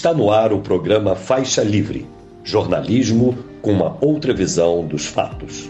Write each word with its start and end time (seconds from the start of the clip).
Está 0.00 0.14
no 0.14 0.30
ar 0.30 0.50
o 0.50 0.62
programa 0.62 1.14
Faixa 1.14 1.62
Livre 1.62 2.08
jornalismo 2.42 3.36
com 3.60 3.70
uma 3.70 3.98
outra 4.00 4.32
visão 4.32 4.82
dos 4.86 5.04
fatos. 5.04 5.68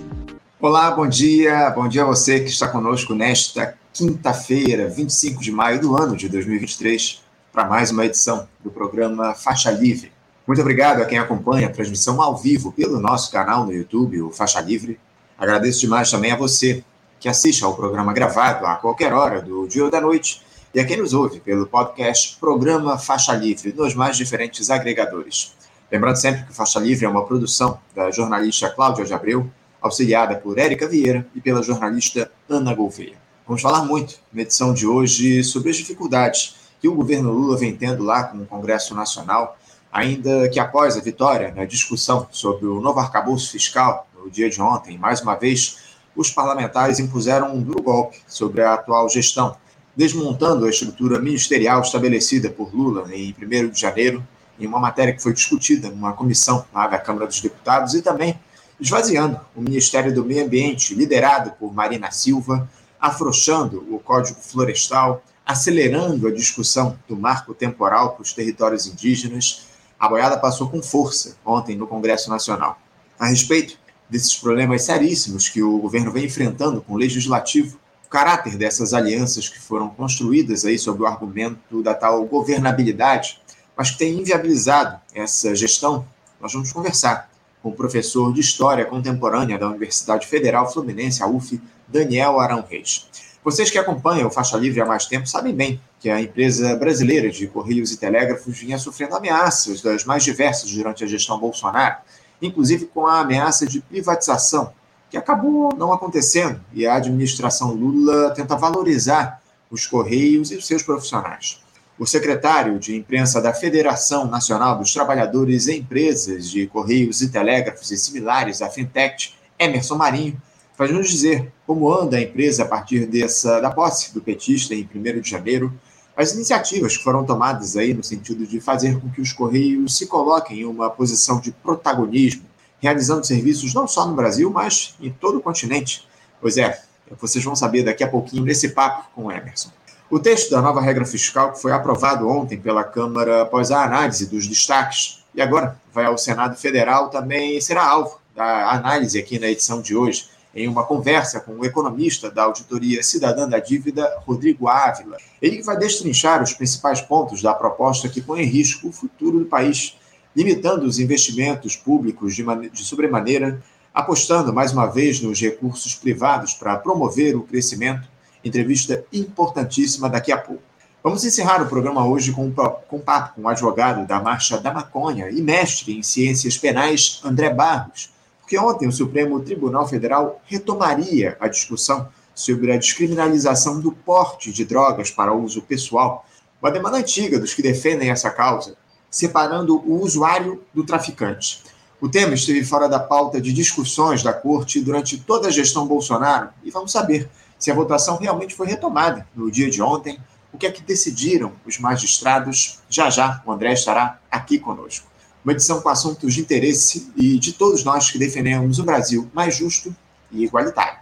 Olá, 0.60 0.88
bom 0.92 1.08
dia. 1.08 1.68
Bom 1.70 1.88
dia 1.88 2.02
a 2.02 2.06
você 2.06 2.38
que 2.38 2.48
está 2.48 2.68
conosco 2.68 3.12
nesta 3.12 3.74
quinta-feira, 3.92 4.88
25 4.88 5.42
de 5.42 5.50
maio 5.50 5.80
do 5.80 5.96
ano 5.96 6.16
de 6.16 6.28
2023, 6.28 7.20
para 7.52 7.64
mais 7.64 7.90
uma 7.90 8.06
edição 8.06 8.46
do 8.62 8.70
programa 8.70 9.34
Faixa 9.34 9.72
Livre. 9.72 10.12
Muito 10.46 10.60
obrigado 10.60 11.02
a 11.02 11.06
quem 11.06 11.18
acompanha 11.18 11.66
a 11.66 11.72
transmissão 11.72 12.22
ao 12.22 12.36
vivo 12.36 12.70
pelo 12.70 13.00
nosso 13.00 13.32
canal 13.32 13.66
no 13.66 13.72
YouTube, 13.72 14.22
o 14.22 14.30
Faixa 14.30 14.60
Livre. 14.60 15.00
Agradeço 15.36 15.80
demais 15.80 16.08
também 16.08 16.30
a 16.30 16.36
você 16.36 16.84
que 17.18 17.28
assiste 17.28 17.64
ao 17.64 17.74
programa 17.74 18.12
gravado 18.12 18.64
a 18.64 18.76
qualquer 18.76 19.12
hora 19.12 19.42
do 19.42 19.66
dia 19.66 19.84
ou 19.84 19.90
da 19.90 20.00
noite 20.00 20.40
e 20.72 20.78
a 20.78 20.84
quem 20.84 20.96
nos 20.96 21.12
ouve 21.12 21.40
pelo 21.40 21.66
podcast 21.66 22.36
Programa 22.38 22.96
Faixa 22.96 23.32
Livre 23.32 23.72
nos 23.76 23.94
mais 23.94 24.16
diferentes 24.16 24.70
agregadores. 24.70 25.52
Lembrando 25.90 26.16
sempre 26.16 26.44
que 26.44 26.54
Faixa 26.54 26.78
Livre 26.78 27.04
é 27.04 27.08
uma 27.08 27.26
produção 27.26 27.80
da 27.94 28.10
jornalista 28.12 28.70
Cláudia 28.70 29.04
de 29.04 29.12
Abreu, 29.12 29.50
auxiliada 29.82 30.36
por 30.36 30.58
Érica 30.58 30.86
Vieira 30.86 31.26
e 31.34 31.40
pela 31.40 31.62
jornalista 31.62 32.30
Ana 32.48 32.72
Gouveia. 32.72 33.16
Vamos 33.44 33.62
falar 33.62 33.84
muito 33.84 34.20
na 34.32 34.42
edição 34.42 34.72
de 34.72 34.86
hoje 34.86 35.42
sobre 35.42 35.70
as 35.70 35.76
dificuldades 35.76 36.54
que 36.80 36.86
o 36.86 36.94
governo 36.94 37.32
Lula 37.32 37.56
vem 37.56 37.74
tendo 37.74 38.04
lá 38.04 38.22
com 38.24 38.38
o 38.38 38.46
Congresso 38.46 38.94
Nacional, 38.94 39.58
ainda 39.92 40.48
que 40.48 40.60
após 40.60 40.96
a 40.96 41.00
vitória 41.00 41.52
na 41.52 41.64
discussão 41.64 42.28
sobre 42.30 42.66
o 42.66 42.80
novo 42.80 43.00
arcabouço 43.00 43.50
fiscal 43.50 44.06
no 44.16 44.30
dia 44.30 44.48
de 44.48 44.62
ontem, 44.62 44.96
mais 44.96 45.20
uma 45.20 45.34
vez, 45.34 45.96
os 46.14 46.30
parlamentares 46.30 47.00
impuseram 47.00 47.52
um 47.52 47.60
duro 47.60 47.82
golpe 47.82 48.18
sobre 48.28 48.62
a 48.62 48.74
atual 48.74 49.08
gestão 49.08 49.56
desmontando 50.00 50.64
a 50.64 50.70
estrutura 50.70 51.18
ministerial 51.18 51.82
estabelecida 51.82 52.48
por 52.48 52.74
Lula 52.74 53.06
em 53.14 53.36
1 53.38 53.68
de 53.68 53.78
janeiro, 53.78 54.26
em 54.58 54.66
uma 54.66 54.80
matéria 54.80 55.12
que 55.12 55.22
foi 55.22 55.34
discutida 55.34 55.90
numa 55.90 56.14
comissão 56.14 56.64
lá 56.72 56.86
da 56.86 56.98
Câmara 56.98 57.26
dos 57.26 57.38
Deputados, 57.38 57.92
e 57.92 58.00
também 58.00 58.40
esvaziando 58.80 59.38
o 59.54 59.60
Ministério 59.60 60.14
do 60.14 60.24
Meio 60.24 60.46
Ambiente, 60.46 60.94
liderado 60.94 61.50
por 61.50 61.74
Marina 61.74 62.10
Silva, 62.10 62.66
afrouxando 62.98 63.86
o 63.94 63.98
Código 63.98 64.40
Florestal, 64.40 65.22
acelerando 65.44 66.28
a 66.28 66.32
discussão 66.32 66.98
do 67.06 67.14
marco 67.14 67.52
temporal 67.52 68.14
para 68.14 68.22
os 68.22 68.32
territórios 68.32 68.86
indígenas. 68.86 69.66
A 69.98 70.08
boiada 70.08 70.38
passou 70.38 70.70
com 70.70 70.82
força 70.82 71.36
ontem 71.44 71.76
no 71.76 71.86
Congresso 71.86 72.30
Nacional. 72.30 72.80
A 73.18 73.26
respeito 73.26 73.76
desses 74.08 74.34
problemas 74.34 74.80
seríssimos 74.80 75.50
que 75.50 75.62
o 75.62 75.76
governo 75.76 76.10
vem 76.10 76.24
enfrentando 76.24 76.80
com 76.80 76.94
o 76.94 76.96
legislativo, 76.96 77.78
caráter 78.10 78.56
dessas 78.56 78.92
alianças 78.92 79.48
que 79.48 79.60
foram 79.60 79.88
construídas 79.88 80.64
aí 80.64 80.76
sob 80.76 81.02
o 81.02 81.06
argumento 81.06 81.80
da 81.80 81.94
tal 81.94 82.24
governabilidade, 82.24 83.40
mas 83.76 83.92
que 83.92 83.98
tem 83.98 84.18
inviabilizado 84.18 85.00
essa 85.14 85.54
gestão, 85.54 86.04
nós 86.40 86.52
vamos 86.52 86.72
conversar 86.72 87.30
com 87.62 87.68
o 87.68 87.74
professor 87.74 88.32
de 88.34 88.40
História 88.40 88.84
Contemporânea 88.84 89.56
da 89.56 89.68
Universidade 89.68 90.26
Federal 90.26 90.70
Fluminense, 90.70 91.22
a 91.22 91.26
UF, 91.28 91.60
Daniel 91.86 92.40
Arão 92.40 92.64
Reis. 92.68 93.06
Vocês 93.44 93.70
que 93.70 93.78
acompanham 93.78 94.26
o 94.26 94.30
Faixa 94.30 94.56
Livre 94.56 94.80
há 94.80 94.86
mais 94.86 95.06
tempo 95.06 95.26
sabem 95.26 95.54
bem 95.54 95.80
que 96.00 96.10
a 96.10 96.20
empresa 96.20 96.74
brasileira 96.76 97.30
de 97.30 97.46
Correios 97.46 97.92
e 97.92 97.96
Telégrafos 97.96 98.58
vinha 98.58 98.78
sofrendo 98.78 99.14
ameaças 99.14 99.80
das 99.80 100.04
mais 100.04 100.24
diversas 100.24 100.70
durante 100.70 101.04
a 101.04 101.06
gestão 101.06 101.38
Bolsonaro, 101.38 101.96
inclusive 102.42 102.86
com 102.86 103.06
a 103.06 103.20
ameaça 103.20 103.66
de 103.66 103.80
privatização 103.80 104.72
que 105.10 105.16
acabou 105.16 105.74
não 105.76 105.92
acontecendo 105.92 106.60
e 106.72 106.86
a 106.86 106.94
administração 106.94 107.72
Lula 107.72 108.30
tenta 108.30 108.56
valorizar 108.56 109.42
os 109.70 109.86
Correios 109.86 110.50
e 110.50 110.56
os 110.56 110.66
seus 110.66 110.82
profissionais. 110.82 111.60
O 111.98 112.06
secretário 112.06 112.78
de 112.78 112.96
imprensa 112.96 113.42
da 113.42 113.52
Federação 113.52 114.26
Nacional 114.26 114.78
dos 114.78 114.92
Trabalhadores 114.92 115.66
e 115.66 115.76
Empresas 115.76 116.48
de 116.48 116.66
Correios 116.66 117.20
e 117.20 117.28
Telégrafos 117.28 117.90
e 117.90 117.98
similares, 117.98 118.62
a 118.62 118.70
Fintech, 118.70 119.34
Emerson 119.58 119.96
Marinho, 119.96 120.40
faz 120.74 120.90
nos 120.90 121.10
dizer 121.10 121.52
como 121.66 121.92
anda 121.92 122.16
a 122.16 122.22
empresa 122.22 122.62
a 122.62 122.66
partir 122.66 123.04
dessa, 123.06 123.60
da 123.60 123.70
posse 123.70 124.14
do 124.14 124.20
petista 124.22 124.74
em 124.74 124.88
1 124.94 125.20
de 125.20 125.28
janeiro, 125.28 125.72
as 126.16 126.32
iniciativas 126.32 126.96
que 126.96 127.04
foram 127.04 127.24
tomadas 127.24 127.76
aí 127.76 127.92
no 127.92 128.02
sentido 128.02 128.46
de 128.46 128.60
fazer 128.60 128.98
com 128.98 129.10
que 129.10 129.20
os 129.20 129.32
Correios 129.32 129.96
se 129.96 130.06
coloquem 130.06 130.60
em 130.60 130.64
uma 130.64 130.88
posição 130.88 131.40
de 131.40 131.52
protagonismo 131.52 132.49
realizando 132.80 133.26
serviços 133.26 133.74
não 133.74 133.86
só 133.86 134.06
no 134.06 134.14
Brasil, 134.14 134.50
mas 134.50 134.94
em 135.00 135.10
todo 135.10 135.38
o 135.38 135.40
continente. 135.40 136.06
Pois 136.40 136.56
é, 136.56 136.82
vocês 137.20 137.44
vão 137.44 137.54
saber 137.54 137.82
daqui 137.82 138.02
a 138.02 138.08
pouquinho 138.08 138.44
nesse 138.44 138.70
papo 138.70 139.08
com 139.14 139.24
o 139.26 139.32
Emerson. 139.32 139.70
O 140.10 140.18
texto 140.18 140.50
da 140.50 140.60
nova 140.60 140.80
regra 140.80 141.04
fiscal, 141.04 141.52
que 141.52 141.60
foi 141.60 141.72
aprovado 141.72 142.28
ontem 142.28 142.58
pela 142.58 142.82
Câmara 142.82 143.42
após 143.42 143.70
a 143.70 143.84
análise 143.84 144.26
dos 144.26 144.46
destaques, 144.48 145.22
e 145.34 145.40
agora 145.40 145.80
vai 145.92 146.06
ao 146.06 146.18
Senado 146.18 146.56
Federal, 146.56 147.10
também 147.10 147.60
será 147.60 147.86
alvo 147.86 148.18
da 148.34 148.70
análise 148.70 149.18
aqui 149.18 149.38
na 149.38 149.46
edição 149.46 149.80
de 149.80 149.94
hoje, 149.94 150.28
em 150.52 150.66
uma 150.66 150.84
conversa 150.84 151.38
com 151.38 151.52
o 151.52 151.64
economista 151.64 152.28
da 152.28 152.42
Auditoria 152.42 153.02
Cidadã 153.02 153.48
da 153.48 153.60
Dívida, 153.60 154.18
Rodrigo 154.26 154.66
Ávila. 154.66 155.16
Ele 155.40 155.62
vai 155.62 155.76
destrinchar 155.76 156.42
os 156.42 156.54
principais 156.54 157.00
pontos 157.00 157.40
da 157.40 157.54
proposta 157.54 158.08
que 158.08 158.20
põe 158.20 158.42
em 158.42 158.46
risco 158.46 158.88
o 158.88 158.92
futuro 158.92 159.38
do 159.38 159.44
país 159.44 159.96
limitando 160.34 160.86
os 160.86 160.98
investimentos 160.98 161.76
públicos 161.76 162.34
de, 162.34 162.44
de 162.70 162.84
sobremaneira, 162.84 163.62
apostando 163.92 164.52
mais 164.52 164.72
uma 164.72 164.86
vez 164.86 165.20
nos 165.20 165.40
recursos 165.40 165.94
privados 165.94 166.54
para 166.54 166.76
promover 166.76 167.36
o 167.36 167.42
crescimento. 167.42 168.08
Entrevista 168.44 169.04
importantíssima 169.12 170.08
daqui 170.08 170.32
a 170.32 170.38
pouco. 170.38 170.62
Vamos 171.02 171.24
encerrar 171.24 171.62
o 171.62 171.68
programa 171.68 172.06
hoje 172.06 172.30
com, 172.30 172.52
com 172.52 172.96
um 172.96 173.00
papo 173.00 173.34
com 173.34 173.42
o 173.42 173.48
advogado 173.48 174.06
da 174.06 174.20
Marcha 174.20 174.58
da 174.58 174.72
Maconha 174.72 175.30
e 175.30 175.40
mestre 175.40 175.96
em 175.96 176.02
ciências 176.02 176.58
penais, 176.58 177.20
André 177.24 177.48
Barros, 177.48 178.12
porque 178.40 178.58
ontem 178.58 178.86
o 178.86 178.92
Supremo 178.92 179.40
Tribunal 179.40 179.88
Federal 179.88 180.42
retomaria 180.44 181.38
a 181.40 181.48
discussão 181.48 182.08
sobre 182.34 182.72
a 182.72 182.76
descriminalização 182.76 183.80
do 183.80 183.92
porte 183.92 184.52
de 184.52 184.64
drogas 184.64 185.10
para 185.10 185.32
uso 185.32 185.62
pessoal, 185.62 186.26
uma 186.60 186.70
demanda 186.70 186.98
antiga 186.98 187.38
dos 187.38 187.54
que 187.54 187.62
defendem 187.62 188.10
essa 188.10 188.30
causa, 188.30 188.76
separando 189.10 189.76
o 189.78 190.00
usuário 190.00 190.62
do 190.72 190.84
traficante. 190.84 191.62
O 192.00 192.08
tema 192.08 192.34
esteve 192.34 192.64
fora 192.64 192.88
da 192.88 192.98
pauta 192.98 193.40
de 193.40 193.52
discussões 193.52 194.22
da 194.22 194.32
corte 194.32 194.80
durante 194.80 195.18
toda 195.18 195.48
a 195.48 195.50
gestão 195.50 195.86
Bolsonaro 195.86 196.48
e 196.64 196.70
vamos 196.70 196.92
saber 196.92 197.28
se 197.58 197.70
a 197.70 197.74
votação 197.74 198.16
realmente 198.16 198.54
foi 198.54 198.66
retomada 198.66 199.26
no 199.36 199.50
dia 199.50 199.68
de 199.68 199.82
ontem, 199.82 200.18
o 200.52 200.56
que 200.56 200.66
é 200.66 200.70
que 200.70 200.82
decidiram 200.82 201.52
os 201.66 201.78
magistrados. 201.78 202.78
Já 202.88 203.10
já 203.10 203.42
o 203.44 203.52
André 203.52 203.74
estará 203.74 204.18
aqui 204.30 204.58
conosco. 204.58 205.06
Uma 205.44 205.52
edição 205.52 205.80
com 205.80 205.88
assuntos 205.88 206.34
de 206.34 206.40
interesse 206.40 207.12
e 207.16 207.38
de 207.38 207.52
todos 207.52 207.84
nós 207.84 208.10
que 208.10 208.18
defendemos 208.18 208.78
o 208.78 208.84
Brasil 208.84 209.30
mais 209.34 209.54
justo 209.54 209.94
e 210.30 210.44
igualitário. 210.44 211.00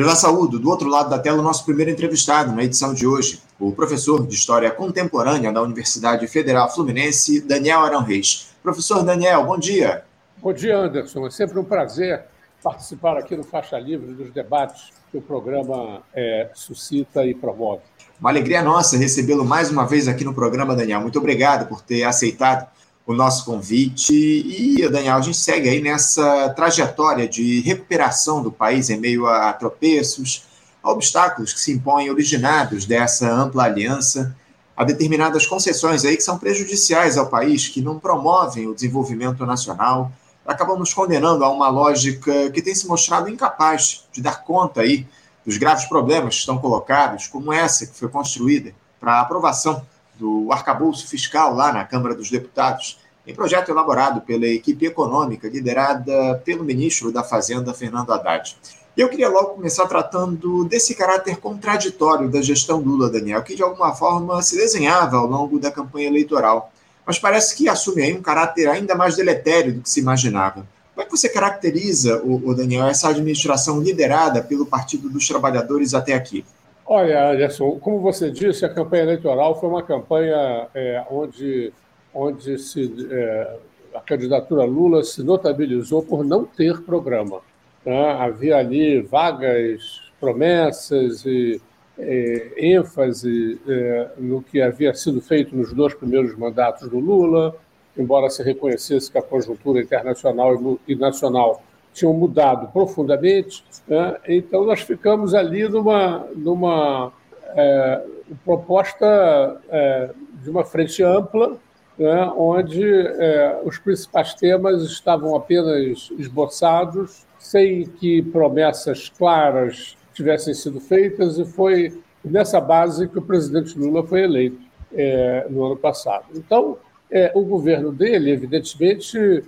Eu 0.00 0.06
já 0.06 0.16
saúdo, 0.16 0.58
do 0.58 0.70
outro 0.70 0.88
lado 0.88 1.10
da 1.10 1.18
tela, 1.18 1.40
o 1.40 1.42
nosso 1.42 1.62
primeiro 1.62 1.90
entrevistado 1.90 2.52
na 2.52 2.64
edição 2.64 2.94
de 2.94 3.06
hoje, 3.06 3.42
o 3.58 3.70
professor 3.70 4.26
de 4.26 4.34
História 4.34 4.70
Contemporânea 4.70 5.52
da 5.52 5.60
Universidade 5.60 6.26
Federal 6.26 6.72
Fluminense, 6.72 7.42
Daniel 7.42 7.80
Arão 7.80 8.02
Reis. 8.02 8.48
Professor 8.62 9.02
Daniel, 9.02 9.44
bom 9.44 9.58
dia. 9.58 10.04
Bom 10.38 10.54
dia, 10.54 10.78
Anderson. 10.78 11.26
É 11.26 11.30
sempre 11.30 11.58
um 11.58 11.64
prazer 11.64 12.22
participar 12.62 13.18
aqui 13.18 13.36
no 13.36 13.44
Faixa 13.44 13.78
Livre 13.78 14.14
dos 14.14 14.32
debates 14.32 14.90
que 15.10 15.18
o 15.18 15.20
programa 15.20 16.00
é, 16.14 16.48
suscita 16.54 17.26
e 17.26 17.34
promove. 17.34 17.82
Uma 18.18 18.30
alegria 18.30 18.62
nossa 18.62 18.96
recebê-lo 18.96 19.44
mais 19.44 19.70
uma 19.70 19.86
vez 19.86 20.08
aqui 20.08 20.24
no 20.24 20.32
programa, 20.32 20.74
Daniel. 20.74 21.02
Muito 21.02 21.18
obrigado 21.18 21.68
por 21.68 21.82
ter 21.82 22.04
aceitado 22.04 22.66
o 23.10 23.14
nosso 23.14 23.44
convite. 23.44 24.12
E, 24.12 24.88
Daniel, 24.88 25.16
a 25.16 25.20
gente 25.20 25.36
segue 25.36 25.68
aí 25.68 25.82
nessa 25.82 26.48
trajetória 26.50 27.28
de 27.28 27.60
recuperação 27.60 28.42
do 28.42 28.52
país 28.52 28.88
em 28.88 28.98
meio 28.98 29.26
a 29.26 29.52
tropeços, 29.52 30.44
a 30.82 30.90
obstáculos 30.90 31.52
que 31.52 31.60
se 31.60 31.72
impõem 31.72 32.08
originados 32.08 32.86
dessa 32.86 33.28
ampla 33.30 33.64
aliança, 33.64 34.36
a 34.76 34.84
determinadas 34.84 35.44
concessões 35.46 36.04
aí 36.04 36.16
que 36.16 36.22
são 36.22 36.38
prejudiciais 36.38 37.18
ao 37.18 37.26
país, 37.26 37.68
que 37.68 37.82
não 37.82 37.98
promovem 37.98 38.68
o 38.68 38.74
desenvolvimento 38.74 39.44
nacional, 39.44 40.10
acabam 40.46 40.78
nos 40.78 40.94
condenando 40.94 41.44
a 41.44 41.50
uma 41.50 41.68
lógica 41.68 42.50
que 42.50 42.62
tem 42.62 42.74
se 42.74 42.86
mostrado 42.86 43.28
incapaz 43.28 44.04
de 44.12 44.22
dar 44.22 44.42
conta 44.44 44.82
aí 44.82 45.06
dos 45.44 45.56
graves 45.58 45.84
problemas 45.86 46.34
que 46.34 46.40
estão 46.40 46.58
colocados, 46.58 47.26
como 47.26 47.52
essa 47.52 47.86
que 47.86 47.98
foi 47.98 48.08
construída 48.08 48.72
para 48.98 49.20
aprovação 49.20 49.84
do 50.20 50.52
arcabouço 50.52 51.08
fiscal 51.08 51.54
lá 51.54 51.72
na 51.72 51.84
Câmara 51.84 52.14
dos 52.14 52.30
Deputados, 52.30 52.98
em 53.26 53.34
projeto 53.34 53.70
elaborado 53.70 54.20
pela 54.20 54.46
equipe 54.46 54.84
econômica 54.84 55.48
liderada 55.48 56.40
pelo 56.44 56.62
ministro 56.62 57.10
da 57.10 57.24
Fazenda, 57.24 57.72
Fernando 57.72 58.12
Haddad. 58.12 58.56
Eu 58.96 59.08
queria 59.08 59.30
logo 59.30 59.54
começar 59.54 59.86
tratando 59.86 60.64
desse 60.64 60.94
caráter 60.94 61.38
contraditório 61.38 62.28
da 62.28 62.42
gestão 62.42 62.80
Lula, 62.80 63.08
Daniel, 63.08 63.42
que 63.42 63.54
de 63.54 63.62
alguma 63.62 63.94
forma 63.94 64.42
se 64.42 64.56
desenhava 64.56 65.16
ao 65.16 65.26
longo 65.26 65.58
da 65.58 65.70
campanha 65.70 66.08
eleitoral, 66.08 66.70
mas 67.06 67.18
parece 67.18 67.56
que 67.56 67.68
assume 67.68 68.02
aí 68.02 68.14
um 68.14 68.20
caráter 68.20 68.68
ainda 68.68 68.94
mais 68.94 69.16
deletério 69.16 69.74
do 69.74 69.80
que 69.80 69.90
se 69.90 70.00
imaginava. 70.00 70.66
Como 70.94 71.02
é 71.02 71.04
que 71.04 71.16
você 71.16 71.30
caracteriza, 71.30 72.20
o, 72.22 72.54
Daniel, 72.54 72.86
essa 72.86 73.08
administração 73.08 73.80
liderada 73.80 74.42
pelo 74.42 74.66
Partido 74.66 75.08
dos 75.08 75.26
Trabalhadores 75.26 75.94
até 75.94 76.12
aqui? 76.12 76.44
Olha, 76.92 77.30
Anderson, 77.30 77.78
como 77.78 78.00
você 78.00 78.32
disse, 78.32 78.64
a 78.64 78.68
campanha 78.68 79.04
eleitoral 79.04 79.60
foi 79.60 79.68
uma 79.68 79.80
campanha 79.80 80.66
é, 80.74 81.04
onde, 81.08 81.72
onde 82.12 82.58
se, 82.58 83.06
é, 83.08 83.58
a 83.94 84.00
candidatura 84.00 84.64
Lula 84.64 85.04
se 85.04 85.22
notabilizou 85.22 86.02
por 86.02 86.24
não 86.24 86.44
ter 86.44 86.80
programa. 86.80 87.42
Né? 87.86 88.12
Havia 88.14 88.56
ali 88.56 89.00
vagas 89.02 90.02
promessas 90.18 91.24
e 91.24 91.62
é, 91.96 92.54
ênfase 92.56 93.60
é, 93.68 94.10
no 94.18 94.42
que 94.42 94.60
havia 94.60 94.92
sido 94.92 95.20
feito 95.20 95.54
nos 95.54 95.72
dois 95.72 95.94
primeiros 95.94 96.36
mandatos 96.36 96.88
do 96.90 96.98
Lula, 96.98 97.54
embora 97.96 98.28
se 98.28 98.42
reconhecesse 98.42 99.12
que 99.12 99.16
a 99.18 99.22
conjuntura 99.22 99.80
internacional 99.80 100.76
e 100.88 100.96
nacional 100.96 101.62
tinham 101.92 102.12
mudado 102.12 102.68
profundamente. 102.72 103.64
Né? 103.86 104.16
Então, 104.28 104.64
nós 104.64 104.80
ficamos 104.80 105.34
ali 105.34 105.68
numa, 105.68 106.26
numa 106.34 107.12
é, 107.48 108.02
proposta 108.44 109.60
é, 109.68 110.10
de 110.42 110.50
uma 110.50 110.64
frente 110.64 111.02
ampla, 111.02 111.56
né? 111.98 112.32
onde 112.36 112.82
é, 112.84 113.60
os 113.64 113.78
principais 113.78 114.34
temas 114.34 114.82
estavam 114.82 115.34
apenas 115.34 116.10
esboçados, 116.18 117.26
sem 117.38 117.84
que 117.86 118.22
promessas 118.22 119.08
claras 119.08 119.96
tivessem 120.12 120.52
sido 120.54 120.80
feitas, 120.80 121.38
e 121.38 121.44
foi 121.44 122.00
nessa 122.24 122.60
base 122.60 123.08
que 123.08 123.18
o 123.18 123.22
presidente 123.22 123.78
Lula 123.78 124.06
foi 124.06 124.22
eleito 124.22 124.60
é, 124.92 125.46
no 125.48 125.64
ano 125.64 125.76
passado. 125.76 126.26
Então, 126.34 126.76
é, 127.10 127.32
o 127.34 127.42
governo 127.42 127.90
dele, 127.90 128.30
evidentemente, 128.30 129.42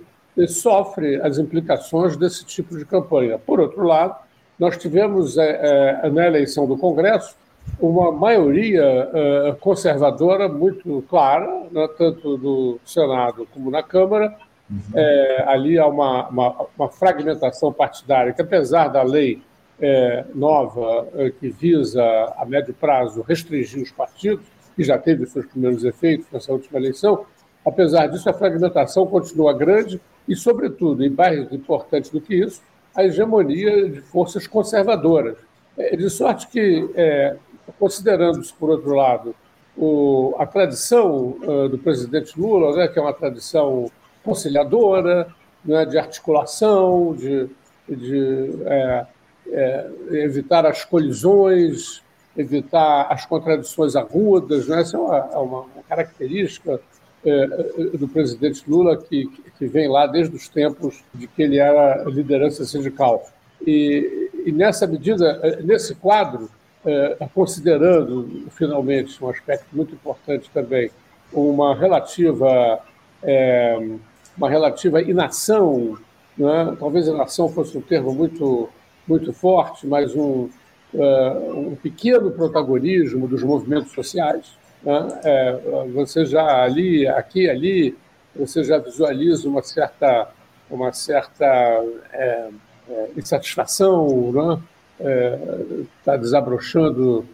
sofre 0.47 1.21
as 1.21 1.37
implicações 1.37 2.17
desse 2.17 2.45
tipo 2.45 2.77
de 2.77 2.85
campanha. 2.85 3.37
Por 3.37 3.59
outro 3.59 3.83
lado, 3.83 4.15
nós 4.59 4.77
tivemos 4.77 5.37
é, 5.37 6.01
é, 6.03 6.09
na 6.09 6.25
eleição 6.25 6.67
do 6.67 6.77
Congresso 6.77 7.35
uma 7.79 8.11
maioria 8.11 8.83
é, 9.13 9.55
conservadora 9.59 10.47
muito 10.47 11.03
clara, 11.09 11.63
né, 11.71 11.87
tanto 11.97 12.37
no 12.37 12.79
Senado 12.85 13.47
como 13.53 13.71
na 13.71 13.81
Câmara. 13.81 14.35
Uhum. 14.69 14.79
É, 14.95 15.43
ali 15.47 15.77
há 15.77 15.87
uma, 15.87 16.27
uma, 16.27 16.65
uma 16.77 16.89
fragmentação 16.89 17.71
partidária 17.71 18.33
que, 18.33 18.41
apesar 18.41 18.87
da 18.87 19.03
lei 19.03 19.41
é, 19.79 20.23
nova 20.33 21.07
é, 21.15 21.29
que 21.29 21.49
visa, 21.49 22.03
a 22.37 22.45
médio 22.45 22.73
prazo, 22.73 23.23
restringir 23.27 23.81
os 23.81 23.91
partidos, 23.91 24.45
que 24.75 24.83
já 24.83 24.97
teve 24.97 25.25
seus 25.25 25.45
primeiros 25.45 25.83
efeitos 25.83 26.25
nessa 26.31 26.51
última 26.51 26.79
eleição, 26.79 27.25
apesar 27.65 28.07
disso, 28.07 28.29
a 28.29 28.33
fragmentação 28.33 29.05
continua 29.05 29.53
grande 29.53 30.01
e, 30.27 30.35
sobretudo, 30.35 31.03
e 31.03 31.09
mais 31.09 31.51
importante 31.51 32.11
do 32.11 32.21
que 32.21 32.35
isso, 32.35 32.61
a 32.95 33.03
hegemonia 33.03 33.89
de 33.89 34.01
forças 34.01 34.47
conservadoras. 34.47 35.35
É, 35.77 35.95
de 35.95 36.09
sorte 36.09 36.47
que, 36.47 36.89
é, 36.95 37.35
considerando-se, 37.79 38.53
por 38.53 38.69
outro 38.69 38.93
lado, 38.93 39.35
o, 39.75 40.35
a 40.37 40.45
tradição 40.45 41.35
uh, 41.41 41.67
do 41.67 41.79
presidente 41.79 42.39
Lula, 42.39 42.75
né, 42.75 42.87
que 42.87 42.99
é 42.99 43.01
uma 43.01 43.13
tradição 43.13 43.89
conciliadora, 44.23 45.27
né, 45.65 45.85
de 45.85 45.97
articulação, 45.97 47.15
de, 47.15 47.49
de 47.89 48.51
é, 48.65 49.05
é, 49.47 49.89
evitar 50.11 50.65
as 50.65 50.85
colisões, 50.85 52.03
evitar 52.37 53.07
as 53.09 53.25
contradições 53.25 53.95
agudas. 53.95 54.67
Né? 54.67 54.81
Essa 54.81 54.97
é 54.97 54.99
uma, 54.99 55.17
é 55.17 55.37
uma 55.37 55.65
característica 55.89 56.79
é, 57.25 57.97
do 57.97 58.07
presidente 58.07 58.63
Lula, 58.67 58.97
que, 58.97 59.29
que 59.57 59.65
vem 59.65 59.87
lá 59.87 60.07
desde 60.07 60.35
os 60.35 60.47
tempos 60.47 61.03
de 61.13 61.27
que 61.27 61.43
ele 61.43 61.57
era 61.57 62.03
liderança 62.05 62.65
sindical. 62.65 63.29
E, 63.65 64.29
e 64.45 64.51
nessa 64.51 64.85
medida, 64.85 65.39
é, 65.41 65.61
nesse 65.61 65.95
quadro, 65.95 66.49
é, 66.85 67.17
considerando 67.33 68.47
finalmente 68.51 69.23
um 69.23 69.29
aspecto 69.29 69.67
muito 69.71 69.93
importante 69.93 70.49
também, 70.53 70.91
uma 71.31 71.75
relativa, 71.75 72.79
é, 73.21 73.79
uma 74.37 74.49
relativa 74.49 75.01
inação, 75.01 75.97
né? 76.37 76.75
talvez 76.79 77.07
inação 77.07 77.47
fosse 77.49 77.77
um 77.77 77.81
termo 77.81 78.13
muito 78.13 78.69
muito 79.07 79.33
forte, 79.33 79.85
mas 79.85 80.15
um, 80.15 80.49
uh, 80.93 81.59
um 81.59 81.75
pequeno 81.75 82.31
protagonismo 82.31 83.27
dos 83.27 83.43
movimentos 83.43 83.91
sociais. 83.91 84.57
Né? 84.83 85.19
É, 85.23 85.59
você 85.93 86.25
já 86.25 86.63
ali, 86.63 87.07
aqui 87.07 87.49
ali, 87.49 87.95
você 88.35 88.63
já 88.63 88.77
visualiza 88.77 89.47
uma 89.47 89.61
certa, 89.61 90.29
uma 90.69 90.91
certa 90.91 91.45
é, 92.11 92.49
é, 92.89 93.09
insatisfação, 93.15 94.31
né? 94.31 94.59
está 95.97 96.15
desabrochando 96.15 97.25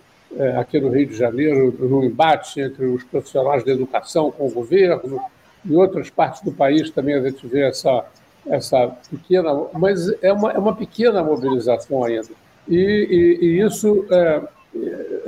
aqui 0.57 0.79
no 0.79 0.89
Rio 0.89 1.07
de 1.07 1.15
Janeiro 1.15 1.75
no 1.77 2.03
embate 2.03 2.61
entre 2.61 2.85
os 2.85 3.03
profissionais 3.03 3.63
da 3.63 3.71
educação 3.71 4.31
com 4.31 4.47
o 4.47 4.51
governo. 4.51 5.21
Em 5.63 5.75
outras 5.75 6.09
partes 6.09 6.41
do 6.41 6.51
país 6.51 6.89
também 6.89 7.15
a 7.15 7.21
gente 7.21 7.45
vê 7.45 7.67
essa 7.67 8.05
essa 8.47 8.87
pequena, 9.09 9.53
mas 9.73 10.11
é 10.21 10.31
uma, 10.33 10.51
é 10.51 10.57
uma 10.57 10.75
pequena 10.75 11.23
mobilização 11.23 12.03
ainda. 12.03 12.29
E, 12.67 12.75
e, 12.75 13.45
e 13.45 13.61
isso, 13.61 14.05
é, 14.11 14.41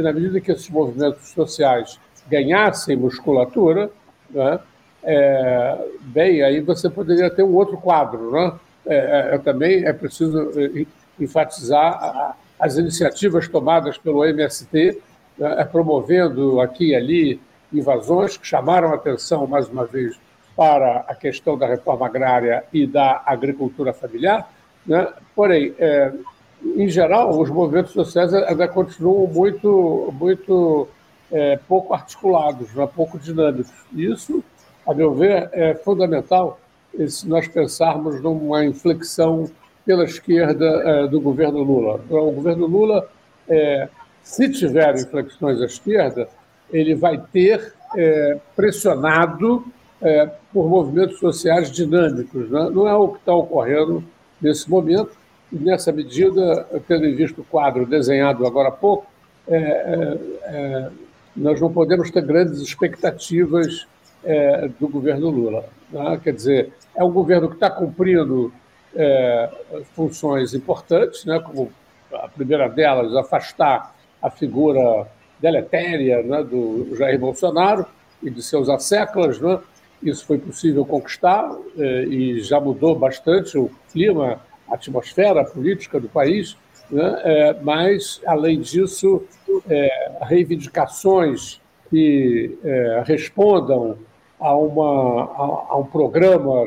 na 0.02 0.14
medida 0.14 0.40
que 0.40 0.52
esses 0.52 0.70
movimentos 0.70 1.30
sociais 1.30 2.00
ganhassem 2.28 2.96
musculatura, 2.96 3.92
né, 4.30 4.60
é, 5.04 5.88
bem, 6.02 6.44
aí 6.44 6.62
você 6.62 6.90
poderia 6.90 7.30
ter 7.30 7.44
um 7.44 7.56
outro 7.56 7.78
quadro. 7.78 8.32
Né? 8.32 8.54
É, 8.86 9.36
é 9.36 9.38
também 9.38 9.86
é 9.86 9.94
preciso 9.94 10.52
enfatizar 11.20 11.94
a, 11.94 12.36
as 12.60 12.78
iniciativas 12.78 13.48
tomadas 13.48 13.98
pelo 13.98 14.24
MST, 14.24 15.02
né, 15.38 15.56
é, 15.62 15.64
promovendo 15.64 16.62
aqui 16.62 16.90
e 16.90 16.96
ali 16.96 17.42
invasões 17.74 18.38
que 18.38 18.46
chamaram 18.46 18.94
atenção, 18.94 19.48
mais 19.48 19.68
uma 19.70 19.86
vez, 19.86 20.20
para 20.56 21.06
a 21.08 21.16
questão 21.16 21.58
da 21.58 21.66
reforma 21.66 22.06
agrária 22.06 22.64
e 22.74 22.86
da 22.86 23.24
agricultura 23.26 23.94
familiar, 23.94 24.52
né? 24.86 25.08
porém, 25.36 25.74
é, 25.80 26.12
em 26.64 26.88
geral, 26.88 27.40
os 27.40 27.50
movimentos 27.50 27.94
sociais 27.94 28.34
ainda 28.34 28.68
continuam 28.68 29.26
muito, 29.28 30.14
muito 30.20 30.88
é, 31.32 31.58
pouco 31.68 31.94
articulados, 31.94 32.74
né? 32.74 32.88
pouco 32.94 33.18
dinâmicos. 33.18 33.72
Isso, 33.94 34.44
a 34.86 34.94
meu 34.94 35.14
ver, 35.14 35.50
é 35.54 35.74
fundamental 35.76 36.60
se 37.08 37.28
nós 37.28 37.48
pensarmos 37.48 38.22
numa 38.22 38.66
inflexão 38.66 39.50
pela 39.86 40.04
esquerda 40.04 40.66
é, 40.66 41.08
do 41.08 41.20
governo 41.20 41.64
Lula. 41.64 42.02
Então, 42.06 42.28
o 42.28 42.32
governo 42.32 42.68
Lula, 42.68 43.10
é, 43.48 43.88
se 44.22 44.50
tiver 44.50 44.94
inflexões 44.96 45.62
à 45.62 45.66
esquerda, 45.66 46.28
ele 46.72 46.96
vai 46.96 47.18
ter 47.32 47.74
é, 47.96 48.38
pressionado 48.56 49.66
é, 50.02 50.30
por 50.54 50.70
movimentos 50.70 51.20
sociais 51.20 51.72
dinâmicos. 51.72 52.50
Né? 52.50 52.70
Não 52.72 52.88
é 52.88 52.96
o 52.96 53.10
que 53.10 53.20
está 53.20 53.34
ocorrendo 53.34 54.04
nesse 54.42 54.70
momento, 54.70 55.12
e 55.52 55.56
nessa 55.58 55.92
medida, 55.92 56.66
tendo 56.88 57.14
visto 57.16 57.42
o 57.42 57.44
quadro 57.44 57.86
desenhado 57.86 58.46
agora 58.48 58.70
há 58.70 58.72
pouco, 58.72 59.06
é, 59.48 59.58
é, 59.58 60.18
é 60.44 60.90
nós 61.36 61.60
não 61.60 61.72
podemos 61.72 62.10
ter 62.12 62.24
grandes 62.24 62.60
expectativas 62.60 63.88
é, 64.24 64.70
do 64.80 64.88
governo 64.88 65.30
Lula. 65.30 65.66
Né? 65.90 66.20
Quer 66.24 66.34
dizer, 66.34 66.74
é 66.96 67.04
um 67.04 67.12
governo 67.12 67.48
que 67.48 67.56
está 67.56 67.70
cumprindo 67.70 68.54
é, 68.96 69.50
funções 69.96 70.54
importantes, 70.54 71.26
né? 71.26 71.40
como 71.40 71.72
a 72.14 72.28
primeira 72.28 72.68
delas, 72.68 73.16
afastar 73.16 73.96
a 74.22 74.30
figura 74.30 75.08
deletéria 75.40 76.22
né, 76.22 76.44
do 76.44 76.96
Jair 76.96 77.20
Bolsonaro 77.20 77.86
e 78.22 78.30
de 78.30 78.42
seus 78.44 78.70
asseclas, 78.70 79.40
né? 79.40 79.60
Isso 80.04 80.26
foi 80.26 80.38
possível 80.38 80.84
conquistar 80.84 81.56
eh, 81.78 82.04
e 82.06 82.42
já 82.42 82.60
mudou 82.60 82.96
bastante 82.96 83.56
o 83.56 83.70
clima, 83.92 84.42
a 84.68 84.74
atmosfera 84.74 85.44
política 85.44 86.00
do 86.00 86.10
país, 86.10 86.58
né? 86.90 87.22
Eh, 87.24 87.56
mas, 87.62 88.20
além 88.26 88.60
disso, 88.62 89.24
eh, 89.70 90.12
reivindicações 90.22 91.60
que 91.90 92.58
respondam 93.04 93.98
a, 94.40 94.56
uma, 94.56 95.24
a, 95.24 95.74
a 95.74 95.78
um 95.78 95.84
programa 95.84 96.66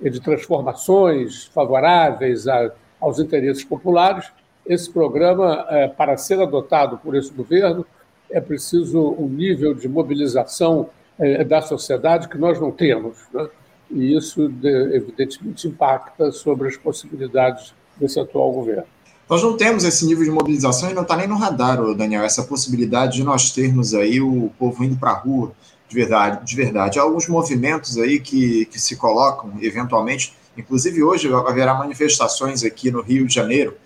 né, 0.00 0.08
de 0.08 0.20
transformações 0.20 1.46
favoráveis 1.46 2.46
a, 2.46 2.70
aos 3.00 3.18
interesses 3.18 3.64
populares, 3.64 4.30
esse 4.64 4.90
programa, 4.90 5.66
para 5.96 6.16
ser 6.16 6.40
adotado 6.40 6.98
por 6.98 7.16
esse 7.16 7.32
governo, 7.32 7.84
é 8.30 8.40
preciso 8.40 9.14
um 9.18 9.28
nível 9.28 9.74
de 9.74 9.88
mobilização 9.88 10.88
é, 11.18 11.44
da 11.44 11.62
sociedade 11.62 12.28
que 12.28 12.38
nós 12.38 12.60
não 12.60 12.70
temos. 12.70 13.16
Né? 13.32 13.48
E 13.90 14.16
isso, 14.16 14.42
evidentemente, 14.42 15.68
impacta 15.68 16.32
sobre 16.32 16.68
as 16.68 16.76
possibilidades 16.76 17.74
desse 17.96 18.18
atual 18.18 18.50
governo. 18.52 18.86
Nós 19.28 19.42
não 19.42 19.56
temos 19.56 19.84
esse 19.84 20.04
nível 20.04 20.24
de 20.24 20.30
mobilização 20.30 20.90
e 20.90 20.94
não 20.94 21.02
está 21.02 21.16
nem 21.16 21.26
no 21.26 21.36
radar, 21.36 21.80
Daniel, 21.94 22.24
essa 22.24 22.42
possibilidade 22.42 23.16
de 23.16 23.24
nós 23.24 23.50
termos 23.50 23.94
aí 23.94 24.20
o 24.20 24.50
povo 24.58 24.84
indo 24.84 24.96
para 24.96 25.12
a 25.12 25.18
rua 25.18 25.52
de 25.88 25.94
verdade, 25.94 26.44
de 26.44 26.56
verdade. 26.56 26.98
Há 26.98 27.02
alguns 27.02 27.26
movimentos 27.28 27.96
aí 27.96 28.20
que, 28.20 28.66
que 28.66 28.78
se 28.78 28.96
colocam, 28.96 29.52
eventualmente, 29.60 30.34
inclusive 30.56 31.02
hoje 31.02 31.32
haverá 31.32 31.74
manifestações 31.74 32.62
aqui 32.62 32.90
no 32.90 33.00
Rio 33.00 33.26
de 33.26 33.34
Janeiro 33.34 33.76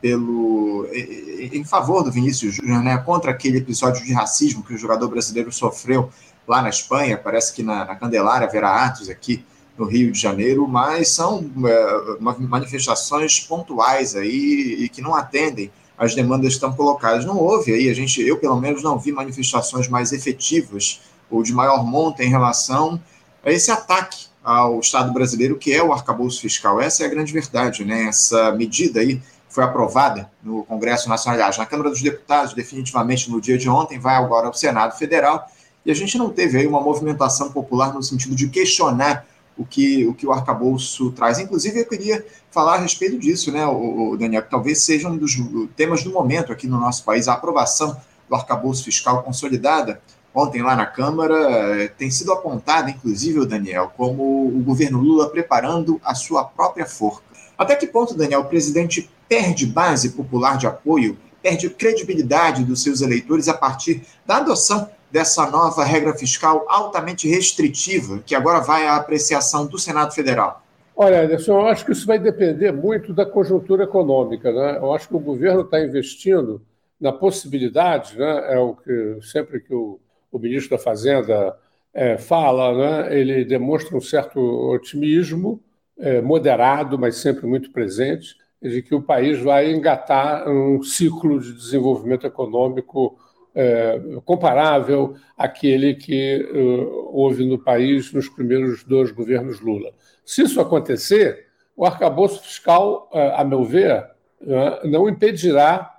pelo, 0.00 0.86
em 0.92 1.64
favor 1.64 2.02
do 2.02 2.12
Vinícius 2.12 2.54
Júnior, 2.54 2.82
né, 2.82 2.98
contra 2.98 3.30
aquele 3.30 3.58
episódio 3.58 4.04
de 4.04 4.12
racismo 4.12 4.62
que 4.62 4.74
o 4.74 4.78
jogador 4.78 5.08
brasileiro 5.08 5.50
sofreu 5.50 6.10
lá 6.46 6.60
na 6.60 6.68
Espanha, 6.68 7.16
parece 7.16 7.54
que 7.54 7.62
na, 7.62 7.84
na 7.84 7.96
Candelária 7.96 8.46
haverá 8.46 8.84
atos 8.84 9.08
aqui 9.08 9.44
no 9.78 9.84
Rio 9.84 10.12
de 10.12 10.20
Janeiro, 10.20 10.66
mas 10.66 11.08
são 11.08 11.44
é, 11.64 12.16
manifestações 12.40 13.40
pontuais 13.40 14.16
aí 14.16 14.76
e 14.80 14.88
que 14.88 15.02
não 15.02 15.14
atendem 15.14 15.70
às 15.98 16.14
demandas 16.14 16.48
que 16.48 16.54
estão 16.54 16.72
colocadas. 16.72 17.24
Não 17.24 17.38
houve 17.38 17.72
aí, 17.72 17.88
a 17.88 17.94
gente, 17.94 18.20
eu 18.20 18.38
pelo 18.38 18.60
menos 18.60 18.82
não 18.82 18.98
vi 18.98 19.12
manifestações 19.12 19.88
mais 19.88 20.12
efetivas 20.12 21.00
ou 21.30 21.42
de 21.42 21.52
maior 21.52 21.84
monta 21.84 22.24
em 22.24 22.28
relação 22.28 23.00
a 23.44 23.50
esse 23.50 23.70
ataque 23.70 24.26
ao 24.42 24.78
Estado 24.78 25.12
brasileiro, 25.12 25.56
que 25.56 25.72
é 25.72 25.82
o 25.82 25.92
arcabouço 25.92 26.40
fiscal. 26.40 26.80
Essa 26.80 27.02
é 27.02 27.06
a 27.06 27.08
grande 27.10 27.32
verdade, 27.32 27.84
né? 27.84 28.04
Essa 28.04 28.52
medida 28.52 29.00
aí 29.00 29.20
foi 29.48 29.64
aprovada 29.64 30.30
no 30.42 30.64
Congresso 30.64 31.08
Nacional, 31.08 31.36
aliás, 31.36 31.56
na 31.56 31.66
Câmara 31.66 31.90
dos 31.90 32.02
Deputados, 32.02 32.52
definitivamente 32.52 33.30
no 33.30 33.40
dia 33.40 33.56
de 33.56 33.68
ontem, 33.68 33.98
vai 33.98 34.14
agora 34.14 34.46
ao 34.46 34.54
Senado 34.54 34.96
Federal, 34.98 35.46
e 35.84 35.90
a 35.90 35.94
gente 35.94 36.18
não 36.18 36.30
teve 36.30 36.58
aí 36.58 36.66
uma 36.66 36.80
movimentação 36.80 37.50
popular 37.50 37.94
no 37.94 38.02
sentido 38.02 38.34
de 38.34 38.48
questionar 38.48 39.24
o 39.56 39.64
que 39.64 40.06
o, 40.06 40.14
que 40.14 40.26
o 40.26 40.32
arcabouço 40.32 41.10
traz. 41.12 41.38
Inclusive, 41.38 41.80
eu 41.80 41.86
queria 41.86 42.24
falar 42.50 42.74
a 42.74 42.78
respeito 42.78 43.18
disso, 43.18 43.50
né, 43.50 43.66
o, 43.66 44.10
o 44.10 44.16
Daniel, 44.16 44.42
que 44.42 44.50
talvez 44.50 44.82
seja 44.82 45.08
um 45.08 45.16
dos 45.16 45.36
temas 45.76 46.02
do 46.02 46.10
momento 46.10 46.52
aqui 46.52 46.66
no 46.66 46.78
nosso 46.78 47.04
país, 47.04 47.28
a 47.28 47.34
aprovação 47.34 47.96
do 48.28 48.34
arcabouço 48.34 48.84
fiscal 48.84 49.22
consolidada 49.22 50.00
ontem 50.36 50.62
lá 50.62 50.76
na 50.76 50.84
Câmara, 50.84 51.34
eh, 51.80 51.88
tem 51.88 52.10
sido 52.10 52.30
apontada, 52.30 52.90
inclusive, 52.90 53.38
o 53.38 53.46
Daniel, 53.46 53.90
como 53.96 54.46
o 54.46 54.62
governo 54.62 55.00
Lula 55.00 55.30
preparando 55.30 55.98
a 56.04 56.14
sua 56.14 56.44
própria 56.44 56.84
forca. 56.84 57.24
Até 57.56 57.74
que 57.74 57.86
ponto, 57.86 58.14
Daniel, 58.14 58.40
o 58.40 58.44
presidente 58.44 59.08
perde 59.26 59.64
base 59.64 60.10
popular 60.10 60.58
de 60.58 60.66
apoio, 60.66 61.16
perde 61.42 61.70
credibilidade 61.70 62.64
dos 62.64 62.82
seus 62.82 63.00
eleitores 63.00 63.48
a 63.48 63.54
partir 63.54 64.02
da 64.26 64.36
adoção 64.36 64.90
dessa 65.16 65.50
nova 65.50 65.82
regra 65.82 66.12
fiscal 66.12 66.66
altamente 66.68 67.26
restritiva, 67.26 68.18
que 68.18 68.34
agora 68.34 68.60
vai 68.60 68.86
à 68.86 68.96
apreciação 68.96 69.66
do 69.66 69.78
Senado 69.78 70.12
Federal? 70.12 70.62
Olha, 70.94 71.22
Anderson, 71.22 71.52
eu 71.52 71.66
acho 71.68 71.86
que 71.86 71.92
isso 71.92 72.06
vai 72.06 72.18
depender 72.18 72.70
muito 72.70 73.14
da 73.14 73.24
conjuntura 73.24 73.84
econômica. 73.84 74.52
Né? 74.52 74.76
Eu 74.76 74.92
acho 74.92 75.08
que 75.08 75.16
o 75.16 75.18
governo 75.18 75.62
está 75.62 75.80
investindo 75.80 76.60
na 77.00 77.12
possibilidade, 77.12 78.18
né? 78.18 78.52
é 78.52 78.58
o 78.58 78.74
que 78.74 79.18
sempre 79.22 79.60
que 79.60 79.74
o, 79.74 79.98
o 80.30 80.38
ministro 80.38 80.76
da 80.76 80.82
Fazenda 80.82 81.56
é, 81.94 82.18
fala, 82.18 82.74
né? 83.06 83.18
ele 83.18 83.42
demonstra 83.42 83.96
um 83.96 84.02
certo 84.02 84.38
otimismo, 84.38 85.62
é, 85.98 86.20
moderado, 86.20 86.98
mas 86.98 87.16
sempre 87.16 87.46
muito 87.46 87.72
presente, 87.72 88.36
de 88.60 88.82
que 88.82 88.94
o 88.94 89.00
país 89.00 89.40
vai 89.40 89.72
engatar 89.72 90.46
um 90.46 90.82
ciclo 90.82 91.40
de 91.40 91.54
desenvolvimento 91.54 92.26
econômico 92.26 93.18
é, 93.58 93.98
comparável 94.26 95.16
àquele 95.34 95.94
que 95.94 96.46
uh, 96.52 97.10
houve 97.10 97.42
no 97.46 97.58
país 97.58 98.12
nos 98.12 98.28
primeiros 98.28 98.84
dois 98.84 99.10
governos 99.10 99.60
Lula. 99.60 99.94
Se 100.26 100.42
isso 100.42 100.60
acontecer, 100.60 101.46
o 101.74 101.86
arcabouço 101.86 102.42
fiscal, 102.42 103.08
uh, 103.10 103.40
a 103.40 103.44
meu 103.44 103.64
ver, 103.64 104.04
uh, 104.42 104.86
não 104.86 105.08
impedirá 105.08 105.94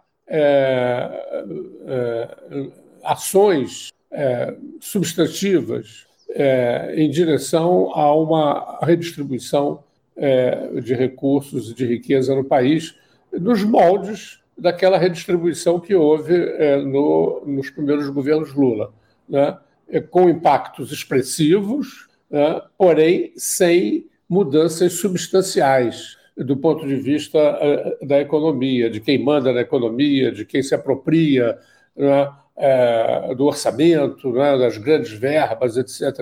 ações 3.02 3.94
substantivas 4.82 6.06
em 6.98 7.10
direção 7.10 7.94
a 7.96 8.14
uma 8.14 8.80
redistribuição 8.82 9.86
de 10.84 10.94
recursos 10.94 11.72
e 11.72 11.74
de 11.74 11.86
riqueza 11.86 12.36
no 12.36 12.44
país, 12.44 12.94
nos 13.32 13.64
moldes 13.64 14.42
daquela 14.58 14.98
redistribuição 14.98 15.80
que 15.80 15.94
houve 15.94 16.34
é, 16.34 16.78
no, 16.78 17.44
nos 17.46 17.70
primeiros 17.70 18.10
governos 18.10 18.54
Lula, 18.54 18.92
né? 19.28 19.58
É, 19.90 20.02
com 20.02 20.30
impactos 20.30 20.92
expressivos, 20.92 22.08
né? 22.30 22.62
porém 22.78 23.32
sem 23.38 24.06
mudanças 24.28 24.94
substanciais 24.94 26.18
do 26.36 26.58
ponto 26.58 26.86
de 26.86 26.96
vista 26.98 27.40
é, 27.40 28.06
da 28.06 28.20
economia, 28.20 28.90
de 28.90 29.00
quem 29.00 29.24
manda 29.24 29.54
na 29.54 29.62
economia, 29.62 30.32
de 30.32 30.44
quem 30.44 30.62
se 30.62 30.76
apropria 30.76 31.58
né? 31.96 32.30
é, 32.58 33.34
do 33.34 33.46
orçamento, 33.46 34.32
né? 34.34 34.58
das 34.58 34.78
grandes 34.78 35.14
verbas, 35.14 35.78
etc. 35.78 36.20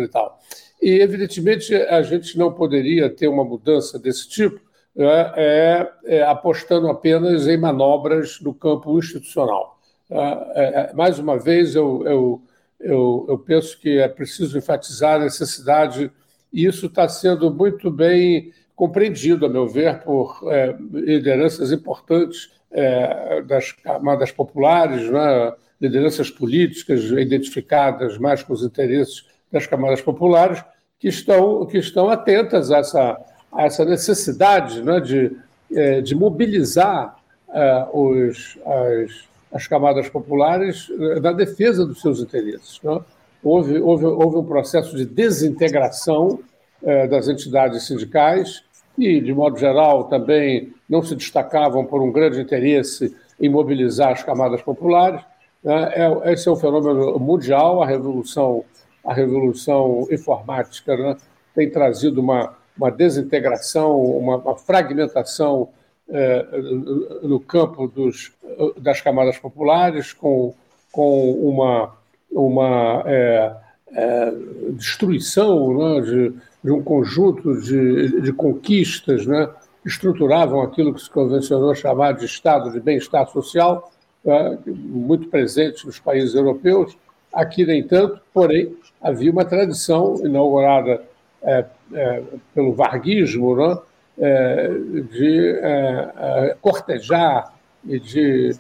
E, 0.82 0.92
e, 0.92 1.02
evidentemente, 1.02 1.74
a 1.74 2.04
gente 2.04 2.38
não 2.38 2.54
poderia 2.54 3.10
ter 3.10 3.28
uma 3.28 3.44
mudança 3.44 3.98
desse 3.98 4.30
tipo 4.30 4.65
é, 4.98 5.92
é, 6.06 6.24
apostando 6.24 6.88
apenas 6.88 7.48
em 7.48 7.58
manobras 7.58 8.40
no 8.40 8.54
campo 8.54 8.98
institucional. 8.98 9.78
É, 10.10 10.90
é, 10.90 10.94
mais 10.94 11.20
uma 11.20 11.38
vez, 11.38 11.76
eu, 11.76 12.04
eu, 12.06 12.42
eu, 12.80 13.26
eu, 13.28 13.38
penso 13.40 13.80
que 13.80 13.98
é 13.98 14.08
preciso 14.08 14.58
enfatizar 14.58 15.16
a 15.16 15.24
necessidade, 15.24 16.12
e 16.54 16.66
isso 16.66 16.86
está 16.86 17.08
sendo 17.10 17.52
muito 17.54 17.92
bem 17.92 18.54
compreendido, 18.76 19.46
a 19.46 19.50
meu 19.50 19.68
ver, 19.68 20.02
por 20.02 20.40
é, 20.50 20.76
lideranças 20.92 21.72
importantes 21.72 22.52
é, 22.72 23.42
das 23.42 23.72
camadas 23.72 24.32
populares, 24.32 25.10
né, 25.10 25.54
lideranças 25.80 26.30
políticas 26.30 27.04
identificadas 27.04 28.18
mais 28.18 28.44
com 28.44 28.54
os 28.54 28.64
interesses 28.64 29.26
das 29.52 29.68
camadas 29.68 30.02
populares, 30.02 30.64
que 31.00 31.08
estão, 31.08 31.66
que 31.66 31.78
estão 31.78 32.10
atentas 32.10 32.72
a 32.72 32.78
essa 32.78 33.35
essa 33.58 33.86
necessidade 33.86 34.82
né, 34.82 35.00
de, 35.00 35.36
é, 35.72 36.02
de 36.02 36.16
mobilizar 36.16 37.18
é, 37.50 37.88
os, 37.94 38.58
as, 38.66 39.12
as 39.54 39.68
camadas 39.68 40.10
populares 40.10 40.90
é, 40.90 41.20
na 41.20 41.32
defesa 41.32 41.86
dos 41.86 42.02
seus 42.02 42.20
interesses. 42.20 42.80
Né? 42.84 43.00
Houve, 43.44 43.80
houve, 43.80 44.06
houve 44.06 44.38
um 44.38 44.46
processo 44.46 44.96
de 44.96 45.06
desintegração 45.06 46.40
das 47.10 47.28
entidades 47.28 47.88
sindicais 47.88 48.64
e, 48.98 49.20
de 49.20 49.34
modo 49.34 49.58
geral, 49.58 50.04
também 50.04 50.72
não 50.88 51.02
se 51.02 51.16
destacavam 51.16 51.84
por 51.84 52.02
um 52.02 52.12
grande 52.12 52.40
interesse 52.40 53.16
em 53.40 53.50
mobilizar 53.50 54.12
as 54.12 54.24
camadas 54.24 54.62
populares. 54.62 55.22
Né? 55.64 55.92
Esse 56.26 56.48
é 56.48 56.52
um 56.52 56.56
fenômeno 56.56 57.18
mundial, 57.20 57.82
a 57.82 57.88
revolução, 57.88 58.64
a 59.04 59.14
revolução 59.14 60.08
informática 60.12 60.96
né, 60.96 61.18
tem 61.56 61.70
trazido 61.70 62.22
uma, 62.22 62.56
uma 62.78 62.92
desintegração, 62.92 64.02
uma, 64.02 64.38
uma 64.38 64.56
fragmentação 64.56 65.70
é, 66.10 66.46
no 67.24 67.40
campo 67.40 67.88
dos, 67.88 68.32
das 68.78 69.02
camadas 69.02 69.38
populares, 69.38 70.14
com, 70.14 70.54
com 70.92 71.32
uma, 71.32 71.96
uma 72.32 73.04
é, 73.06 73.56
é, 73.92 74.34
destruição 74.74 75.74
né, 75.78 76.02
de, 76.02 76.34
de, 76.64 76.72
um 76.72 76.84
conjunto 76.84 77.60
de, 77.62 78.22
de 78.22 78.34
conquistas 78.34 79.26
né, 79.26 79.50
que 79.82 79.90
estruturavam 79.90 80.62
aquilo 80.62 80.94
que 80.94 81.02
se 81.02 81.10
convencionou 81.10 81.74
chamar 81.74 82.14
de 82.14 82.26
estado 82.26 82.72
de 82.72 82.80
bem-estar 82.80 83.28
social, 83.30 83.92
muito 84.66 85.28
presente 85.28 85.86
nos 85.86 86.00
países 86.00 86.34
europeus. 86.34 86.98
Aqui, 87.32 87.64
nem 87.64 87.84
tanto, 87.84 88.20
porém, 88.34 88.76
havia 89.00 89.32
uma 89.32 89.46
tradição 89.46 90.16
inaugurada 90.26 91.04
é, 91.46 91.66
é, 91.94 92.24
pelo 92.54 92.74
varguismo, 92.74 93.56
né? 93.56 93.78
É, 94.18 94.70
de 95.12 95.60
é, 95.62 96.12
é, 96.18 96.58
cortejar 96.62 97.54
e 97.86 98.00
de, 98.00 98.56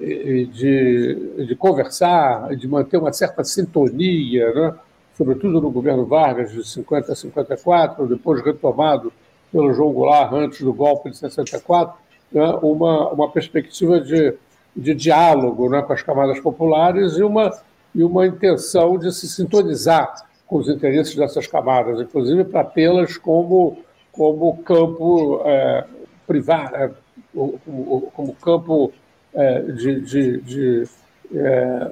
e 0.00 0.46
de, 0.46 1.46
de 1.46 1.56
conversar, 1.56 2.54
de 2.54 2.68
manter 2.68 2.96
uma 2.96 3.12
certa 3.12 3.42
sintonia, 3.42 4.54
né? 4.54 4.74
sobretudo 5.18 5.60
no 5.60 5.70
governo 5.70 6.06
Vargas, 6.06 6.52
de 6.52 6.66
50 6.66 7.12
a 7.12 7.16
54, 7.16 8.06
depois 8.06 8.40
retomado 8.42 9.12
pelo 9.50 9.74
João 9.74 9.92
Goulart 9.92 10.32
antes 10.32 10.62
do 10.62 10.72
golpe 10.72 11.10
de 11.10 11.18
64, 11.18 11.98
né? 12.32 12.58
uma, 12.62 13.10
uma 13.10 13.28
perspectiva 13.28 14.00
de, 14.00 14.32
de 14.76 14.94
diálogo 14.94 15.68
né? 15.68 15.82
com 15.82 15.92
as 15.92 16.02
camadas 16.02 16.38
populares 16.38 17.18
e 17.18 17.22
uma, 17.24 17.50
e 17.92 18.04
uma 18.04 18.26
intenção 18.28 18.96
de 18.96 19.12
se 19.12 19.28
sintonizar 19.28 20.29
com 20.50 20.56
os 20.56 20.68
interesses 20.68 21.14
dessas 21.14 21.46
camadas, 21.46 22.00
inclusive 22.00 22.42
para 22.42 22.64
tê-las 22.64 23.16
como, 23.16 23.78
como 24.10 24.56
campo 24.64 25.40
é, 25.44 25.84
privado, 26.26 26.74
é, 26.74 26.90
como, 27.32 28.10
como, 28.12 28.34
campo 28.34 28.92
é, 29.32 29.60
de, 29.60 30.00
de, 30.00 30.40
de, 30.40 30.84
é, 31.32 31.90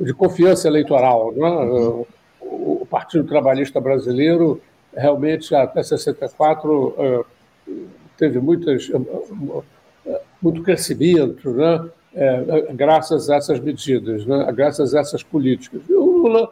de, 0.00 0.14
confiança 0.14 0.66
eleitoral. 0.66 1.30
Né? 1.32 2.06
O 2.40 2.86
Partido 2.88 3.24
Trabalhista 3.24 3.78
Brasileiro 3.78 4.62
realmente 4.96 5.54
até 5.54 5.82
64 5.82 6.94
é, 6.96 7.24
teve 8.16 8.40
muitas, 8.40 8.90
muito 10.40 10.62
crescimento, 10.62 11.50
né? 11.50 11.86
É, 12.12 12.72
graças 12.72 13.30
a 13.30 13.36
essas 13.36 13.60
medidas, 13.60 14.26
né? 14.26 14.50
graças 14.52 14.94
a 14.94 15.00
essas 15.00 15.22
políticas. 15.22 15.82
E 15.88 15.92
o 15.92 16.04
Lula 16.04 16.50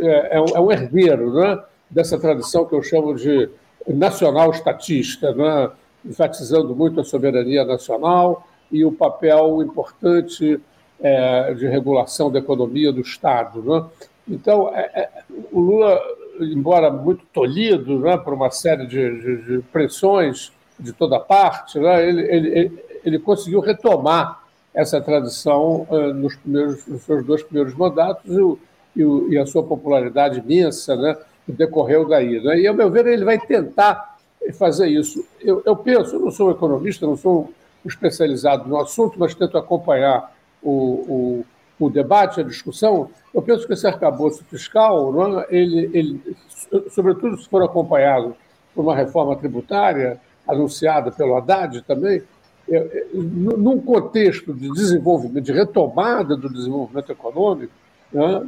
é, 0.00 0.36
é, 0.36 0.60
um 0.60 0.70
herdeiro 0.70 1.32
né, 1.32 1.60
dessa 1.90 2.18
tradição 2.18 2.64
que 2.64 2.74
eu 2.74 2.82
chamo 2.82 3.14
de 3.14 3.48
nacional 3.86 4.50
estatista, 4.50 5.32
né, 5.34 5.70
enfatizando 6.04 6.74
muito 6.76 7.00
a 7.00 7.04
soberania 7.04 7.64
nacional 7.64 8.46
e 8.70 8.84
o 8.84 8.92
papel 8.92 9.62
importante 9.62 10.60
é, 11.00 11.54
de 11.54 11.66
regulação 11.66 12.30
da 12.30 12.38
economia 12.38 12.92
do 12.92 13.00
Estado. 13.00 13.62
Né? 13.62 13.84
Então, 14.28 14.70
é, 14.74 14.90
é, 14.94 15.10
o 15.50 15.60
Lula, 15.60 16.00
embora 16.40 16.90
muito 16.90 17.24
tolhido 17.32 17.98
né, 18.00 18.16
por 18.16 18.34
uma 18.34 18.50
série 18.50 18.86
de, 18.86 19.20
de, 19.20 19.36
de 19.42 19.62
pressões 19.72 20.52
de 20.78 20.92
toda 20.92 21.18
parte, 21.18 21.78
né, 21.78 22.08
ele, 22.08 22.22
ele, 22.22 22.84
ele, 23.04 23.18
conseguiu 23.18 23.60
retomar 23.60 24.44
essa 24.72 25.00
tradição 25.00 25.86
uh, 25.90 26.14
nos, 26.14 26.36
primeiros, 26.36 26.86
nos 26.86 27.02
seus 27.02 27.24
dois 27.24 27.42
primeiros 27.42 27.74
mandatos 27.74 28.32
e, 28.32 28.40
o, 28.40 28.58
e, 28.98 29.34
e 29.34 29.38
a 29.38 29.46
sua 29.46 29.62
popularidade 29.62 30.40
imensa 30.40 30.96
né, 30.96 31.16
decorreu 31.46 32.06
daí. 32.06 32.40
Né? 32.42 32.60
E, 32.60 32.66
ao 32.66 32.74
meu 32.74 32.90
ver, 32.90 33.06
ele 33.06 33.24
vai 33.24 33.38
tentar 33.38 34.18
fazer 34.54 34.88
isso. 34.88 35.24
Eu, 35.40 35.62
eu 35.64 35.76
penso, 35.76 36.16
eu 36.16 36.20
não 36.20 36.30
sou 36.30 36.50
economista, 36.50 37.06
não 37.06 37.16
sou 37.16 37.52
especializado 37.84 38.68
no 38.68 38.78
assunto, 38.78 39.18
mas 39.18 39.34
tento 39.34 39.56
acompanhar 39.56 40.32
o, 40.62 41.44
o, 41.78 41.86
o 41.86 41.90
debate, 41.90 42.40
a 42.40 42.44
discussão. 42.44 43.10
Eu 43.34 43.42
penso 43.42 43.66
que 43.66 43.72
esse 43.72 43.86
arcabouço 43.86 44.44
fiscal, 44.44 45.12
não 45.12 45.40
é? 45.40 45.46
ele, 45.50 45.90
ele, 45.92 46.36
sobretudo 46.90 47.36
se 47.38 47.48
for 47.48 47.62
acompanhado 47.62 48.34
por 48.74 48.82
uma 48.82 48.94
reforma 48.94 49.36
tributária, 49.36 50.20
anunciada 50.46 51.10
pelo 51.10 51.36
Haddad 51.36 51.82
também, 51.82 52.22
é, 52.70 52.76
é, 52.76 53.06
num 53.14 53.80
contexto 53.80 54.52
de 54.52 54.70
desenvolvimento, 54.72 55.44
de 55.44 55.52
retomada 55.52 56.36
do 56.36 56.52
desenvolvimento 56.52 57.10
econômico, 57.12 57.72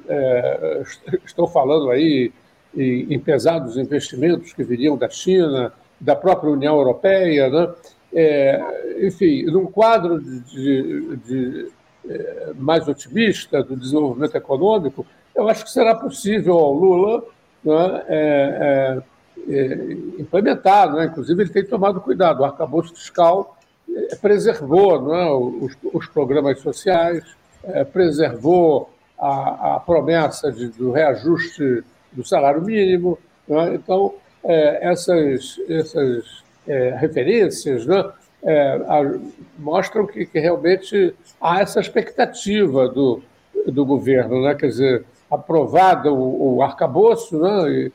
é, 0.08 0.82
estão 1.24 1.46
falando 1.46 1.90
aí 1.90 2.32
em, 2.76 3.14
em, 3.14 3.18
pesados 3.18 3.76
investimentos 3.76 4.52
que 4.52 4.62
viriam 4.62 4.96
da 4.96 5.08
China, 5.08 5.72
da 6.00 6.16
própria 6.16 6.50
União 6.50 6.76
Europeia, 6.76 7.48
né, 7.48 7.74
é, 8.12 9.06
enfim, 9.06 9.44
num 9.44 9.66
quadro 9.66 10.20
de, 10.20 10.40
de, 10.40 11.16
de 11.16 11.68
é, 12.08 12.52
mais 12.56 12.88
otimista 12.88 13.62
do 13.62 13.76
desenvolvimento 13.76 14.34
econômico, 14.34 15.06
eu 15.34 15.48
acho 15.48 15.64
que 15.64 15.70
será 15.70 15.94
possível 15.94 16.54
ao 16.54 16.72
Lula 16.72 17.24
né, 17.64 18.02
é, 18.08 19.02
é, 19.48 19.96
implementar, 20.18 20.92
né? 20.92 21.06
inclusive 21.06 21.42
ele 21.42 21.50
tem 21.50 21.64
tomado 21.64 22.00
cuidado, 22.00 22.40
o 22.40 22.44
arcabouço 22.44 22.94
fiscal 22.94 23.56
é, 23.88 24.16
preservou 24.16 25.00
né, 25.02 25.30
os, 25.30 25.76
os, 25.92 26.06
programas 26.06 26.60
sociais, 26.60 27.24
é, 27.64 27.84
preservou 27.84 28.90
a, 29.20 29.76
a 29.76 29.80
promessa 29.80 30.50
de, 30.50 30.68
do 30.68 30.90
reajuste 30.90 31.84
do 32.12 32.26
salário 32.26 32.62
mínimo. 32.62 33.18
Né? 33.46 33.74
Então, 33.74 34.14
é, 34.44 34.90
essas, 34.90 35.56
essas 35.68 36.42
é, 36.66 36.96
referências 36.98 37.86
né, 37.86 38.10
é, 38.42 38.72
a, 38.88 39.18
mostram 39.58 40.06
que, 40.06 40.24
que, 40.24 40.38
realmente 40.38 41.14
há 41.40 41.60
essa 41.60 41.80
expectativa 41.80 42.88
do, 42.88 43.22
do 43.66 43.84
governo, 43.84 44.42
né? 44.42 44.54
quer 44.54 44.68
dizer, 44.68 45.04
aprovado 45.30 46.14
o, 46.14 46.56
o 46.56 46.62
arcabouço, 46.62 47.38
né? 47.38 47.70
E, 47.70 47.92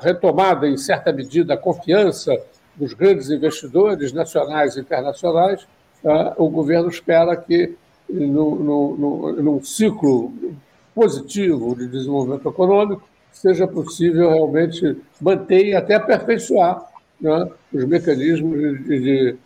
retomada, 0.00 0.68
em 0.68 0.76
certa 0.76 1.12
medida, 1.12 1.54
a 1.54 1.56
confiança 1.56 2.36
dos 2.76 2.94
grandes 2.94 3.30
investidores 3.30 4.12
nacionais 4.12 4.76
e 4.76 4.80
internacionais, 4.80 5.66
tá? 6.02 6.34
o 6.36 6.48
governo 6.48 6.88
espera 6.88 7.36
que, 7.36 7.76
no, 8.12 8.96
no, 8.96 9.32
num 9.42 9.62
ciclo 9.62 10.32
positivo 10.94 11.74
de 11.76 11.86
desenvolvimento 11.88 12.48
econômico, 12.48 13.02
seja 13.32 13.66
possível 13.66 14.30
realmente 14.30 14.96
manter 15.20 15.66
e 15.66 15.74
até 15.74 15.94
aperfeiçoar 15.94 16.84
né, 17.20 17.48
os 17.72 17.84
mecanismos 17.84 18.58
de, 18.58 19.00
de, 19.00 19.36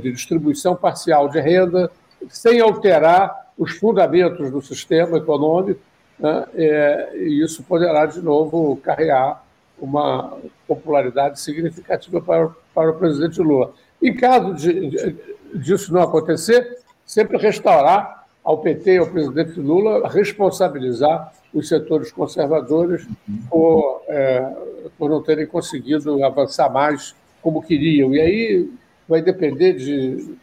de, 0.00 0.12
distribuição 0.12 0.74
parcial 0.74 1.28
de 1.28 1.40
renda, 1.40 1.90
sem 2.28 2.60
alterar 2.60 3.50
os 3.58 3.72
fundamentos 3.72 4.50
do 4.50 4.62
sistema 4.62 5.18
econômico, 5.18 5.80
né, 6.18 6.46
é, 6.54 7.10
e 7.16 7.42
isso 7.42 7.62
poderá, 7.62 8.06
de 8.06 8.20
novo, 8.20 8.76
carregar 8.76 9.44
uma 9.78 10.36
popularidade 10.66 11.40
significativa 11.40 12.20
para, 12.20 12.50
para 12.74 12.90
o 12.90 12.94
presidente 12.94 13.40
Lula. 13.40 13.72
Em 14.02 14.14
caso 14.14 14.54
de, 14.54 14.90
de, 14.90 15.16
disso 15.54 15.92
não 15.92 16.02
acontecer, 16.02 16.78
sempre 17.10 17.36
restaurar 17.38 18.24
ao 18.44 18.58
PT 18.58 18.92
e 18.94 18.98
ao 18.98 19.06
presidente 19.08 19.58
Lula 19.58 20.08
responsabilizar 20.08 21.32
os 21.52 21.66
setores 21.66 22.12
conservadores 22.12 23.04
por, 23.48 24.02
é, 24.06 24.48
por 24.96 25.10
não 25.10 25.20
terem 25.20 25.44
conseguido 25.44 26.24
avançar 26.24 26.70
mais 26.70 27.12
como 27.42 27.62
queriam. 27.62 28.14
E 28.14 28.20
aí 28.20 28.70
vai 29.08 29.20
depender 29.20 29.72
de, 29.72 30.36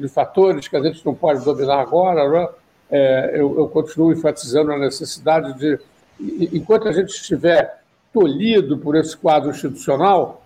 de 0.00 0.08
fatores 0.08 0.66
que 0.66 0.76
a 0.76 0.82
gente 0.82 1.06
não 1.06 1.14
pode 1.14 1.44
dominar 1.44 1.80
agora. 1.80 2.28
Né? 2.28 2.48
É, 2.90 3.30
eu, 3.34 3.56
eu 3.56 3.68
continuo 3.68 4.12
enfatizando 4.12 4.72
a 4.72 4.78
necessidade 4.78 5.56
de, 5.56 5.78
enquanto 6.52 6.88
a 6.88 6.92
gente 6.92 7.10
estiver 7.10 7.80
tolhido 8.12 8.78
por 8.78 8.96
esse 8.96 9.16
quadro 9.16 9.50
institucional 9.50 10.44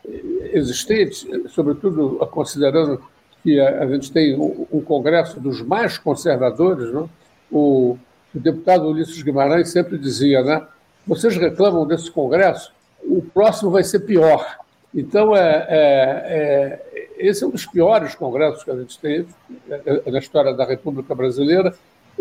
existente, 0.52 1.26
sobretudo 1.48 2.18
considerando 2.30 3.00
que 3.46 3.60
a 3.60 3.86
gente 3.86 4.10
tem 4.10 4.34
um 4.36 4.80
congresso 4.80 5.38
dos 5.38 5.62
mais 5.62 5.96
conservadores, 5.96 6.92
o, 6.92 7.06
o 7.52 7.96
deputado 8.34 8.88
Ulisses 8.88 9.22
Guimarães 9.22 9.70
sempre 9.70 9.96
dizia, 9.96 10.42
né? 10.42 10.66
Vocês 11.06 11.36
reclamam 11.36 11.86
desse 11.86 12.10
congresso, 12.10 12.72
o 13.04 13.22
próximo 13.22 13.70
vai 13.70 13.84
ser 13.84 14.00
pior. 14.00 14.58
Então, 14.92 15.36
é, 15.36 15.66
é, 15.68 16.80
é, 16.90 17.08
esse 17.18 17.44
é 17.44 17.46
um 17.46 17.50
dos 17.50 17.64
piores 17.64 18.16
congressos 18.16 18.64
que 18.64 18.70
a 18.72 18.76
gente 18.76 18.98
teve 18.98 19.28
é, 19.70 20.10
na 20.10 20.18
história 20.18 20.52
da 20.52 20.64
República 20.64 21.14
Brasileira. 21.14 21.72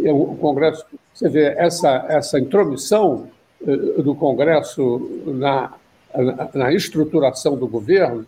É 0.04 0.14
um 0.14 0.36
congresso, 0.36 0.86
você 1.12 1.28
vê, 1.28 1.56
essa, 1.58 2.06
essa 2.08 2.40
intromissão 2.40 3.30
eh, 3.66 4.02
do 4.04 4.14
Congresso 4.14 5.24
na, 5.26 5.74
na, 6.14 6.50
na, 6.54 6.74
estruturação 6.74 7.58
do 7.58 7.66
governo, 7.66 8.26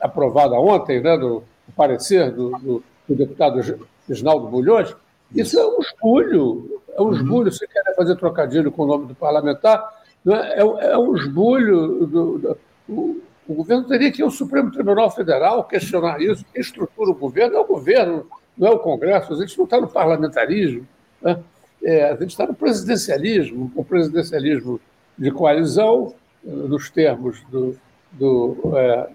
aprovada 0.00 0.58
ontem, 0.58 1.00
né, 1.00 1.16
do 1.18 1.44
parecer 1.70 2.30
do, 2.32 2.50
do, 2.58 2.84
do 3.08 3.14
deputado 3.14 3.60
Reginaldo 4.08 4.48
Bulhões, 4.48 4.94
isso 5.34 5.58
é 5.58 5.66
um 5.66 5.78
esbulho, 5.80 6.80
é 6.96 7.00
um 7.00 7.06
uhum. 7.06 7.14
esbulho, 7.14 7.52
se 7.52 7.66
quer 7.66 7.94
fazer 7.94 8.16
trocadilho 8.16 8.72
com 8.72 8.82
o 8.82 8.86
nome 8.86 9.06
do 9.06 9.14
parlamentar, 9.14 10.00
é? 10.26 10.60
é, 10.60 10.92
é, 10.92 10.98
um 10.98 11.14
esbulho. 11.16 12.06
Do, 12.06 12.38
do, 12.38 12.58
o, 12.88 13.20
o, 13.48 13.54
governo 13.54 13.84
teria 13.84 14.10
que 14.10 14.20
ir 14.20 14.24
ao 14.24 14.30
Supremo 14.30 14.70
Tribunal 14.70 15.10
Federal 15.10 15.64
questionar 15.64 16.20
isso. 16.20 16.44
Quem 16.52 16.60
estrutura 16.60 17.10
o 17.10 17.14
governo 17.14 17.56
é 17.56 17.60
o 17.60 17.66
governo, 17.66 18.26
não 18.56 18.68
é 18.68 18.70
o 18.72 18.78
Congresso. 18.78 19.32
A 19.32 19.36
gente 19.36 19.56
não 19.56 19.64
está 19.64 19.80
no 19.80 19.88
parlamentarismo. 19.88 20.86
Né? 21.22 21.40
É, 21.82 22.10
a 22.10 22.16
gente 22.16 22.30
está 22.30 22.46
no 22.46 22.54
presidencialismo, 22.54 23.72
o 23.74 23.84
presidencialismo 23.84 24.80
de 25.16 25.30
coalizão, 25.30 26.14
nos 26.42 26.90
termos 26.90 27.42
do, 27.50 27.76
do, 28.12 28.72
é, 28.76 29.08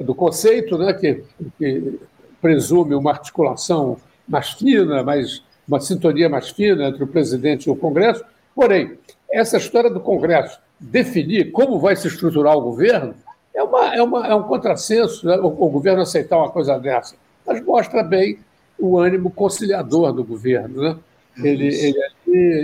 do 0.00 0.14
conceito, 0.14 0.76
né, 0.78 0.92
que, 0.92 1.22
que, 1.58 1.98
presume 2.40 2.94
uma 2.94 3.10
articulação 3.10 3.96
mais 4.28 4.50
fina, 4.50 5.02
mais, 5.02 5.42
uma 5.66 5.80
sintonia 5.80 6.28
mais 6.28 6.50
fina 6.50 6.88
entre 6.88 7.02
o 7.02 7.06
presidente 7.06 7.66
e 7.66 7.70
o 7.70 7.76
Congresso. 7.76 8.24
Porém, 8.54 8.98
essa 9.30 9.56
história 9.56 9.90
do 9.90 10.00
Congresso 10.00 10.60
definir 10.78 11.50
como 11.50 11.80
vai 11.80 11.96
se 11.96 12.06
estruturar 12.06 12.56
o 12.56 12.60
governo 12.60 13.14
é, 13.54 13.62
uma, 13.62 13.94
é, 13.94 14.02
uma, 14.02 14.26
é 14.26 14.34
um 14.34 14.42
contrassenso 14.42 15.26
né, 15.26 15.36
o, 15.38 15.46
o 15.46 15.70
governo 15.70 16.02
aceitar 16.02 16.36
uma 16.36 16.50
coisa 16.50 16.78
dessa, 16.78 17.16
mas 17.46 17.64
mostra 17.64 18.02
bem 18.02 18.38
o 18.78 18.98
ânimo 18.98 19.30
conciliador 19.30 20.12
do 20.12 20.22
governo. 20.22 20.82
Né? 20.82 20.96
ele, 21.38 21.66
ele, 21.66 21.98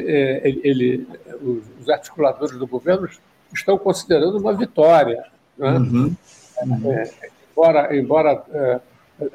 é, 0.07 0.41
ele, 0.45 0.61
ele, 0.65 1.09
os 1.81 1.89
articuladores 1.89 2.57
do 2.57 2.67
governo 2.67 3.09
estão 3.53 3.79
considerando 3.79 4.39
uma 4.39 4.53
vitória. 4.55 5.25
Né? 5.57 5.71
Uhum. 5.71 6.15
É, 6.63 7.11
embora 7.51 7.97
embora 7.97 8.45
é, 8.53 8.81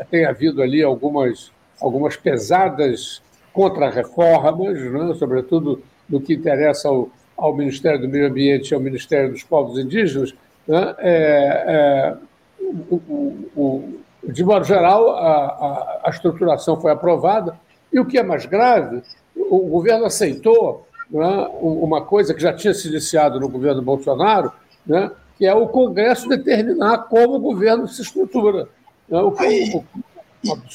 tenha 0.10 0.30
havido 0.30 0.62
ali 0.62 0.84
algumas, 0.84 1.52
algumas 1.80 2.16
pesadas 2.16 3.22
contra-reformas, 3.54 4.80
né? 4.80 5.14
sobretudo 5.16 5.82
no 6.10 6.22
que 6.22 6.34
interessa 6.34 6.90
ao, 6.90 7.10
ao, 7.36 7.56
Ministério 7.56 8.00
do 8.00 8.08
Meio 8.08 8.28
Ambiente 8.28 8.72
e 8.72 8.76
ao 8.76 8.82
Ministério 8.82 9.32
dos 9.32 9.44
Povos 9.44 9.80
Indígenas, 9.80 10.34
né? 10.68 10.96
é 11.00 12.18
o, 12.60 12.96
o, 12.96 13.50
o, 13.56 14.00
de 14.24 14.44
modo 14.44 14.66
geral, 14.66 15.10
a, 15.12 15.46
a, 15.46 16.02
a 16.06 16.10
estruturação 16.10 16.80
foi 16.80 16.92
aprovada, 16.92 17.58
e 17.92 18.00
o 18.00 18.06
que 18.06 18.18
é 18.18 18.24
mais 18.24 18.46
grave 18.46 19.02
o 19.50 19.60
governo 19.68 20.06
aceitou 20.06 20.88
né, 21.10 21.48
uma 21.62 22.02
coisa 22.02 22.34
que 22.34 22.42
já 22.42 22.54
tinha 22.54 22.74
se 22.74 22.88
iniciado 22.88 23.40
no 23.40 23.48
governo 23.48 23.82
Bolsonaro, 23.82 24.52
né, 24.86 25.12
que 25.38 25.46
é 25.46 25.54
o 25.54 25.68
Congresso 25.68 26.28
determinar 26.28 27.00
como 27.10 27.36
o 27.36 27.40
governo 27.40 27.88
se 27.88 28.02
estrutura. 28.02 28.68
Né, 29.08 29.22
o, 29.22 29.36
Aí, 29.38 29.72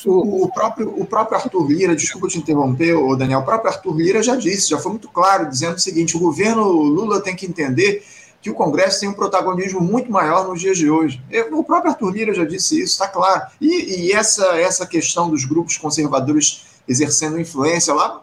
o, 0.07 0.44
o, 0.44 0.48
próprio, 0.53 1.01
o 1.01 1.05
próprio 1.05 1.38
Arthur 1.38 1.66
Lira, 1.66 1.96
desculpa 1.96 2.29
te 2.29 2.38
interromper, 2.38 2.94
Daniel, 3.16 3.40
o 3.40 3.44
próprio 3.44 3.72
Arthur 3.72 3.96
Lira 3.96 4.22
já 4.22 4.37
disse, 4.37 4.70
já 4.70 4.79
foi 4.79 4.92
muito 4.92 5.09
claro, 5.09 5.48
dizendo 5.48 5.77
o 5.77 5.81
seguinte: 5.81 6.16
o 6.16 6.20
governo 6.20 6.64
Lula 6.64 7.20
tem 7.20 7.35
que 7.35 7.46
entender 7.46 8.05
que 8.40 8.51
o 8.51 8.55
Congresso 8.55 9.01
tem 9.01 9.09
um 9.09 9.14
protagonismo 9.14 9.81
muito 9.81 10.11
maior 10.11 10.48
nos 10.48 10.61
dias 10.61 10.77
de 10.77 10.90
hoje. 10.90 11.22
O 11.53 11.62
próprio 11.62 11.92
Arthur 11.92 12.11
Lira 12.11 12.35
já 12.35 12.44
disse 12.44 12.81
isso, 12.81 12.92
está 12.92 13.07
claro. 13.07 13.46
E, 13.61 14.09
e, 14.09 14.12
essa, 14.12 14.59
essa 14.59 14.85
questão 14.85 15.31
dos 15.31 15.44
grupos 15.44 15.79
conservadores 15.79 16.64
exercendo 16.88 17.40
influência 17.40 17.94
lá 17.94 18.20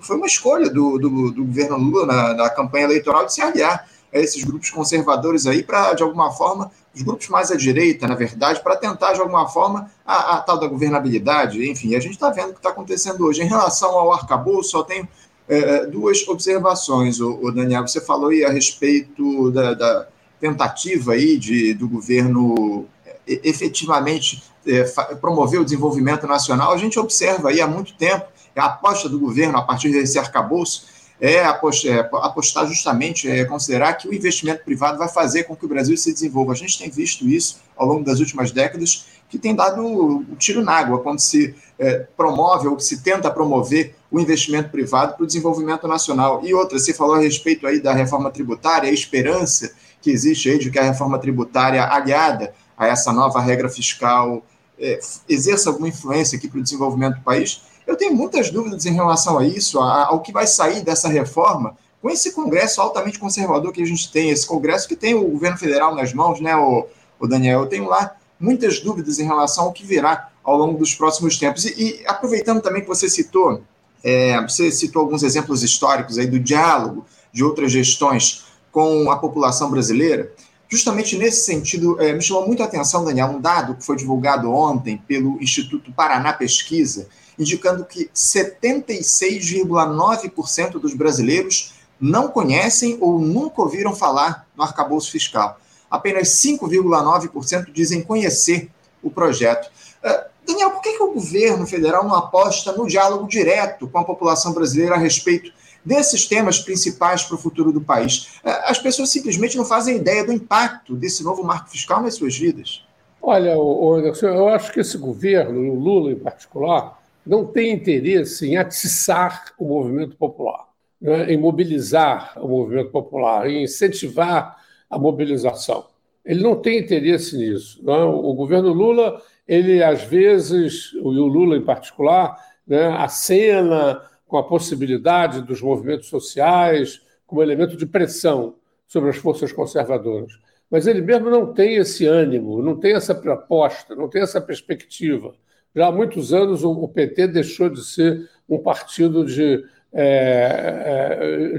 foi 0.00 0.16
uma 0.16 0.26
escolha 0.26 0.70
do, 0.70 0.98
do, 0.98 1.32
do 1.32 1.44
governo 1.44 1.76
Lula 1.76 2.06
na, 2.06 2.34
na 2.34 2.50
campanha 2.50 2.84
eleitoral 2.84 3.26
de 3.26 3.34
se 3.34 3.42
aliar 3.42 3.88
a 4.16 4.20
esses 4.20 4.42
grupos 4.42 4.70
conservadores 4.70 5.46
aí 5.46 5.62
para, 5.62 5.94
de 5.94 6.02
alguma 6.02 6.32
forma, 6.32 6.70
os 6.94 7.02
grupos 7.02 7.28
mais 7.28 7.50
à 7.50 7.56
direita, 7.56 8.06
na 8.06 8.14
verdade, 8.14 8.60
para 8.62 8.76
tentar, 8.76 9.12
de 9.12 9.20
alguma 9.20 9.46
forma, 9.48 9.90
a, 10.04 10.36
a, 10.36 10.40
tal 10.40 10.58
da 10.58 10.66
governabilidade. 10.66 11.70
Enfim, 11.70 11.94
a 11.94 12.00
gente 12.00 12.14
está 12.14 12.30
vendo 12.30 12.50
o 12.50 12.52
que 12.52 12.58
está 12.58 12.70
acontecendo 12.70 13.24
hoje. 13.24 13.42
Em 13.42 13.46
relação 13.46 13.90
ao 13.90 14.12
arcabouço, 14.12 14.70
só 14.70 14.82
tenho 14.82 15.06
é, 15.48 15.86
duas 15.86 16.26
observações, 16.26 17.20
o, 17.20 17.38
o, 17.42 17.52
Daniel. 17.52 17.86
Você 17.86 18.00
falou 18.00 18.30
aí 18.30 18.44
a 18.44 18.50
respeito 18.50 19.50
da, 19.50 19.74
da 19.74 20.08
tentativa 20.40 21.12
aí 21.12 21.36
de, 21.36 21.74
do 21.74 21.88
governo 21.88 22.86
é, 23.04 23.40
efetivamente 23.44 24.42
é, 24.66 24.84
promover 25.20 25.60
o 25.60 25.64
desenvolvimento 25.64 26.26
nacional. 26.26 26.72
A 26.72 26.78
gente 26.78 26.98
observa 26.98 27.50
aí 27.50 27.60
há 27.60 27.66
muito 27.66 27.94
tempo 27.94 28.26
a 28.56 28.64
aposta 28.64 29.08
do 29.08 29.18
governo 29.18 29.58
a 29.58 29.62
partir 29.62 29.90
desse 29.90 30.18
arcabouço 30.18 30.86
é 31.20 31.44
apostar 31.44 32.66
justamente, 32.66 33.28
é 33.28 33.44
considerar 33.44 33.94
que 33.94 34.08
o 34.08 34.14
investimento 34.14 34.64
privado 34.64 34.98
vai 34.98 35.08
fazer 35.08 35.44
com 35.44 35.56
que 35.56 35.64
o 35.64 35.68
Brasil 35.68 35.96
se 35.96 36.12
desenvolva. 36.12 36.52
A 36.52 36.56
gente 36.56 36.78
tem 36.78 36.90
visto 36.90 37.26
isso 37.26 37.58
ao 37.76 37.86
longo 37.86 38.04
das 38.04 38.20
últimas 38.20 38.50
décadas, 38.50 39.06
que 39.28 39.38
tem 39.38 39.54
dado 39.54 39.84
o 39.84 40.36
tiro 40.36 40.62
na 40.62 40.72
água 40.72 41.00
quando 41.00 41.18
se 41.18 41.54
é, 41.78 42.06
promove 42.16 42.68
ou 42.68 42.78
se 42.78 43.02
tenta 43.02 43.30
promover 43.30 43.94
o 44.10 44.20
investimento 44.20 44.70
privado 44.70 45.14
para 45.14 45.24
o 45.24 45.26
desenvolvimento 45.26 45.88
nacional. 45.88 46.42
E 46.44 46.54
outra, 46.54 46.78
você 46.78 46.92
falou 46.92 47.16
a 47.16 47.20
respeito 47.20 47.66
aí 47.66 47.80
da 47.80 47.92
reforma 47.92 48.30
tributária, 48.30 48.88
a 48.88 48.92
esperança 48.92 49.72
que 50.00 50.10
existe 50.10 50.48
aí 50.50 50.58
de 50.58 50.70
que 50.70 50.78
a 50.78 50.84
reforma 50.84 51.18
tributária 51.18 51.82
aliada 51.84 52.54
a 52.76 52.86
essa 52.86 53.12
nova 53.12 53.40
regra 53.40 53.68
fiscal 53.68 54.44
é, 54.78 55.00
exerça 55.28 55.70
alguma 55.70 55.88
influência 55.88 56.36
aqui 56.36 56.48
para 56.48 56.60
o 56.60 56.62
desenvolvimento 56.62 57.16
do 57.16 57.22
país. 57.22 57.62
Eu 57.86 57.96
tenho 57.96 58.14
muitas 58.14 58.50
dúvidas 58.50 58.84
em 58.84 58.92
relação 58.92 59.38
a 59.38 59.46
isso, 59.46 59.78
ao 59.78 60.20
que 60.20 60.32
vai 60.32 60.46
sair 60.46 60.82
dessa 60.82 61.08
reforma, 61.08 61.76
com 62.02 62.10
esse 62.10 62.32
Congresso 62.32 62.80
altamente 62.80 63.18
conservador 63.18 63.72
que 63.72 63.82
a 63.82 63.86
gente 63.86 64.10
tem, 64.10 64.30
esse 64.30 64.46
Congresso 64.46 64.88
que 64.88 64.96
tem 64.96 65.14
o 65.14 65.28
governo 65.28 65.56
federal 65.56 65.94
nas 65.94 66.12
mãos, 66.12 66.40
né, 66.40 66.56
o, 66.56 66.86
o 67.18 67.26
Daniel? 67.26 67.60
Eu 67.60 67.66
tenho 67.66 67.86
lá 67.86 68.16
muitas 68.38 68.80
dúvidas 68.80 69.18
em 69.18 69.24
relação 69.24 69.64
ao 69.64 69.72
que 69.72 69.84
virá 69.84 70.30
ao 70.44 70.56
longo 70.56 70.78
dos 70.78 70.94
próximos 70.94 71.38
tempos. 71.38 71.64
E, 71.64 72.00
e 72.00 72.06
aproveitando 72.06 72.60
também 72.60 72.82
que 72.82 72.88
você 72.88 73.08
citou, 73.08 73.62
é, 74.04 74.40
você 74.42 74.70
citou 74.70 75.02
alguns 75.02 75.22
exemplos 75.22 75.62
históricos 75.62 76.18
aí 76.18 76.26
do 76.26 76.38
diálogo 76.38 77.04
de 77.32 77.42
outras 77.42 77.72
gestões 77.72 78.44
com 78.70 79.10
a 79.10 79.16
população 79.16 79.70
brasileira. 79.70 80.32
Justamente 80.68 81.16
nesse 81.16 81.44
sentido, 81.44 82.00
é, 82.00 82.12
me 82.12 82.22
chamou 82.22 82.46
muito 82.46 82.62
a 82.62 82.66
atenção, 82.66 83.04
Daniel, 83.04 83.28
um 83.28 83.40
dado 83.40 83.74
que 83.74 83.84
foi 83.84 83.96
divulgado 83.96 84.50
ontem 84.52 85.00
pelo 85.08 85.40
Instituto 85.42 85.92
Paraná 85.92 86.32
Pesquisa, 86.32 87.08
indicando 87.38 87.84
que 87.84 88.10
76,9% 88.14 90.72
dos 90.72 90.94
brasileiros 90.94 91.76
não 92.00 92.28
conhecem 92.28 92.96
ou 93.00 93.18
nunca 93.18 93.62
ouviram 93.62 93.94
falar 93.94 94.46
no 94.56 94.62
arcabouço 94.62 95.10
fiscal. 95.10 95.58
Apenas 95.90 96.28
5,9% 96.28 97.72
dizem 97.72 98.02
conhecer 98.02 98.70
o 99.02 99.10
projeto. 99.10 99.70
Uh, 100.04 100.24
Daniel, 100.46 100.70
por 100.70 100.82
que, 100.82 100.96
que 100.96 101.02
o 101.02 101.12
governo 101.12 101.66
federal 101.66 102.04
não 102.04 102.14
aposta 102.14 102.72
no 102.72 102.86
diálogo 102.86 103.28
direto 103.28 103.88
com 103.88 103.98
a 103.98 104.04
população 104.04 104.52
brasileira 104.52 104.94
a 104.94 104.98
respeito 104.98 105.52
desses 105.84 106.26
temas 106.26 106.58
principais 106.58 107.22
para 107.22 107.36
o 107.36 107.38
futuro 107.38 107.72
do 107.72 107.80
país? 107.80 108.38
Uh, 108.44 108.50
as 108.64 108.78
pessoas 108.78 109.10
simplesmente 109.10 109.56
não 109.56 109.64
fazem 109.64 109.96
ideia 109.96 110.24
do 110.24 110.32
impacto 110.32 110.94
desse 110.94 111.22
novo 111.22 111.42
marco 111.42 111.70
fiscal 111.70 112.02
nas 112.02 112.14
suas 112.14 112.36
vidas. 112.36 112.84
Olha, 113.22 113.54
Anderson, 113.54 114.26
eu 114.26 114.48
acho 114.48 114.72
que 114.72 114.80
esse 114.80 114.98
governo, 114.98 115.72
o 115.72 115.74
Lula 115.74 116.12
em 116.12 116.18
particular, 116.18 117.00
não 117.26 117.44
tem 117.44 117.72
interesse 117.72 118.48
em 118.48 118.56
atiçar 118.56 119.52
o 119.58 119.66
movimento 119.66 120.16
popular, 120.16 120.68
né? 121.00 121.32
em 121.32 121.36
mobilizar 121.36 122.34
o 122.36 122.48
movimento 122.48 122.90
popular, 122.90 123.48
em 123.50 123.64
incentivar 123.64 124.56
a 124.88 124.98
mobilização. 124.98 125.86
Ele 126.24 126.42
não 126.42 126.56
tem 126.56 126.78
interesse 126.78 127.36
nisso. 127.36 127.84
Né? 127.84 127.94
O 127.94 128.32
governo 128.34 128.72
Lula, 128.72 129.20
ele 129.46 129.82
às 129.82 130.02
vezes, 130.02 130.92
e 130.94 130.98
o 130.98 131.08
Lula 131.08 131.56
em 131.56 131.64
particular, 131.64 132.36
né, 132.66 132.88
acena 132.98 134.02
com 134.26 134.36
a 134.36 134.42
possibilidade 134.42 135.42
dos 135.42 135.62
movimentos 135.62 136.08
sociais 136.08 137.00
como 137.26 137.42
elemento 137.42 137.76
de 137.76 137.86
pressão 137.86 138.56
sobre 138.86 139.10
as 139.10 139.16
forças 139.16 139.52
conservadoras. 139.52 140.32
Mas 140.70 140.86
ele 140.86 141.00
mesmo 141.00 141.30
não 141.30 141.52
tem 141.52 141.76
esse 141.76 142.06
ânimo, 142.06 142.60
não 142.60 142.76
tem 142.76 142.94
essa 142.94 143.14
proposta, 143.14 143.94
não 143.94 144.08
tem 144.08 144.22
essa 144.22 144.40
perspectiva. 144.40 145.34
Já 145.76 145.88
há 145.88 145.92
muitos 145.92 146.32
anos 146.32 146.64
o 146.64 146.88
PT 146.88 147.28
deixou 147.28 147.68
de 147.68 147.84
ser 147.84 148.30
um 148.48 148.58
partido 148.58 149.26
de, 149.26 149.62
é, 149.92 151.18
é 151.20 151.58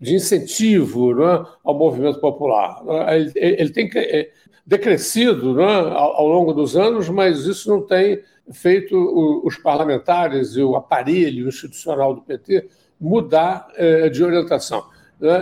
de 0.00 0.14
incentivo 0.14 1.20
é, 1.24 1.44
ao 1.64 1.74
movimento 1.74 2.20
popular. 2.20 2.80
Ele, 3.12 3.32
ele 3.34 3.70
tem 3.70 3.90
é, 3.96 4.30
decrescido 4.64 5.60
ao, 5.60 6.16
ao, 6.18 6.28
longo 6.28 6.52
dos 6.52 6.76
anos, 6.76 7.08
mas 7.08 7.46
isso 7.46 7.68
não 7.68 7.82
tem 7.82 8.22
feito 8.52 8.96
os 9.44 9.56
parlamentares 9.58 10.54
e 10.54 10.62
o 10.62 10.76
aparelho 10.76 11.48
institucional 11.48 12.14
do 12.14 12.22
PT 12.22 12.68
mudar 13.00 13.68
de 14.10 14.24
orientação. 14.24 14.84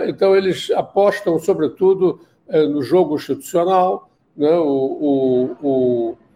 Então, 0.07 0.35
eles 0.35 0.69
apostam, 0.71 1.39
sobretudo, 1.39 2.19
no 2.49 2.81
jogo 2.81 3.15
institucional, 3.15 4.09
o, 4.37 5.55
o 5.63 6.17
é, 6.17 6.26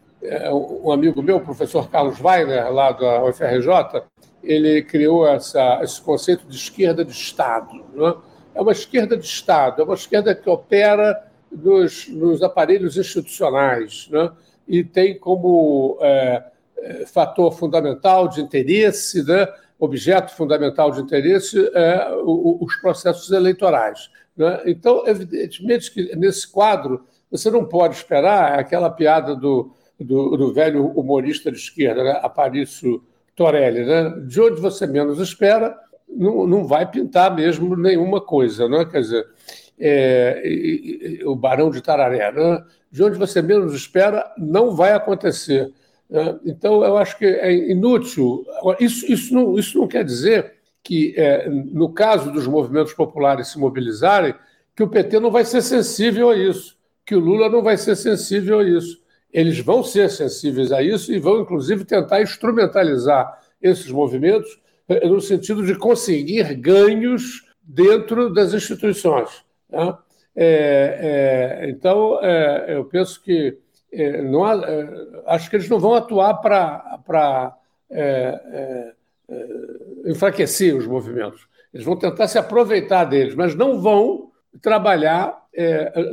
um 0.52 0.92
amigo 0.92 1.22
meu, 1.22 1.38
o 1.38 1.42
professor 1.42 1.90
Carlos 1.90 2.20
Weiner, 2.20 2.72
lá 2.72 2.92
da 2.92 3.24
UFRJ, 3.24 4.04
ele 4.44 4.82
criou 4.84 5.28
essa, 5.28 5.80
esse 5.84 6.02
conceito 6.02 6.46
de 6.48 6.56
esquerda 6.56 7.04
de 7.04 7.12
Estado. 7.12 7.84
Né? 7.94 8.14
É 8.54 8.62
uma 8.62 8.72
esquerda 8.72 9.18
de 9.18 9.26
Estado, 9.26 9.82
é 9.82 9.86
uma 9.86 9.96
esquerda 9.96 10.34
que 10.36 10.50
opera 10.50 11.28
nos, 11.52 12.08
nos 12.08 12.42
aparelhos 12.42 12.98
institucionais 12.98 14.08
né? 14.12 14.32
e 14.68 14.84
tem 14.84 15.18
como 15.18 15.98
é, 16.02 16.44
é 16.78 17.06
fator 17.06 17.52
fundamental 17.54 18.28
de 18.28 18.42
interesse, 18.42 19.24
né? 19.24 19.48
objeto 19.80 20.36
fundamental 20.36 20.92
de 20.92 21.02
interesse, 21.02 21.58
é, 21.74 22.12
os 22.24 22.76
processos 22.76 23.32
eleitorais. 23.32 24.12
Né? 24.38 24.62
Então, 24.68 25.04
evidentemente 25.08 25.92
que 25.92 26.16
nesse 26.16 26.48
quadro 26.48 27.04
você 27.32 27.50
não 27.50 27.66
pode 27.66 27.96
esperar 27.96 28.60
aquela 28.60 28.90
piada 28.90 29.36
do 29.36 29.72
do, 30.04 30.36
do 30.38 30.54
velho 30.54 30.88
humorista 30.88 31.52
de 31.52 31.58
esquerda, 31.58 32.04
né? 32.04 32.20
Aparício 32.22 33.04
Torelli, 33.36 33.86
né? 33.86 34.14
de 34.28 34.42
onde 34.42 34.60
você 34.60 34.86
menos 34.86 35.20
espera, 35.20 35.78
não, 36.08 36.46
não 36.46 36.66
vai 36.66 36.90
pintar 36.90 37.34
mesmo 37.34 37.76
nenhuma 37.76 38.22
coisa, 38.22 38.68
né? 38.68 38.86
quer 38.86 39.02
dizer, 39.02 39.26
é, 39.80 40.42
e, 40.46 41.20
e, 41.22 41.26
o 41.26 41.36
Barão 41.36 41.70
de 41.70 41.82
Tararé, 41.82 42.32
né? 42.32 42.64
de 42.92 43.04
onde 43.04 43.18
você 43.18 43.42
menos 43.42 43.74
espera, 43.74 44.32
não 44.38 44.76
vai 44.76 44.94
acontecer. 44.94 45.74
Né? 46.10 46.40
Então, 46.46 46.84
eu 46.84 46.98
acho 46.98 47.18
que 47.18 47.26
é 47.26 47.52
inútil. 47.72 48.46
Isso, 48.80 49.12
isso, 49.12 49.34
não, 49.34 49.58
isso 49.58 49.80
não 49.80 49.88
quer 49.88 50.04
dizer 50.04 50.54
que, 50.84 51.14
é, 51.18 51.50
no 51.50 51.94
caso 51.94 52.32
dos 52.32 52.46
movimentos 52.46 52.94
populares 52.94 53.48
se 53.48 53.58
mobilizarem, 53.58 54.36
que 54.76 54.84
o 54.84 54.90
PT 54.90 55.20
não 55.20 55.32
vai 55.32 55.46
ser 55.46 55.62
sensível 55.62 56.30
a 56.30 56.36
isso, 56.36 56.78
que 57.06 57.16
o 57.16 57.20
Lula 57.20 57.50
não 57.50 57.62
vai 57.62 57.78
ser 57.78 57.96
sensível 57.96 58.60
a 58.60 58.64
isso 58.64 59.01
eles 59.34 59.60
vão 59.60 59.84
ser 59.84 60.10
sensíveis 60.10 60.72
a 60.72 60.82
isso 60.82 61.12
e 61.14 61.20
vão, 61.20 61.42
inclusive, 61.42 61.86
tentar 61.86 62.22
instrumentalizar 62.22 63.40
esses 63.62 63.92
movimentos 63.92 64.60
eh, 64.88 65.08
no 65.08 65.22
sentido 65.22 65.66
de 65.66 65.76
conseguir 65.76 66.54
ganhos 66.56 67.48
dentro 67.64 68.34
das 68.34 68.54
instituições. 68.54 69.30
Né? 69.70 69.98
É, 70.36 71.60
é, 71.64 71.70
então, 71.70 72.20
é, 72.22 72.76
eu 72.76 72.86
penso 72.86 73.22
que 73.22 73.58
é, 73.92 74.22
não 74.22 74.46
há, 74.46 74.56
é, 74.56 74.90
acho 75.28 75.50
que 75.50 75.56
eles 75.58 75.70
não 75.70 75.80
vão 75.80 75.94
atuar 75.94 76.36
para 76.36 77.58
é, 77.90 78.94
enfraquecer 80.06 80.76
os 80.76 80.88
movimentos. 80.88 81.48
Eles 81.74 81.86
vão 81.86 81.98
tentar 81.98 82.28
se 82.28 82.38
aproveitar 82.38 83.06
deles, 83.06 83.36
mas 83.36 83.56
não 83.56 83.82
vão 83.82 84.32
trabalhar 84.62 85.42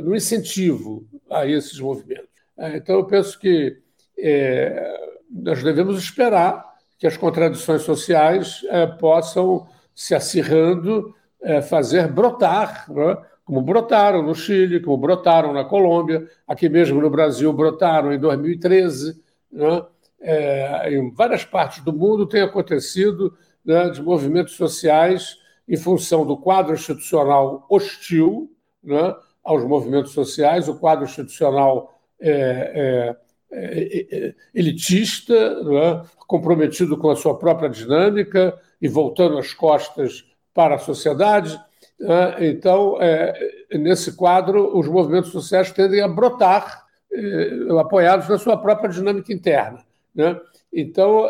no 0.03 0.15
incentivo 0.15 1.05
a 1.29 1.45
esses 1.45 1.79
movimentos. 1.79 2.29
É, 2.59 2.75
então, 2.75 2.95
eu 2.95 3.05
penso 3.05 3.39
que 3.39 3.77
é, 4.17 5.09
nós 5.31 5.63
devemos 5.63 5.97
esperar 5.97 6.65
que 6.97 7.07
as 7.07 7.15
contradições 7.15 7.83
sociais 7.83 8.65
é, 8.69 8.85
possam, 8.85 9.65
se 9.95 10.13
acirrando, 10.13 11.15
é, 11.41 11.61
fazer 11.61 12.09
brotar, 12.09 12.91
né? 12.91 13.17
como 13.45 13.61
brotaram 13.61 14.21
no 14.21 14.35
Chile, 14.35 14.81
como 14.81 14.97
brotaram 14.97 15.53
na 15.53 15.63
Colômbia, 15.63 16.27
aqui 16.45 16.67
mesmo 16.67 17.01
no 17.01 17.09
Brasil 17.09 17.51
brotaram 17.53 18.11
em 18.11 18.19
2013. 18.19 19.23
Né? 19.49 19.85
É, 20.19 20.93
em 20.93 21.09
várias 21.11 21.45
partes 21.45 21.81
do 21.81 21.93
mundo 21.93 22.27
tem 22.27 22.41
acontecido 22.41 23.37
né, 23.63 23.89
de 23.89 24.01
movimentos 24.01 24.55
sociais 24.55 25.37
em 25.65 25.77
função 25.77 26.25
do 26.25 26.35
quadro 26.35 26.73
institucional 26.73 27.65
hostil, 27.69 28.51
né, 28.83 29.15
aos 29.43 29.63
movimentos 29.63 30.11
sociais, 30.11 30.67
o 30.67 30.77
quadro 30.77 31.05
institucional 31.05 31.98
é, 32.21 33.15
é, 33.51 33.51
é, 33.51 34.07
é 34.11 34.35
elitista, 34.53 35.33
é? 35.33 36.01
comprometido 36.27 36.97
com 36.97 37.09
a 37.09 37.15
sua 37.15 37.37
própria 37.37 37.69
dinâmica 37.69 38.57
e 38.81 38.87
voltando 38.87 39.37
as 39.37 39.53
costas 39.53 40.25
para 40.53 40.75
a 40.75 40.79
sociedade. 40.79 41.59
Então, 42.39 42.97
nesse 43.73 44.15
quadro, 44.15 44.77
os 44.77 44.87
movimentos 44.87 45.31
sociais 45.31 45.71
tendem 45.71 46.01
a 46.01 46.07
brotar, 46.07 46.85
apoiados 47.79 48.29
na 48.29 48.37
sua 48.37 48.55
própria 48.55 48.89
dinâmica 48.89 49.33
interna. 49.33 49.83
Então, 50.71 51.25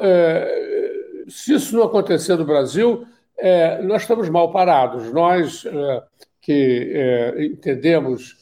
se 1.27 1.55
isso 1.55 1.75
não 1.75 1.83
acontecer 1.83 2.35
no 2.35 2.45
Brasil, 2.45 3.05
nós 3.83 4.03
estamos 4.03 4.29
mal 4.29 4.51
parados. 4.51 5.11
Nós 5.11 5.65
que 6.41 7.33
entendemos 7.37 8.37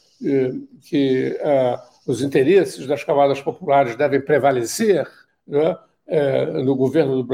que 0.82 1.38
os 2.08 2.22
interesses 2.22 2.86
das 2.86 3.04
camadas 3.04 3.38
populares 3.42 3.94
devem 3.94 4.18
prevalecer 4.18 5.06
né, 5.46 5.76
é, 6.06 6.46
no 6.46 6.74
governo 6.74 7.22
do, 7.22 7.28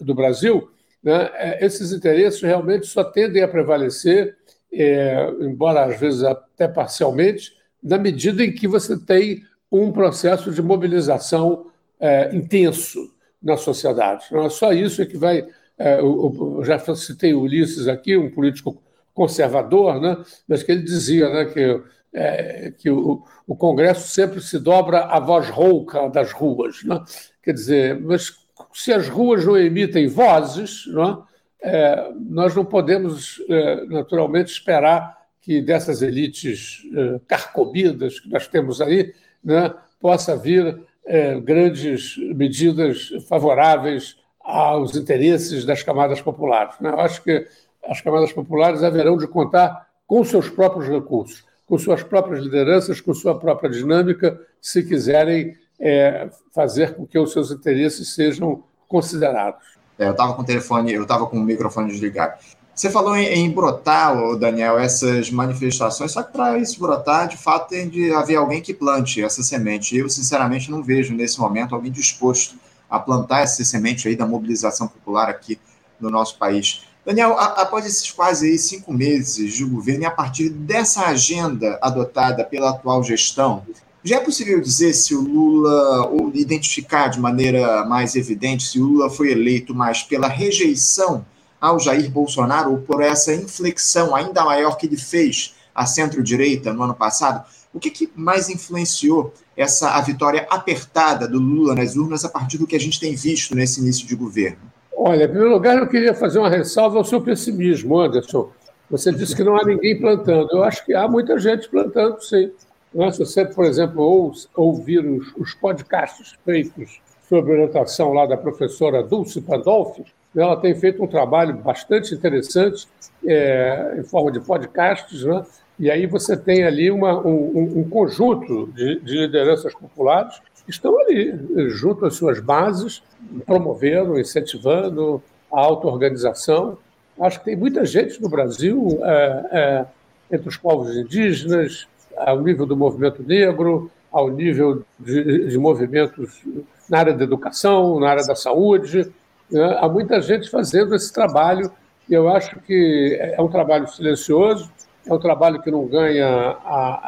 do 0.00 0.14
Brasil, 0.14 0.70
né, 1.02 1.28
é, 1.34 1.66
esses 1.66 1.92
interesses 1.92 2.40
realmente 2.40 2.86
só 2.86 3.02
tendem 3.02 3.42
a 3.42 3.48
prevalecer, 3.48 4.36
é, 4.72 5.28
embora 5.40 5.86
às 5.86 5.98
vezes 5.98 6.22
até 6.22 6.68
parcialmente, 6.68 7.52
na 7.82 7.98
medida 7.98 8.44
em 8.44 8.52
que 8.52 8.68
você 8.68 8.96
tem 8.96 9.42
um 9.70 9.90
processo 9.90 10.52
de 10.52 10.62
mobilização 10.62 11.66
é, 11.98 12.32
intenso 12.32 13.12
na 13.42 13.56
sociedade. 13.56 14.26
Não 14.30 14.46
é 14.46 14.50
só 14.50 14.72
isso 14.72 15.02
é 15.02 15.06
que 15.06 15.16
vai. 15.16 15.44
É, 15.76 15.98
eu, 15.98 16.62
já 16.64 16.78
citei 16.94 17.34
Ulisses 17.34 17.88
aqui, 17.88 18.16
um 18.16 18.30
político 18.30 18.80
conservador, 19.12 20.00
né, 20.00 20.16
mas 20.46 20.62
que 20.62 20.70
ele 20.70 20.82
dizia 20.82 21.28
né, 21.28 21.44
que 21.46 21.82
é, 22.14 22.72
que 22.78 22.88
o, 22.88 23.24
o, 23.46 23.56
Congresso 23.56 24.08
sempre 24.08 24.40
se 24.40 24.58
dobra 24.58 25.00
à 25.06 25.18
voz 25.18 25.50
rouca 25.50 26.08
das 26.08 26.30
ruas. 26.32 26.84
Não 26.84 26.96
é? 26.96 27.04
Quer 27.42 27.52
dizer, 27.52 28.00
mas 28.00 28.32
se 28.72 28.92
as 28.92 29.08
ruas 29.08 29.44
não 29.44 29.58
emitem 29.58 30.06
vozes, 30.06 30.86
não 30.86 31.28
é? 31.62 31.68
é 31.68 32.12
nós 32.30 32.54
não 32.54 32.64
podemos, 32.64 33.42
é, 33.48 33.84
naturalmente, 33.86 34.52
esperar 34.52 35.24
que 35.42 35.60
dessas 35.60 36.00
elites 36.00 36.82
é, 36.94 37.20
carcomidas 37.26 38.20
que 38.20 38.28
nós 38.30 38.46
temos 38.46 38.80
aí 38.80 39.12
né, 39.42 39.74
possa 40.00 40.36
vir 40.36 40.80
é, 41.04 41.38
grandes 41.40 42.16
medidas 42.16 43.10
favoráveis 43.28 44.16
aos 44.40 44.94
interesses 44.94 45.64
das 45.64 45.82
camadas 45.82 46.20
populares. 46.22 46.76
Né? 46.80 46.90
Eu 46.90 47.00
acho 47.00 47.22
que 47.22 47.46
as 47.86 48.00
camadas 48.00 48.32
populares 48.32 48.82
haverão 48.82 49.16
de 49.16 49.26
contar 49.26 49.88
com 50.06 50.22
seus 50.24 50.48
próprios 50.48 50.88
recursos 50.88 51.44
com 51.66 51.78
suas 51.78 52.02
próprias 52.02 52.42
lideranças, 52.42 53.00
com 53.00 53.14
sua 53.14 53.38
própria 53.38 53.70
dinâmica, 53.70 54.40
se 54.60 54.82
quiserem 54.82 55.56
é, 55.80 56.28
fazer 56.54 56.94
com 56.94 57.06
que 57.06 57.18
os 57.18 57.32
seus 57.32 57.50
interesses 57.50 58.14
sejam 58.14 58.62
considerados. 58.88 59.74
É, 59.98 60.06
eu 60.06 60.12
estava 60.12 60.34
com 60.34 60.42
o 60.42 60.44
telefone, 60.44 60.92
eu 60.92 61.02
estava 61.02 61.26
com 61.26 61.36
o 61.36 61.42
microfone 61.42 61.90
desligado. 61.90 62.34
Você 62.74 62.90
falou 62.90 63.16
em, 63.16 63.26
em 63.26 63.50
brotar, 63.50 64.16
Daniel, 64.36 64.78
essas 64.78 65.30
manifestações, 65.30 66.10
só 66.10 66.22
que 66.22 66.32
para 66.32 66.58
isso 66.58 66.80
brotar, 66.80 67.28
de 67.28 67.36
fato, 67.36 67.68
tem 67.68 67.88
de 67.88 68.12
haver 68.12 68.36
alguém 68.36 68.60
que 68.60 68.74
plante 68.74 69.22
essa 69.22 69.42
semente. 69.44 69.96
Eu, 69.96 70.08
sinceramente, 70.08 70.70
não 70.70 70.82
vejo 70.82 71.14
nesse 71.14 71.38
momento 71.38 71.74
alguém 71.74 71.92
disposto 71.92 72.56
a 72.90 72.98
plantar 72.98 73.42
essa 73.42 73.64
semente 73.64 74.08
aí 74.08 74.16
da 74.16 74.26
mobilização 74.26 74.88
popular 74.88 75.28
aqui 75.28 75.58
no 76.00 76.10
nosso 76.10 76.36
país. 76.36 76.84
Daniel, 77.04 77.38
após 77.38 77.84
esses 77.84 78.10
quase 78.10 78.56
cinco 78.56 78.90
meses 78.90 79.52
de 79.52 79.64
governo 79.64 80.04
e 80.04 80.06
a 80.06 80.10
partir 80.10 80.48
dessa 80.48 81.04
agenda 81.04 81.78
adotada 81.82 82.42
pela 82.42 82.70
atual 82.70 83.04
gestão, 83.04 83.62
já 84.02 84.16
é 84.16 84.20
possível 84.20 84.58
dizer 84.58 84.94
se 84.94 85.14
o 85.14 85.20
Lula, 85.20 86.06
ou 86.08 86.30
identificar 86.34 87.08
de 87.08 87.20
maneira 87.20 87.84
mais 87.84 88.16
evidente 88.16 88.64
se 88.64 88.80
o 88.80 88.86
Lula 88.86 89.10
foi 89.10 89.32
eleito 89.32 89.74
mais 89.74 90.02
pela 90.02 90.28
rejeição 90.28 91.26
ao 91.60 91.78
Jair 91.78 92.10
Bolsonaro 92.10 92.72
ou 92.72 92.78
por 92.78 93.02
essa 93.02 93.34
inflexão 93.34 94.14
ainda 94.14 94.44
maior 94.44 94.76
que 94.76 94.86
ele 94.86 94.96
fez 94.96 95.54
à 95.74 95.84
centro-direita 95.84 96.72
no 96.72 96.82
ano 96.82 96.94
passado? 96.94 97.44
O 97.72 97.80
que, 97.80 97.90
que, 97.90 98.10
mais 98.14 98.48
influenciou 98.48 99.34
essa 99.54 99.90
a 99.90 100.00
vitória 100.00 100.46
apertada 100.48 101.28
do 101.28 101.38
Lula 101.38 101.74
nas 101.74 101.96
urnas 101.96 102.24
a 102.24 102.30
partir 102.30 102.56
do 102.56 102.66
que 102.66 102.76
a 102.76 102.80
gente 102.80 103.00
tem 103.00 103.14
visto 103.14 103.54
nesse 103.54 103.80
início 103.80 104.06
de 104.06 104.14
governo? 104.14 104.73
Olha, 104.96 105.24
em 105.24 105.28
primeiro 105.28 105.52
lugar, 105.52 105.78
eu 105.78 105.86
queria 105.86 106.14
fazer 106.14 106.38
uma 106.38 106.48
ressalva 106.48 106.98
ao 106.98 107.04
seu 107.04 107.20
pessimismo, 107.20 107.98
Anderson. 107.98 108.50
Você 108.90 109.12
disse 109.12 109.34
que 109.34 109.42
não 109.42 109.56
há 109.56 109.64
ninguém 109.64 109.98
plantando. 109.98 110.48
Eu 110.52 110.62
acho 110.62 110.84
que 110.84 110.94
há 110.94 111.08
muita 111.08 111.38
gente 111.38 111.68
plantando, 111.68 112.20
sim. 112.22 112.50
É? 112.96 113.10
Se 113.10 113.18
você, 113.18 113.44
por 113.44 113.64
exemplo, 113.64 114.32
ouvir 114.54 115.04
os, 115.04 115.34
os 115.36 115.54
podcasts 115.54 116.34
feitos 116.44 117.00
sobre 117.28 117.52
orientação 117.52 118.12
lá 118.12 118.26
da 118.26 118.36
professora 118.36 119.02
Dulce 119.02 119.40
Pandolfi, 119.40 120.04
ela 120.36 120.56
tem 120.56 120.74
feito 120.74 121.02
um 121.02 121.06
trabalho 121.06 121.56
bastante 121.56 122.14
interessante 122.14 122.86
é, 123.26 123.96
em 123.98 124.04
forma 124.04 124.30
de 124.30 124.40
podcasts, 124.40 125.24
né? 125.24 125.44
e 125.78 125.90
aí 125.90 126.06
você 126.06 126.36
tem 126.36 126.64
ali 126.64 126.90
uma, 126.90 127.18
um, 127.26 127.80
um, 127.80 127.88
conjunto 127.88 128.68
de, 128.74 129.00
de 129.00 129.16
lideranças 129.18 129.72
populares 129.74 130.40
estão 130.68 130.98
ali, 131.00 131.34
junto 131.70 132.06
às 132.06 132.14
suas 132.14 132.40
bases, 132.40 133.02
promovendo, 133.46 134.18
incentivando 134.18 135.22
a 135.52 135.60
auto-organização. 135.60 136.78
Acho 137.20 137.38
que 137.38 137.44
tem 137.44 137.56
muita 137.56 137.84
gente 137.84 138.20
no 138.20 138.28
Brasil, 138.28 138.98
é, 139.02 139.46
é, 139.52 139.86
entre 140.34 140.48
os 140.48 140.56
povos 140.56 140.96
indígenas, 140.96 141.86
ao 142.16 142.40
nível 142.40 142.66
do 142.66 142.76
movimento 142.76 143.22
negro, 143.22 143.90
ao 144.10 144.30
nível 144.30 144.84
de, 144.98 145.48
de 145.48 145.58
movimentos 145.58 146.42
na 146.88 146.98
área 146.98 147.12
da 147.12 147.24
educação, 147.24 147.98
na 147.98 148.10
área 148.10 148.24
da 148.24 148.34
saúde. 148.34 149.12
Né? 149.50 149.78
Há 149.80 149.88
muita 149.88 150.20
gente 150.20 150.48
fazendo 150.48 150.94
esse 150.94 151.12
trabalho, 151.12 151.70
e 152.08 152.14
eu 152.14 152.28
acho 152.28 152.60
que 152.60 153.18
é 153.20 153.40
um 153.40 153.48
trabalho 153.48 153.88
silencioso, 153.88 154.70
é 155.06 155.12
um 155.12 155.18
trabalho 155.18 155.60
que 155.60 155.70
não 155.70 155.86
ganha 155.86 156.56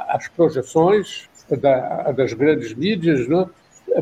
as 0.09 0.29
projeções, 0.29 1.29
da, 1.55 2.13
das 2.13 2.33
grandes 2.33 2.75
mídias, 2.75 3.29
né? 3.29 3.47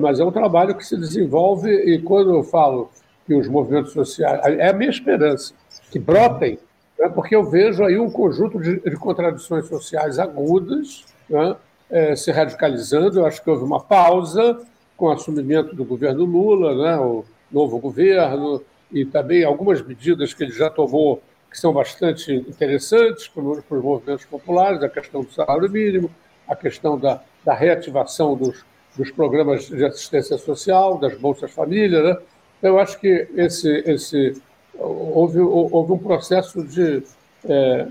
mas 0.01 0.21
é 0.21 0.25
um 0.25 0.33
trabalho 0.33 0.75
que 0.75 0.85
se 0.85 0.97
desenvolve 0.97 1.71
e 1.71 2.01
quando 2.01 2.35
eu 2.35 2.43
falo 2.43 2.91
que 3.27 3.35
os 3.35 3.49
movimentos 3.49 3.93
sociais, 3.93 4.41
é 4.59 4.69
a 4.69 4.73
minha 4.73 4.91
esperança, 4.91 5.55
que 5.91 5.99
brotem, 5.99 6.59
né? 6.99 7.09
porque 7.09 7.35
eu 7.35 7.45
vejo 7.45 7.85
aí 7.85 7.99
um 7.99 8.11
conjunto 8.11 8.61
de, 8.61 8.81
de 8.81 8.97
contradições 8.97 9.67
sociais 9.67 10.19
agudas 10.19 11.05
né? 11.29 11.57
é, 11.91 12.17
se 12.17 12.31
radicalizando. 12.31 13.21
Eu 13.21 13.27
acho 13.27 13.43
que 13.43 13.51
houve 13.51 13.65
uma 13.65 13.81
pausa 13.81 14.61
com 14.97 15.07
o 15.07 15.11
assumimento 15.11 15.75
do 15.75 15.85
governo 15.85 16.25
Lula, 16.25 16.75
né? 16.75 16.99
o 16.99 17.25
novo 17.51 17.79
governo, 17.79 18.63
e 18.93 19.05
também 19.05 19.45
algumas 19.45 19.83
medidas 19.83 20.33
que 20.33 20.45
ele 20.45 20.53
já 20.53 20.71
tomou 20.71 21.23
que 21.51 21.59
são 21.59 21.73
bastante 21.73 22.33
interessantes 22.33 23.29
para 23.29 23.43
os 23.43 23.65
movimentos 23.71 24.25
populares, 24.25 24.83
a 24.83 24.89
questão 24.89 25.23
do 25.23 25.33
salário 25.33 25.71
mínimo, 25.71 26.11
a 26.49 26.57
questão 26.57 26.99
da, 26.99 27.23
da 27.45 27.55
reativação 27.55 28.37
dos, 28.37 28.65
dos 28.97 29.11
programas 29.11 29.67
de 29.67 29.85
assistência 29.85 30.39
social, 30.39 30.99
das 30.99 31.17
bolsas 31.19 31.51
família. 31.51 32.03
Né? 32.03 32.17
Eu 32.63 32.79
acho 32.79 32.99
que 32.99 33.29
esse, 33.35 33.71
esse, 33.87 34.41
houve, 34.79 35.39
houve 35.41 35.93
um 35.93 35.99
processo 35.99 36.63
de, 36.65 37.03
é, 37.49 37.87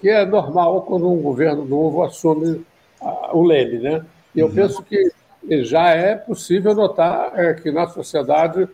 que 0.00 0.08
é 0.08 0.24
normal 0.26 0.82
quando 0.82 1.10
um 1.10 1.20
governo 1.20 1.64
novo 1.64 2.02
assume 2.02 2.64
a, 3.00 3.36
o 3.36 3.44
leme. 3.44 3.78
Né? 3.78 4.04
E 4.34 4.40
eu 4.40 4.46
uhum. 4.46 4.54
penso 4.54 4.82
que 4.82 5.12
já 5.62 5.90
é 5.90 6.14
possível 6.14 6.74
notar 6.74 7.32
é, 7.38 7.54
que 7.54 7.70
na 7.70 7.86
sociedade 7.88 8.68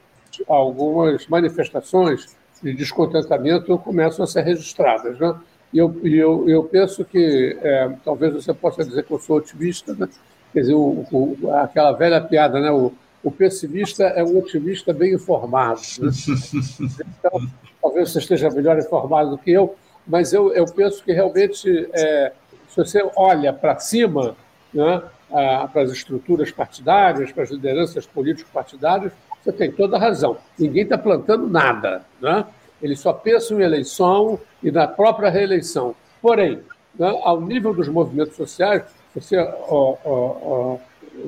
algumas 0.47 1.27
manifestações 1.27 2.37
de 2.63 2.75
descontentamento 2.75 3.79
começam 3.79 4.25
a 4.25 4.27
ser 4.27 4.43
registradas. 4.43 5.19
Né? 5.19 5.35
E 5.73 5.79
eu, 5.79 5.95
eu, 6.05 6.49
eu 6.49 6.65
penso 6.65 7.05
que 7.05 7.59
é, 7.61 7.91
talvez 8.05 8.33
você 8.33 8.55
possa 8.55 8.85
dizer 8.85 9.05
que 9.05 9.11
eu 9.11 9.19
sou 9.19 9.37
otimista, 9.37 9.95
né? 9.95 10.09
quer 10.53 10.61
dizer, 10.61 10.75
o, 10.75 11.05
o, 11.13 11.53
aquela 11.53 11.93
velha 11.93 12.21
piada, 12.21 12.61
né? 12.61 12.71
O, 12.71 12.93
o, 13.23 13.31
pessimista 13.31 14.05
é 14.05 14.25
um 14.25 14.39
otimista 14.39 14.93
bem 14.93 15.15
informado. 15.15 15.81
Né? 16.01 16.11
Então, 17.19 17.41
talvez 17.83 18.11
você 18.11 18.19
esteja 18.19 18.49
melhor 18.51 18.79
informado 18.79 19.31
do 19.31 19.39
que 19.39 19.51
eu, 19.51 19.75
mas 20.07 20.33
eu, 20.33 20.53
eu 20.55 20.65
penso 20.67 21.05
que 21.05 21.13
realmente, 21.13 21.89
é, 21.93 22.33
se 22.69 22.77
você 22.77 23.07
olha 23.17 23.53
para 23.53 23.79
cima, 23.79 24.37
né, 24.73 25.03
para 25.29 25.83
as 25.83 25.91
estruturas 25.91 26.51
partidárias, 26.51 27.31
para 27.33 27.43
as 27.43 27.51
lideranças 27.51 28.07
político-partidárias, 28.07 29.13
você 29.43 29.53
tem 29.53 29.71
toda 29.71 29.97
a 29.97 30.01
razão. 30.01 30.39
Ninguém 30.59 30.85
está 30.85 30.97
plantando 30.97 31.49
nada. 31.49 32.03
Né? 32.21 32.45
Eles 32.83 33.01
só 33.01 33.13
pensam 33.13 33.61
em 33.61 33.65
eleição 33.65 34.39
e 34.63 34.71
na 34.71 34.87
própria 34.87 35.31
reeleição. 35.31 35.95
Porém, 36.21 36.61
né, 36.99 37.09
ao 37.23 37.41
nível 37.41 37.75
dos 37.75 37.89
movimentos 37.89 38.37
sociais, 38.37 38.83
você 39.15 39.39
ó, 39.39 39.97
ó, 40.05 40.37
ó, 40.43 40.79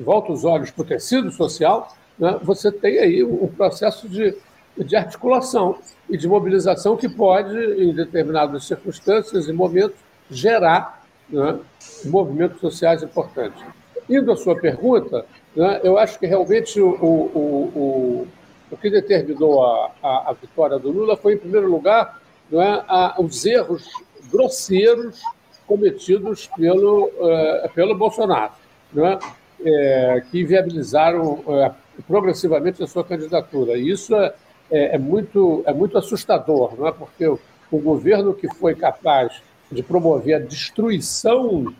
volta 0.03 0.31
os 0.31 0.45
olhos 0.45 0.71
para 0.71 0.81
o 0.81 0.85
tecido 0.85 1.31
social, 1.31 1.95
né, 2.17 2.39
você 2.41 2.71
tem 2.71 2.99
aí 2.99 3.23
um 3.23 3.47
processo 3.47 4.07
de, 4.07 4.35
de 4.77 4.95
articulação 4.95 5.77
e 6.09 6.17
de 6.17 6.27
mobilização 6.27 6.97
que 6.97 7.09
pode, 7.09 7.57
em 7.57 7.93
determinadas 7.93 8.65
circunstâncias 8.65 9.47
e 9.47 9.53
momentos, 9.53 9.97
gerar 10.29 11.05
né, 11.29 11.59
movimentos 12.05 12.59
sociais 12.59 13.01
importantes. 13.03 13.63
Indo 14.09 14.31
à 14.31 14.35
sua 14.35 14.55
pergunta, 14.55 15.25
né, 15.55 15.79
eu 15.83 15.97
acho 15.97 16.19
que 16.19 16.25
realmente 16.25 16.79
o, 16.81 16.89
o, 16.89 17.41
o, 17.75 18.27
o 18.71 18.77
que 18.77 18.89
determinou 18.89 19.63
a, 19.63 19.91
a, 20.01 20.29
a, 20.29 20.33
vitória 20.33 20.79
do 20.79 20.89
Lula 20.89 21.17
foi, 21.17 21.33
em 21.33 21.37
primeiro 21.37 21.69
lugar, 21.69 22.21
né, 22.49 22.83
a, 22.87 23.15
os 23.19 23.45
erros 23.45 23.85
grosseiros 24.31 25.21
cometidos 25.67 26.47
pelo, 26.55 27.05
uh, 27.05 27.69
pelo 27.75 27.95
Bolsonaro, 27.95 28.53
né, 28.93 29.19
é, 29.63 30.23
que 30.31 30.43
viabilizaram 30.43 31.33
uh, 31.33 31.73
progressivamente 32.07 32.81
a 32.81 32.87
sua 32.87 33.03
candidatura. 33.03 33.77
E 33.77 33.89
isso 33.89 34.15
é, 34.15 34.33
é, 34.71 34.95
é, 34.95 34.97
muito, 34.97 35.63
é 35.65 35.73
muito 35.73 35.97
assustador, 35.97 36.73
não 36.77 36.87
é? 36.87 36.91
porque 36.91 37.27
o, 37.27 37.39
o 37.69 37.77
governo 37.77 38.33
que 38.33 38.47
foi 38.55 38.73
capaz 38.73 39.41
de 39.71 39.83
promover 39.83 40.35
a 40.35 40.39
destruição 40.39 41.73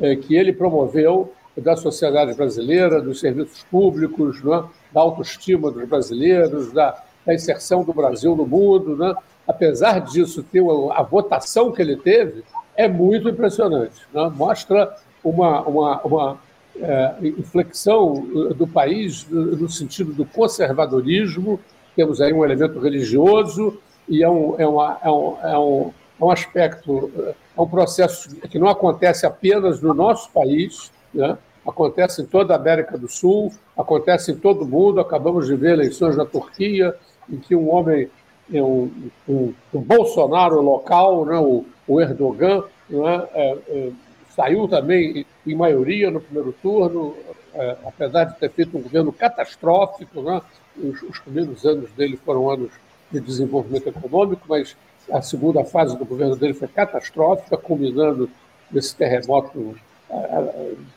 é, 0.00 0.16
que 0.16 0.34
ele 0.34 0.52
promoveu 0.52 1.32
da 1.56 1.76
sociedade 1.76 2.34
brasileira, 2.34 3.00
dos 3.00 3.20
serviços 3.20 3.64
públicos, 3.64 4.38
é? 4.38 4.64
Da 4.92 5.00
autoestima 5.00 5.70
dos 5.70 5.88
brasileiros, 5.88 6.72
da, 6.72 7.02
da, 7.24 7.34
inserção 7.34 7.84
do 7.84 7.92
Brasil 7.92 8.34
no 8.36 8.46
mundo. 8.46 9.02
É? 9.04 9.14
Apesar 9.46 10.00
disso, 10.00 10.42
ter 10.42 10.62
a 10.92 11.02
votação 11.02 11.72
que 11.72 11.82
ele 11.82 11.96
teve 11.96 12.44
é 12.76 12.88
muito 12.88 13.28
impressionante. 13.28 14.06
É? 14.14 14.28
Mostra 14.30 14.96
uma, 15.22 15.62
uma, 15.62 16.00
uma 16.02 16.38
é, 16.80 17.14
inflexão 17.22 18.26
do 18.56 18.66
país 18.66 19.26
no 19.28 19.68
sentido 19.68 20.12
do 20.12 20.24
conservadorismo, 20.24 21.58
temos 21.94 22.20
aí 22.20 22.32
um 22.32 22.44
elemento 22.44 22.78
religioso 22.78 23.78
e 24.08 24.22
é 24.22 24.28
um, 24.28 24.54
é 24.58 24.66
uma, 24.66 24.98
é 25.02 25.10
um, 25.10 25.36
é 25.42 25.58
um, 25.58 25.92
é 26.20 26.24
um 26.24 26.30
aspecto, 26.30 27.10
é 27.56 27.60
um 27.60 27.66
processo 27.66 28.36
que 28.36 28.58
não 28.58 28.68
acontece 28.68 29.24
apenas 29.26 29.80
no 29.80 29.94
nosso 29.94 30.30
país, 30.30 30.92
né? 31.12 31.38
Acontece 31.66 32.22
em 32.22 32.26
toda 32.26 32.54
a 32.54 32.56
América 32.56 32.96
do 32.96 33.08
Sul, 33.08 33.52
acontece 33.76 34.32
em 34.32 34.36
todo 34.36 34.62
o 34.62 34.66
mundo. 34.66 35.00
Acabamos 35.00 35.46
de 35.46 35.56
ver 35.56 35.72
eleições 35.72 36.16
na 36.16 36.24
Turquia, 36.24 36.94
em 37.28 37.36
que 37.36 37.56
um 37.56 37.70
homem, 37.70 38.08
um, 38.50 38.90
um, 39.28 39.54
um 39.74 39.80
Bolsonaro 39.80 40.60
local, 40.60 41.26
né? 41.26 41.38
o, 41.38 41.64
o 41.88 42.00
Erdogan, 42.00 42.64
né? 42.88 43.28
é, 43.34 43.58
é, 43.68 43.90
saiu 44.34 44.68
também 44.68 45.26
em 45.46 45.54
maioria 45.54 46.10
no 46.10 46.20
primeiro 46.20 46.54
turno, 46.62 47.16
é, 47.54 47.76
apesar 47.84 48.24
de 48.24 48.38
ter 48.38 48.50
feito 48.50 48.76
um 48.76 48.82
governo 48.82 49.12
catastrófico. 49.12 50.22
Né? 50.22 50.40
Os, 50.76 51.02
os, 51.02 51.18
primeiros 51.18 51.64
anos 51.64 51.90
dele 51.92 52.16
foram 52.16 52.48
anos 52.48 52.70
de 53.10 53.20
desenvolvimento 53.20 53.88
econômico, 53.88 54.42
mas 54.48 54.76
a 55.10 55.22
segunda 55.22 55.64
fase 55.64 55.96
do 55.96 56.04
governo 56.04 56.36
dele 56.36 56.54
foi 56.54 56.68
catastrófica, 56.68 57.56
culminando 57.56 58.28
nesse 58.70 58.94
terremoto 58.94 59.76
é, 59.76 59.80
é, 59.80 59.85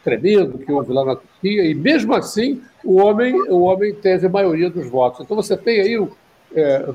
tremendo 0.04 0.58
que 0.58 0.72
houve 0.72 0.94
lá 0.94 1.04
na 1.04 1.16
Turquia, 1.16 1.66
e 1.66 1.74
mesmo 1.74 2.14
assim 2.14 2.62
o 2.84 2.98
homem, 2.98 3.34
o 3.50 3.62
homem 3.62 3.94
teve 3.94 4.28
a 4.28 4.30
maioria 4.30 4.70
dos 4.70 4.88
votos. 4.88 5.22
Então 5.22 5.36
você 5.36 5.58
tem 5.58 5.82
aí, 5.82 6.08
é, 6.56 6.86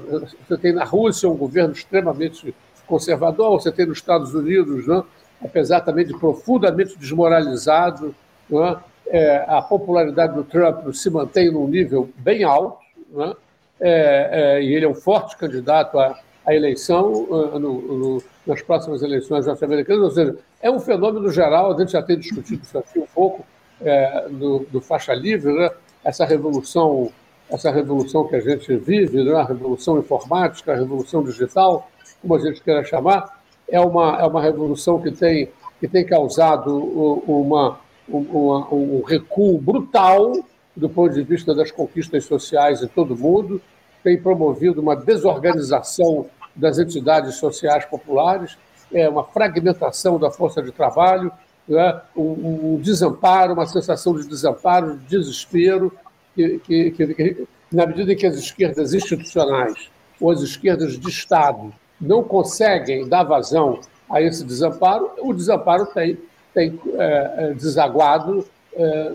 você 0.48 0.56
tem 0.58 0.72
na 0.72 0.84
Rússia 0.84 1.28
um 1.28 1.36
governo 1.36 1.72
extremamente 1.72 2.54
conservador, 2.86 3.60
você 3.60 3.72
tem 3.72 3.86
nos 3.86 3.98
Estados 3.98 4.34
Unidos 4.34 4.86
né, 4.86 5.02
apesar 5.42 5.80
também 5.80 6.06
de 6.06 6.16
profundamente 6.18 6.96
desmoralizado, 6.98 8.14
é? 8.50 8.94
É, 9.06 9.44
a 9.46 9.60
popularidade 9.60 10.34
do 10.34 10.42
Trump 10.42 10.90
se 10.94 11.10
mantém 11.10 11.52
num 11.52 11.68
nível 11.68 12.08
bem 12.16 12.42
alto, 12.42 12.78
é? 13.18 13.36
é, 13.80 14.62
e 14.62 14.74
ele 14.74 14.86
é 14.86 14.88
um 14.88 14.94
forte 14.94 15.36
candidato 15.36 15.98
à, 15.98 16.18
à 16.46 16.54
eleição 16.54 17.12
uh, 17.12 17.58
no, 17.58 17.82
no, 17.82 18.22
nas 18.46 18.62
próximas 18.62 19.02
eleições 19.02 19.46
norte-americanas, 19.46 20.02
ou 20.02 20.10
seja, 20.10 20.36
é 20.60 20.70
um 20.70 20.78
fenômeno 20.78 21.30
geral, 21.30 21.72
a 21.72 21.78
gente 21.78 21.92
já 21.92 22.02
tem 22.02 22.18
discutido 22.18 22.62
isso 22.62 22.78
aqui 22.78 22.98
um 22.98 23.06
pouco, 23.06 23.44
é, 23.80 24.28
do, 24.28 24.66
do, 24.70 24.80
faixa 24.80 25.14
livre, 25.14 25.52
né? 25.52 25.70
essa 26.04 26.24
revolução 26.24 27.10
essa 27.50 27.70
revolução 27.70 28.26
que 28.26 28.36
a 28.36 28.40
gente 28.40 28.74
vive, 28.76 29.22
né? 29.22 29.34
a 29.34 29.44
revolução 29.44 29.98
informática, 29.98 30.72
a 30.72 30.76
revolução 30.76 31.22
digital, 31.22 31.88
como 32.20 32.34
a 32.34 32.38
gente 32.38 32.62
queira 32.62 32.82
chamar, 32.82 33.42
é 33.68 33.78
uma, 33.80 34.18
é 34.18 34.24
uma 34.24 34.40
revolução 34.40 35.00
que 35.00 35.10
tem, 35.10 35.50
que 35.78 35.86
tem 35.86 36.04
causado 36.04 36.74
uma, 36.76 37.78
uma, 38.08 38.74
um 38.74 39.02
recuo 39.02 39.58
brutal 39.58 40.32
do 40.76 40.88
ponto 40.88 41.14
de 41.14 41.22
vista 41.22 41.54
das 41.54 41.70
conquistas 41.70 42.24
sociais 42.24 42.82
em 42.82 42.88
todo 42.88 43.14
o 43.14 43.16
mundo, 43.16 43.60
tem 44.02 44.20
promovido 44.20 44.80
uma 44.80 44.96
desorganização 44.96 46.26
das 46.54 46.78
entidades 46.78 47.36
sociais 47.36 47.84
populares, 47.84 48.56
é 48.92 49.08
uma 49.08 49.24
fragmentação 49.24 50.18
da 50.18 50.30
força 50.30 50.62
de 50.62 50.70
trabalho, 50.70 51.32
é? 51.68 52.00
um, 52.16 52.78
desamparo, 52.80 53.54
uma 53.54 53.66
sensação 53.66 54.14
de 54.14 54.28
desamparo, 54.28 54.98
de 54.98 55.06
desespero, 55.06 55.92
que, 56.34 56.58
que, 56.60 56.90
que, 56.90 57.14
que, 57.14 57.48
na 57.72 57.86
medida 57.86 58.12
em 58.12 58.16
que 58.16 58.26
as 58.26 58.36
esquerdas 58.36 58.92
institucionais 58.92 59.88
ou 60.20 60.30
as 60.30 60.40
esquerdas 60.40 60.98
de 60.98 61.08
Estado 61.08 61.72
não 62.00 62.22
conseguem 62.22 63.08
dar 63.08 63.24
vazão 63.24 63.80
a 64.10 64.20
esse 64.20 64.44
desamparo, 64.44 65.10
o 65.18 65.32
desamparo 65.32 65.86
tem, 65.86 66.18
tem 66.52 66.78
é, 66.94 67.34
é, 67.36 67.54
desaguado 67.54 68.46
é, 68.74 69.10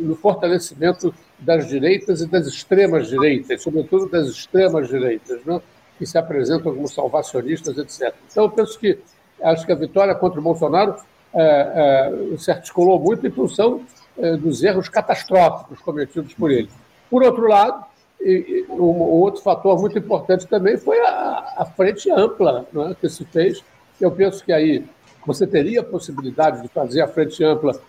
no 0.00 0.16
fortalecimento 0.16 1.14
das 1.38 1.68
direitas 1.68 2.22
e 2.22 2.26
das 2.26 2.46
extremas 2.46 3.08
direitas, 3.08 3.62
sobretudo 3.62 4.08
das 4.08 4.28
extremas 4.28 4.88
direitas, 4.88 5.44
né, 5.44 5.60
que 6.02 6.06
se 6.06 6.18
apresentam 6.18 6.74
como 6.74 6.88
salvacionistas, 6.88 7.78
etc. 7.78 8.12
Então, 8.28 8.42
eu 8.42 8.50
penso 8.50 8.76
que 8.76 8.98
acho 9.40 9.64
que 9.64 9.70
a 9.70 9.76
vitória 9.76 10.12
contra 10.16 10.40
o 10.40 10.42
Bolsonaro 10.42 10.96
é, 11.32 12.32
é, 12.32 12.36
se 12.38 12.50
articulou 12.50 12.98
muito 12.98 13.24
em 13.24 13.30
função 13.30 13.82
é, 14.18 14.36
dos 14.36 14.64
erros 14.64 14.88
catastróficos 14.88 15.78
cometidos 15.78 16.34
por 16.34 16.50
ele. 16.50 16.68
Por 17.08 17.22
outro 17.22 17.46
lado, 17.46 17.84
e, 18.20 18.66
um, 18.68 18.82
outro 18.82 19.42
fator 19.42 19.78
muito 19.80 19.96
importante 19.96 20.44
também 20.48 20.76
foi 20.76 20.98
a, 20.98 21.54
a 21.58 21.64
frente 21.64 22.10
ampla 22.10 22.66
né, 22.72 22.96
que 23.00 23.08
se 23.08 23.24
fez. 23.26 23.62
Eu 24.00 24.10
penso 24.10 24.44
que 24.44 24.52
aí 24.52 24.84
você 25.24 25.46
teria 25.46 25.82
a 25.82 25.84
possibilidade 25.84 26.62
de 26.62 26.68
fazer 26.68 27.02
a 27.02 27.06
frente 27.06 27.44
ampla 27.44 27.80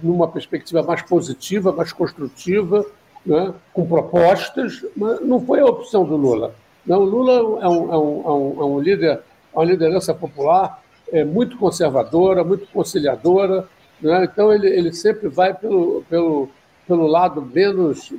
numa 0.00 0.28
perspectiva 0.28 0.80
mais 0.80 1.02
positiva, 1.02 1.72
mais 1.72 1.92
construtiva, 1.92 2.86
né, 3.26 3.52
com 3.72 3.84
propostas, 3.84 4.86
mas 4.96 5.20
não 5.22 5.44
foi 5.44 5.58
a 5.58 5.66
opção 5.66 6.04
do 6.04 6.16
Lula. 6.16 6.54
Não, 6.86 7.00
o 7.00 7.04
Lula 7.04 7.32
é 7.32 7.42
um, 7.42 7.62
é 7.62 7.68
um, 7.68 7.92
é 7.92 7.98
um, 7.98 8.60
é 8.60 8.64
um 8.64 8.80
líder, 8.80 9.10
é 9.10 9.20
uma 9.54 9.64
liderança 9.64 10.12
popular 10.14 10.82
é 11.12 11.24
muito 11.24 11.58
conservadora, 11.58 12.42
muito 12.42 12.66
conciliadora, 12.68 13.68
né, 14.00 14.24
então 14.24 14.50
ele, 14.50 14.66
ele 14.66 14.92
sempre 14.94 15.28
vai 15.28 15.52
pelo, 15.52 16.02
pelo 16.08 16.48
pelo 16.86 17.06
lado 17.06 17.40
menos 17.40 18.12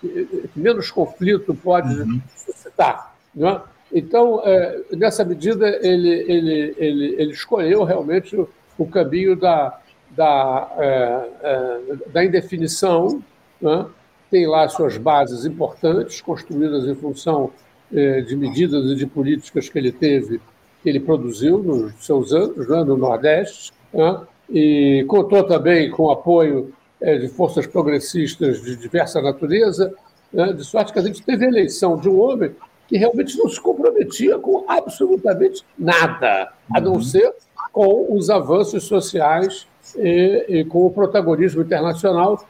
que 0.00 0.50
menos 0.56 0.90
conflito 0.90 1.54
pode 1.54 1.94
uhum. 2.00 2.20
suscitar. 2.36 3.14
Né? 3.34 3.60
Então, 3.92 4.42
é, 4.44 4.80
nessa 4.92 5.24
medida, 5.24 5.68
ele, 5.80 6.08
ele, 6.08 6.74
ele, 6.76 7.14
ele 7.16 7.32
escolheu 7.32 7.84
realmente 7.84 8.36
o, 8.36 8.48
o 8.76 8.86
caminho 8.86 9.36
da, 9.36 9.78
da, 10.10 10.72
é, 10.76 11.28
é, 11.42 11.80
da 12.08 12.24
indefinição, 12.24 13.22
né? 13.60 13.86
tem 14.30 14.46
lá 14.46 14.68
suas 14.68 14.96
bases 14.96 15.44
importantes, 15.44 16.20
construídas 16.20 16.86
em 16.86 16.94
função 16.94 17.50
de 17.92 18.36
medidas 18.36 18.90
e 18.90 18.94
de 18.94 19.06
políticas 19.06 19.68
que 19.68 19.78
ele 19.78 19.92
teve, 19.92 20.40
que 20.82 20.88
ele 20.88 21.00
produziu 21.00 21.58
nos 21.58 21.92
seus 22.04 22.32
anos 22.32 22.68
né? 22.68 22.84
no 22.84 22.96
Nordeste, 22.96 23.72
né? 23.92 24.20
e 24.48 25.04
contou 25.08 25.44
também 25.44 25.90
com 25.90 26.04
o 26.04 26.10
apoio 26.10 26.72
é, 27.00 27.16
de 27.16 27.28
forças 27.28 27.66
progressistas 27.66 28.62
de 28.62 28.76
diversa 28.76 29.22
natureza, 29.22 29.92
né, 30.32 30.52
de 30.52 30.64
sorte 30.64 30.92
que 30.92 30.98
a 30.98 31.02
gente 31.02 31.22
teve 31.22 31.44
a 31.44 31.48
eleição 31.48 31.96
de 31.96 32.08
um 32.08 32.20
homem 32.20 32.50
que 32.86 32.98
realmente 32.98 33.38
não 33.38 33.48
se 33.48 33.60
comprometia 33.60 34.38
com 34.38 34.64
absolutamente 34.68 35.64
nada, 35.78 36.52
a 36.74 36.80
não 36.80 36.94
uhum. 36.94 37.02
ser 37.02 37.32
com 37.72 38.14
os 38.14 38.28
avanços 38.28 38.84
sociais 38.84 39.66
e, 39.96 40.44
e 40.48 40.64
com 40.64 40.86
o 40.86 40.90
protagonismo 40.90 41.62
internacional 41.62 42.44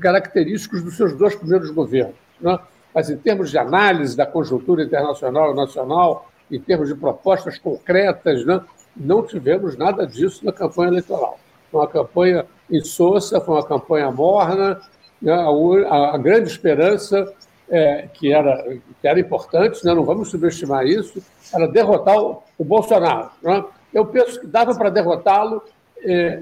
característicos 0.00 0.82
dos 0.82 0.96
seus 0.96 1.16
dois 1.16 1.34
primeiros 1.34 1.70
governos. 1.70 2.14
Né? 2.40 2.58
Mas, 2.94 3.08
em 3.08 3.16
termos 3.16 3.50
de 3.50 3.58
análise 3.58 4.16
da 4.16 4.26
conjuntura 4.26 4.82
internacional 4.82 5.52
e 5.52 5.56
nacional, 5.56 6.30
em 6.50 6.60
termos 6.60 6.88
de 6.88 6.94
propostas 6.94 7.58
concretas, 7.58 8.44
né? 8.44 8.60
não 8.94 9.22
tivemos 9.22 9.76
nada 9.76 10.06
disso 10.06 10.44
na 10.44 10.52
campanha 10.52 10.90
eleitoral. 10.90 11.38
Uma 11.72 11.88
campanha 11.88 12.44
insossa, 12.70 13.40
foi 13.40 13.54
uma 13.54 13.66
campanha 13.66 14.10
morna. 14.10 14.80
Né? 15.20 15.32
A, 15.32 16.14
a, 16.14 16.18
grande 16.18 16.50
esperança, 16.50 17.32
é, 17.70 18.08
que, 18.12 18.30
era, 18.32 18.62
que 19.00 19.08
era 19.08 19.18
importante, 19.18 19.82
né? 19.84 19.94
não 19.94 20.04
vamos 20.04 20.28
subestimar 20.28 20.86
isso, 20.86 21.22
era 21.54 21.66
derrotar 21.66 22.18
o, 22.18 22.42
o 22.58 22.64
Bolsonaro. 22.64 23.30
Né? 23.42 23.64
Eu 23.94 24.04
penso 24.04 24.40
que 24.40 24.46
dava 24.46 24.74
para 24.74 24.90
derrotá-lo 24.90 25.62
é, 26.04 26.38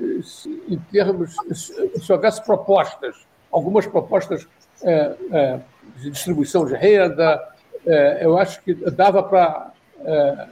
em 0.69 0.79
termos, 0.91 1.37
se 1.53 2.13
houvesse 2.13 2.45
propostas, 2.45 3.15
algumas 3.53 3.87
propostas 3.87 4.49
é, 4.83 5.15
é 5.33 5.61
de 5.97 6.11
distribuição 6.11 6.65
de 6.65 6.75
renda, 6.75 7.43
é, 7.87 8.25
eu 8.25 8.39
acho 8.39 8.63
que 8.63 8.75
dava 8.75 9.23
para 9.23 9.73
é, 10.05 10.47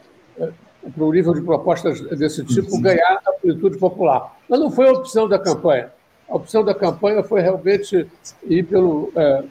para 0.94 1.04
o 1.04 1.12
nível 1.12 1.34
de 1.34 1.42
propostas 1.42 2.00
desse 2.00 2.44
tipo 2.44 2.80
ganhar 2.80 3.20
amplitude 3.26 3.78
popular. 3.78 4.36
Mas 4.48 4.60
não 4.60 4.70
foi 4.70 4.88
a 4.88 4.92
opção 4.92 5.28
da 5.28 5.38
campanha. 5.38 5.90
A 6.28 6.36
opção 6.36 6.64
da 6.64 6.74
campanha 6.74 7.22
foi 7.22 7.40
realmente 7.40 8.06
ir 8.44 8.62
pelo 8.64 9.12
é, 9.16 9.42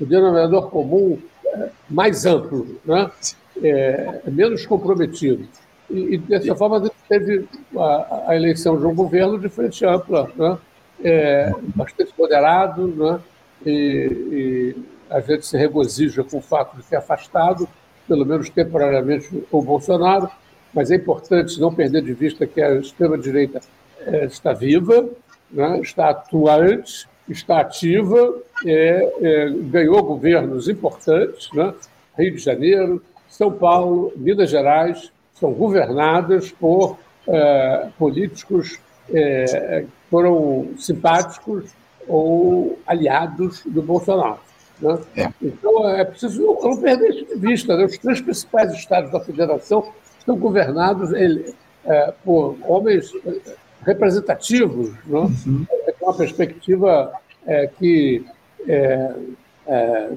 denominador 0.00 0.68
comum 0.70 1.18
é, 1.46 1.68
mais 1.88 2.26
amplo, 2.26 2.78
né? 2.84 3.10
É, 3.62 4.20
menos 4.26 4.66
comprometido. 4.66 5.46
E, 5.88 6.14
e, 6.14 6.18
dessa 6.18 6.54
forma, 6.56 6.78
a 6.78 6.80
gente 6.80 6.94
teve 7.08 7.46
a, 7.76 8.24
a, 8.28 8.36
eleição 8.36 8.76
de 8.76 8.84
um 8.84 8.94
governo 8.94 9.38
de 9.38 9.48
frente 9.48 9.86
ampla, 9.86 10.28
né? 10.34 10.58
é, 11.04 11.52
bastante 11.74 12.12
moderado, 12.18 12.88
né? 12.88 13.20
e, 13.64 14.10
e 14.32 14.76
a 15.10 15.20
gente 15.20 15.46
se 15.46 15.56
regozija 15.56 16.22
com 16.24 16.38
o 16.38 16.42
fato 16.42 16.76
de 16.76 16.82
ter 16.82 16.96
afastado, 16.96 17.68
pelo 18.06 18.24
menos 18.24 18.50
temporariamente, 18.50 19.44
o 19.50 19.62
Bolsonaro, 19.62 20.28
mas 20.72 20.90
é 20.90 20.96
importante 20.96 21.60
não 21.60 21.74
perder 21.74 22.02
de 22.02 22.12
vista 22.12 22.46
que 22.46 22.60
a 22.60 22.74
extrema-direita 22.74 23.60
é, 24.00 24.24
está 24.26 24.52
viva, 24.52 25.08
né? 25.50 25.80
está 25.80 26.10
atuante, 26.10 27.08
está 27.28 27.60
ativa, 27.60 28.34
é, 28.66 29.12
é, 29.20 29.50
ganhou 29.50 30.02
governos 30.02 30.68
importantes, 30.68 31.48
né? 31.54 31.72
Rio 32.18 32.32
de 32.32 32.38
Janeiro, 32.38 33.02
São 33.28 33.50
Paulo, 33.50 34.12
Minas 34.16 34.50
Gerais, 34.50 35.10
são 35.32 35.52
governadas 35.52 36.50
por 36.52 36.98
é, 37.26 37.88
políticos 37.98 38.78
é, 39.12 39.84
foram 40.10 40.70
simpáticos 40.78 41.72
ou 42.06 42.78
aliados 42.86 43.62
do 43.64 43.82
Bolsonaro. 43.82 44.38
Né? 44.80 44.98
É. 45.16 45.28
Então, 45.42 45.88
é 45.88 46.04
preciso 46.04 46.42
não 46.42 46.76
perder 46.76 47.10
isso 47.10 47.26
de 47.26 47.36
vista. 47.36 47.76
Né? 47.76 47.84
Os 47.84 47.98
três 47.98 48.20
principais 48.20 48.72
estados 48.72 49.10
da 49.10 49.20
federação 49.20 49.92
estão 50.18 50.36
governados 50.36 51.12
ele, 51.12 51.54
é, 51.84 52.12
por 52.24 52.56
homens 52.66 53.12
é, 53.26 53.54
representativos, 53.84 54.90
né? 55.06 55.18
uhum. 55.18 55.66
É, 55.86 55.92
com 55.92 56.06
uma 56.06 56.16
perspectiva 56.16 57.12
é, 57.46 57.66
que, 57.66 58.24
é, 58.66 59.14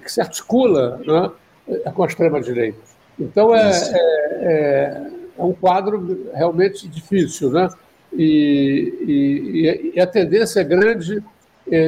que 0.03 0.11
se 0.11 0.21
articula 0.21 1.01
né? 1.05 1.81
com 1.93 2.03
a 2.03 2.07
extrema-direita. 2.07 2.79
Então, 3.19 3.53
é, 3.53 5.09
um 5.37 5.53
quadro 5.53 6.29
realmente 6.33 6.87
difícil. 6.87 7.51
Né? 7.51 7.69
E, 8.13 8.93
e, 9.05 9.91
e 9.95 9.99
a 9.99 10.07
tendência 10.07 10.61
é 10.61 10.63
grande 10.63 11.23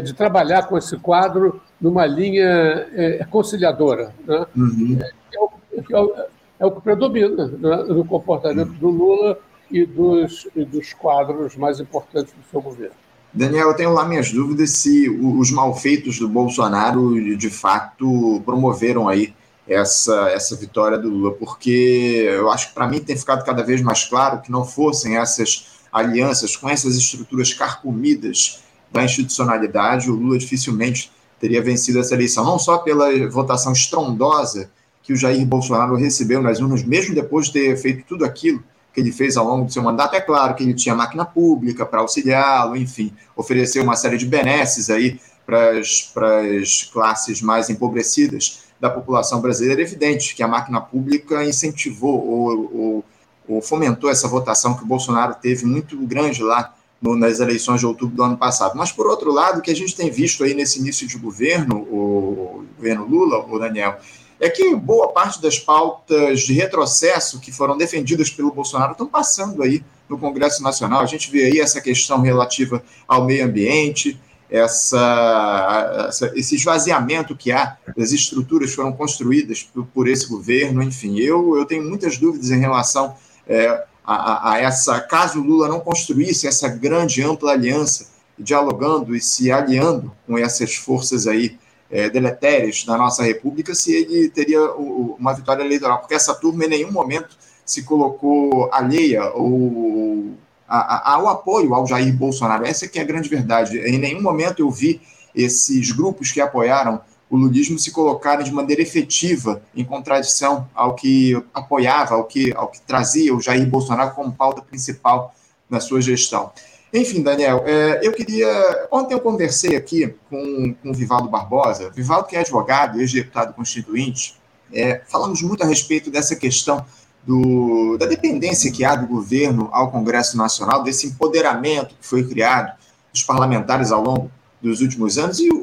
de 0.04 0.14
trabalhar 0.14 0.64
com 0.64 0.78
esse 0.78 0.98
quadro 0.98 1.62
numa 1.80 2.06
linha 2.06 2.88
é, 2.94 3.26
conciliadora. 3.30 4.14
Né? 4.26 4.46
Uhum. 4.56 5.00
É, 5.02 5.40
o, 5.40 5.50
é, 5.78 6.00
o, 6.00 6.14
é, 6.60 6.66
o, 6.66 6.72
que 6.72 6.82
predomina 6.82 7.48
né, 7.48 7.84
no 7.88 8.06
comportamento 8.06 8.72
do 8.74 8.90
Lula 8.90 9.40
e 9.72 9.86
dos, 9.86 10.48
e 10.56 10.66
dos 10.66 10.94
quadros 10.94 11.56
mais 11.56 11.80
importantes 11.80 12.34
do 12.34 12.44
seu 12.50 12.62
governo. 12.62 12.96
Daniel, 13.32 13.68
eu 13.70 13.76
tenho 13.76 13.94
lá 13.94 14.06
minhas 14.06 14.32
dúvidas 14.32 14.72
se 14.72 15.08
os 15.08 15.52
malfeitos 15.52 16.18
do 16.18 16.28
Bolsonaro 16.28 17.38
de 17.38 17.50
fato 17.50 18.42
promoveram 18.44 19.08
aí 19.08 19.34
essa, 19.68 20.30
essa 20.30 20.56
vitória 20.56 20.98
do 20.98 21.10
Lula, 21.10 21.34
porque 21.34 22.26
eu 22.28 22.50
acho 22.50 22.70
que 22.70 22.74
para 22.74 22.88
mim 22.88 23.00
tem 23.00 23.16
ficado 23.16 23.46
cada 23.46 23.62
vez 23.64 23.82
mais 23.82 24.04
claro 24.04 24.42
que 24.42 24.52
não 24.52 24.66
fossem 24.66 25.16
essas 25.16 25.80
alianças, 25.92 26.56
com 26.56 26.68
essas 26.68 26.96
estruturas 26.96 27.54
carcomidas 27.54 28.64
da 28.92 29.04
institucionalidade, 29.04 30.10
o 30.10 30.16
Lula 30.16 30.40
dificilmente 30.40 31.12
teria 31.40 31.62
vencido 31.62 32.00
essa 32.00 32.14
eleição, 32.14 32.44
não 32.44 32.60
só 32.60 32.78
pela 32.80 33.28
votação 33.30 33.72
estrondosa 33.74 34.70
que 35.02 35.14
o 35.14 35.16
Jair 35.16 35.46
Bolsonaro 35.46 35.96
recebeu 35.96 36.42
nas 36.42 36.60
urnas, 36.60 36.84
mesmo 36.84 37.16
depois 37.16 37.48
de 37.48 37.54
ter 37.54 37.78
feito 37.78 38.06
tudo 38.08 38.26
aquilo 38.26 38.64
que 38.94 39.00
ele 39.00 39.12
fez 39.12 39.38
ao 39.38 39.46
longo 39.46 39.66
do 39.66 39.72
seu 39.72 39.82
mandato. 39.82 40.16
É 40.16 40.22
claro 40.22 40.56
que 40.56 40.64
ele 40.64 40.74
tinha 40.74 40.94
máquina 40.94 41.26
pública 41.26 41.86
para 41.86 42.02
auxiliá-lo, 42.02 42.76
enfim, 42.76 43.14
ofereceu 43.36 43.84
uma 43.84 43.96
série 43.96 44.18
de 44.18 44.26
benesses 44.26 44.90
aí 44.90 45.20
para 45.46 45.80
as 45.80 46.84
classes 46.92 47.42
mais 47.42 47.70
empobrecidas 47.70 48.64
da 48.80 48.90
população 48.90 49.42
brasileira. 49.42 49.82
É 49.82 49.84
evidente 49.84 50.36
que 50.36 50.44
a 50.44 50.48
máquina 50.48 50.80
pública 50.80 51.44
incentivou 51.44 52.28
ou, 52.28 52.72
ou 52.74 53.06
ou 53.50 53.62
fomentou 53.62 54.10
essa 54.10 54.28
votação 54.28 54.76
que 54.76 54.84
o 54.84 54.86
Bolsonaro 54.86 55.34
teve 55.34 55.66
muito 55.66 55.98
grande 56.06 56.44
lá 56.44 56.76
no, 57.02 57.16
nas 57.16 57.40
eleições 57.40 57.80
de 57.80 57.86
outubro 57.86 58.16
do 58.16 58.24
ano 58.24 58.38
passado. 58.38 58.76
Mas, 58.76 58.92
por 58.92 59.08
outro 59.08 59.32
lado, 59.32 59.60
o 59.60 59.62
que 59.62 59.72
a 59.72 59.76
gente 59.76 59.96
tem 59.96 60.10
visto 60.10 60.44
aí 60.44 60.54
nesse 60.54 60.80
início 60.80 61.08
de 61.08 61.18
governo, 61.18 61.78
o, 61.90 61.98
o 61.98 62.66
governo 62.78 63.06
Lula, 63.06 63.46
o 63.46 63.58
Daniel, 63.58 63.98
é 64.40 64.50
que 64.50 64.74
boa 64.76 65.10
parte 65.10 65.42
das 65.42 65.60
pautas 65.60 66.42
de 66.42 66.54
retrocesso 66.54 67.40
que 67.40 67.52
foram 67.52 67.78
defendidas 67.78 68.30
pelo 68.30 68.52
Bolsonaro 68.52 68.94
estão 68.94 69.08
passando 69.08 69.62
aí 69.62 69.84
no 70.08 70.18
Congresso 70.18 70.64
Nacional. 70.64 71.02
A 71.02 71.06
gente 71.06 71.30
vê 71.30 71.46
aí 71.46 71.60
essa 71.60 71.82
questão 71.82 72.22
relativa 72.22 72.82
ao 73.08 73.26
meio 73.26 73.46
ambiente, 73.46 74.20
essa, 74.50 76.06
essa, 76.08 76.32
esse 76.36 76.56
esvaziamento 76.56 77.36
que 77.36 77.52
há 77.52 77.78
das 77.96 78.12
estruturas 78.12 78.70
que 78.72 78.76
foram 78.78 78.94
construídas 78.94 79.62
por, 79.62 79.86
por 79.88 80.08
esse 80.08 80.28
governo. 80.28 80.82
Enfim, 80.82 81.20
eu, 81.20 81.58
eu 81.58 81.66
tenho 81.66 81.84
muitas 81.84 82.18
dúvidas 82.18 82.50
em 82.50 82.60
relação 82.60 83.16
é, 83.48 83.84
a, 84.12 84.54
a, 84.54 84.58
essa, 84.60 85.00
caso 85.00 85.40
Lula 85.40 85.68
não 85.68 85.80
construísse 85.80 86.48
essa 86.48 86.68
grande, 86.68 87.22
ampla 87.22 87.52
aliança, 87.52 88.08
dialogando 88.38 89.16
e 89.16 89.22
se 89.22 89.52
aliando 89.52 90.12
com 90.26 90.36
essas 90.36 90.74
forças 90.74 91.28
aí 91.28 91.60
é, 91.92 92.10
deletérias 92.10 92.84
da 92.84 92.98
nossa 92.98 93.24
República, 93.24 93.76
se 93.76 93.94
ele 93.94 94.30
teria 94.30 94.64
o, 94.72 95.16
uma 95.20 95.34
vitória 95.34 95.64
eleitoral, 95.64 96.00
porque 96.00 96.16
essa 96.16 96.34
turma 96.34 96.66
em 96.66 96.70
nenhum 96.70 96.92
momento 96.92 97.38
se 97.64 97.84
colocou 97.84 98.74
alheia 98.74 99.32
ou 99.32 100.34
ao 100.68 101.28
apoio 101.28 101.74
ao 101.74 101.86
Jair 101.86 102.16
Bolsonaro. 102.16 102.66
Essa 102.66 102.86
é 102.86 102.88
que 102.88 103.00
é 103.00 103.02
a 103.02 103.06
grande 103.06 103.30
verdade. 103.30 103.78
Em 103.80 103.98
nenhum 104.00 104.22
momento 104.22 104.60
eu 104.60 104.72
vi 104.72 105.02
esses 105.36 105.92
grupos 105.92 106.32
que 106.32 106.42
apoiaram 106.42 107.02
o 107.30 107.38
lulismo 107.38 107.78
se 107.78 107.92
colocarem 107.92 108.44
de 108.44 108.52
maneira 108.52 108.82
efetiva 108.82 109.62
em 109.76 109.86
contradição 109.86 110.68
ao 110.74 110.96
que 110.96 111.42
apoiava, 111.54 112.16
ao 112.16 112.24
que, 112.24 112.52
ao 112.56 112.68
que 112.68 112.82
trazia 112.82 113.36
o 113.36 113.42
Jair 113.42 113.68
Bolsonaro 113.68 114.16
como 114.16 114.32
pauta 114.32 114.62
principal 114.62 115.34
na 115.70 115.80
sua 115.80 116.02
gestão. 116.02 116.52
Enfim, 116.92 117.22
Daniel, 117.22 117.64
é, 117.68 118.00
eu 118.02 118.12
queria. 118.12 118.48
Ontem 118.92 119.14
eu 119.14 119.20
conversei 119.20 119.76
aqui 119.76 120.16
com, 120.28 120.74
com 120.82 120.90
o 120.90 120.94
Vivaldo 120.94 121.30
Barbosa, 121.30 121.92
Vivaldo, 121.92 122.28
que 122.28 122.36
é 122.36 122.40
advogado, 122.40 123.00
ex-deputado 123.00 123.54
constituinte, 123.54 124.36
é, 124.74 125.02
falamos 125.08 125.42
muito 125.44 125.64
a 125.64 125.68
respeito 125.68 126.10
dessa 126.10 126.36
questão 126.36 126.84
do, 127.24 127.96
da 127.98 128.08
dependência 128.08 128.72
que 128.72 128.84
há 128.84 128.96
do 128.96 129.06
governo 129.06 129.70
ao 129.72 129.92
Congresso 129.92 130.36
Nacional, 130.36 130.82
desse 130.82 131.08
empoderamento 131.08 131.96
que 131.96 132.08
foi 132.08 132.28
criado 132.28 132.76
dos 133.14 133.24
parlamentares 133.24 133.92
ao 133.92 134.02
longo 134.02 134.32
dos 134.60 134.82
últimos 134.82 135.18
anos, 135.18 135.40
e 135.40 135.50
o, 135.50 135.58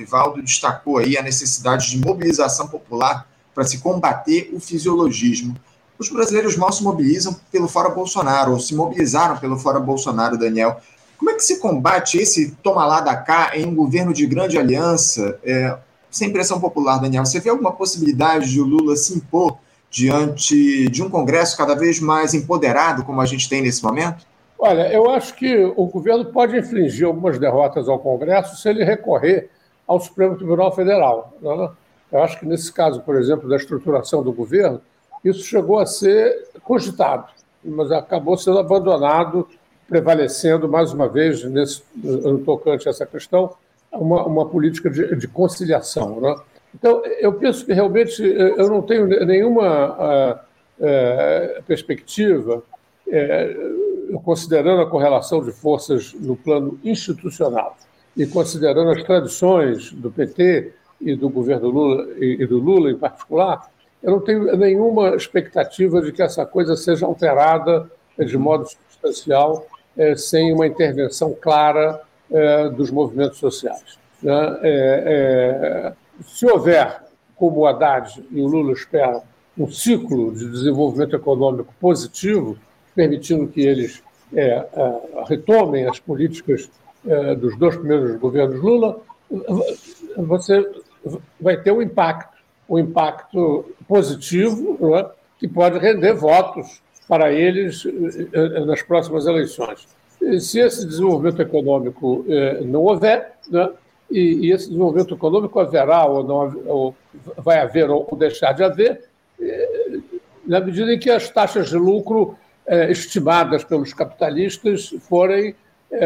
Vivaldo 0.00 0.42
destacou 0.42 0.96
aí 0.96 1.18
a 1.18 1.22
necessidade 1.22 1.90
de 1.90 1.98
mobilização 1.98 2.66
popular 2.66 3.28
para 3.54 3.64
se 3.64 3.78
combater 3.78 4.50
o 4.52 4.58
fisiologismo. 4.58 5.54
Os 5.98 6.08
brasileiros 6.08 6.56
mal 6.56 6.72
se 6.72 6.82
mobilizam 6.82 7.36
pelo 7.52 7.68
fora 7.68 7.90
Bolsonaro, 7.90 8.52
ou 8.52 8.60
se 8.60 8.74
mobilizaram 8.74 9.36
pelo 9.36 9.58
fora 9.58 9.78
Bolsonaro, 9.78 10.38
Daniel. 10.38 10.80
Como 11.18 11.30
é 11.30 11.34
que 11.34 11.44
se 11.44 11.58
combate 11.58 12.16
esse 12.16 12.52
toma 12.62 12.86
lá 12.86 13.02
da 13.02 13.14
cá 13.14 13.52
em 13.54 13.66
um 13.66 13.74
governo 13.74 14.14
de 14.14 14.26
grande 14.26 14.56
aliança, 14.56 15.38
é, 15.44 15.76
sem 16.10 16.32
pressão 16.32 16.58
popular, 16.58 16.98
Daniel? 16.98 17.26
Você 17.26 17.38
vê 17.38 17.50
alguma 17.50 17.72
possibilidade 17.72 18.50
de 18.50 18.60
o 18.60 18.64
Lula 18.64 18.96
se 18.96 19.14
impor 19.14 19.58
diante 19.90 20.88
de 20.88 21.02
um 21.02 21.10
Congresso 21.10 21.56
cada 21.56 21.74
vez 21.74 22.00
mais 22.00 22.32
empoderado, 22.32 23.04
como 23.04 23.20
a 23.20 23.26
gente 23.26 23.46
tem 23.48 23.60
nesse 23.60 23.82
momento? 23.82 24.24
Olha, 24.58 24.90
eu 24.90 25.10
acho 25.10 25.34
que 25.34 25.54
o 25.76 25.86
governo 25.86 26.26
pode 26.26 26.56
infligir 26.56 27.06
algumas 27.06 27.38
derrotas 27.38 27.88
ao 27.88 27.98
Congresso 27.98 28.56
se 28.56 28.68
ele 28.68 28.84
recorrer 28.84 29.50
ao 29.90 29.98
Supremo 29.98 30.36
Tribunal 30.36 30.70
Federal. 30.70 31.36
Né? 31.42 31.70
Eu 32.12 32.22
acho 32.22 32.38
que 32.38 32.46
nesse 32.46 32.72
caso, 32.72 33.00
por 33.00 33.16
exemplo, 33.16 33.48
da 33.48 33.56
estruturação 33.56 34.22
do 34.22 34.32
governo, 34.32 34.80
isso 35.24 35.42
chegou 35.42 35.80
a 35.80 35.86
ser 35.86 36.48
cogitado, 36.62 37.26
mas 37.64 37.90
acabou 37.90 38.38
sendo 38.38 38.60
abandonado, 38.60 39.48
prevalecendo 39.88 40.68
mais 40.68 40.92
uma 40.92 41.08
vez 41.08 41.42
nesse, 41.42 41.82
no 41.96 42.38
tocante 42.38 42.86
a 42.86 42.90
essa 42.90 43.04
questão 43.04 43.52
uma, 43.90 44.24
uma 44.24 44.46
política 44.46 44.88
de, 44.88 45.16
de 45.16 45.26
conciliação. 45.26 46.20
Né? 46.20 46.36
Então, 46.72 47.02
eu 47.18 47.32
penso 47.32 47.66
que 47.66 47.72
realmente 47.72 48.22
eu 48.22 48.70
não 48.70 48.82
tenho 48.82 49.08
nenhuma 49.26 49.90
uh, 49.90 50.38
uh, 50.78 51.62
perspectiva, 51.64 52.62
uh, 53.08 54.20
considerando 54.20 54.82
a 54.82 54.86
correlação 54.88 55.42
de 55.42 55.50
forças 55.50 56.14
no 56.14 56.36
plano 56.36 56.78
institucional, 56.84 57.76
e 58.16 58.26
considerando 58.26 58.90
as 58.90 59.02
tradições 59.02 59.92
do 59.92 60.10
PT 60.10 60.72
e 61.00 61.14
do 61.14 61.28
governo 61.28 61.68
Lula 61.68 62.08
e 62.18 62.46
do 62.46 62.58
Lula 62.58 62.90
em 62.90 62.96
particular, 62.96 63.70
eu 64.02 64.12
não 64.12 64.20
tenho 64.20 64.56
nenhuma 64.56 65.14
expectativa 65.14 66.00
de 66.00 66.12
que 66.12 66.22
essa 66.22 66.44
coisa 66.44 66.76
seja 66.76 67.06
alterada 67.06 67.90
de 68.18 68.36
modo 68.36 68.66
substancial 68.66 69.66
é, 69.96 70.14
sem 70.16 70.52
uma 70.52 70.66
intervenção 70.66 71.34
clara 71.40 72.00
é, 72.30 72.68
dos 72.70 72.90
movimentos 72.90 73.38
sociais. 73.38 73.98
Né? 74.22 74.58
É 74.62 75.92
se 76.26 76.46
houver, 76.46 77.00
como 77.36 77.60
o 77.60 77.66
Haddad 77.66 78.22
e 78.30 78.40
o 78.40 78.46
Lula 78.46 78.72
esperam, 78.72 79.22
um 79.56 79.70
ciclo 79.70 80.32
de 80.34 80.50
desenvolvimento 80.50 81.16
econômico 81.16 81.74
positivo, 81.80 82.56
permitindo 82.94 83.48
que 83.48 83.60
eles 83.60 84.02
retomem 85.26 85.86
as 85.86 85.98
políticas 85.98 86.70
dos 87.38 87.56
dois 87.56 87.76
primeiros 87.76 88.18
governos 88.18 88.60
Lula, 88.60 89.00
você 90.16 90.68
vai 91.40 91.56
ter 91.56 91.72
um 91.72 91.80
impacto, 91.80 92.36
um 92.68 92.78
impacto 92.78 93.64
positivo 93.88 94.96
é? 94.96 95.10
que 95.38 95.48
pode 95.48 95.78
render 95.78 96.12
votos 96.12 96.80
para 97.08 97.32
eles 97.32 97.84
é, 98.32 98.64
nas 98.64 98.82
próximas 98.82 99.26
eleições. 99.26 99.88
E 100.20 100.38
se 100.40 100.60
esse 100.60 100.86
desenvolvimento 100.86 101.40
econômico 101.40 102.24
é, 102.28 102.60
não 102.60 102.82
houver, 102.82 103.32
né, 103.48 103.70
e, 104.10 104.52
esse 104.52 104.66
desenvolvimento 104.66 105.14
econômico 105.14 105.58
haverá 105.58 106.04
ou 106.04 106.22
não 106.22 106.62
ou 106.66 106.94
vai 107.38 107.60
haver 107.60 107.88
ou 107.90 108.08
deixar 108.16 108.52
de 108.52 108.62
haver, 108.62 109.02
na 110.46 110.60
medida 110.60 110.92
em 110.92 110.98
que 110.98 111.10
as 111.10 111.30
taxas 111.30 111.70
de 111.70 111.76
lucro 111.76 112.36
é, 112.66 112.90
estimadas 112.90 113.64
pelos 113.64 113.94
capitalistas 113.94 114.90
forem 115.08 115.48
é, 115.48 115.54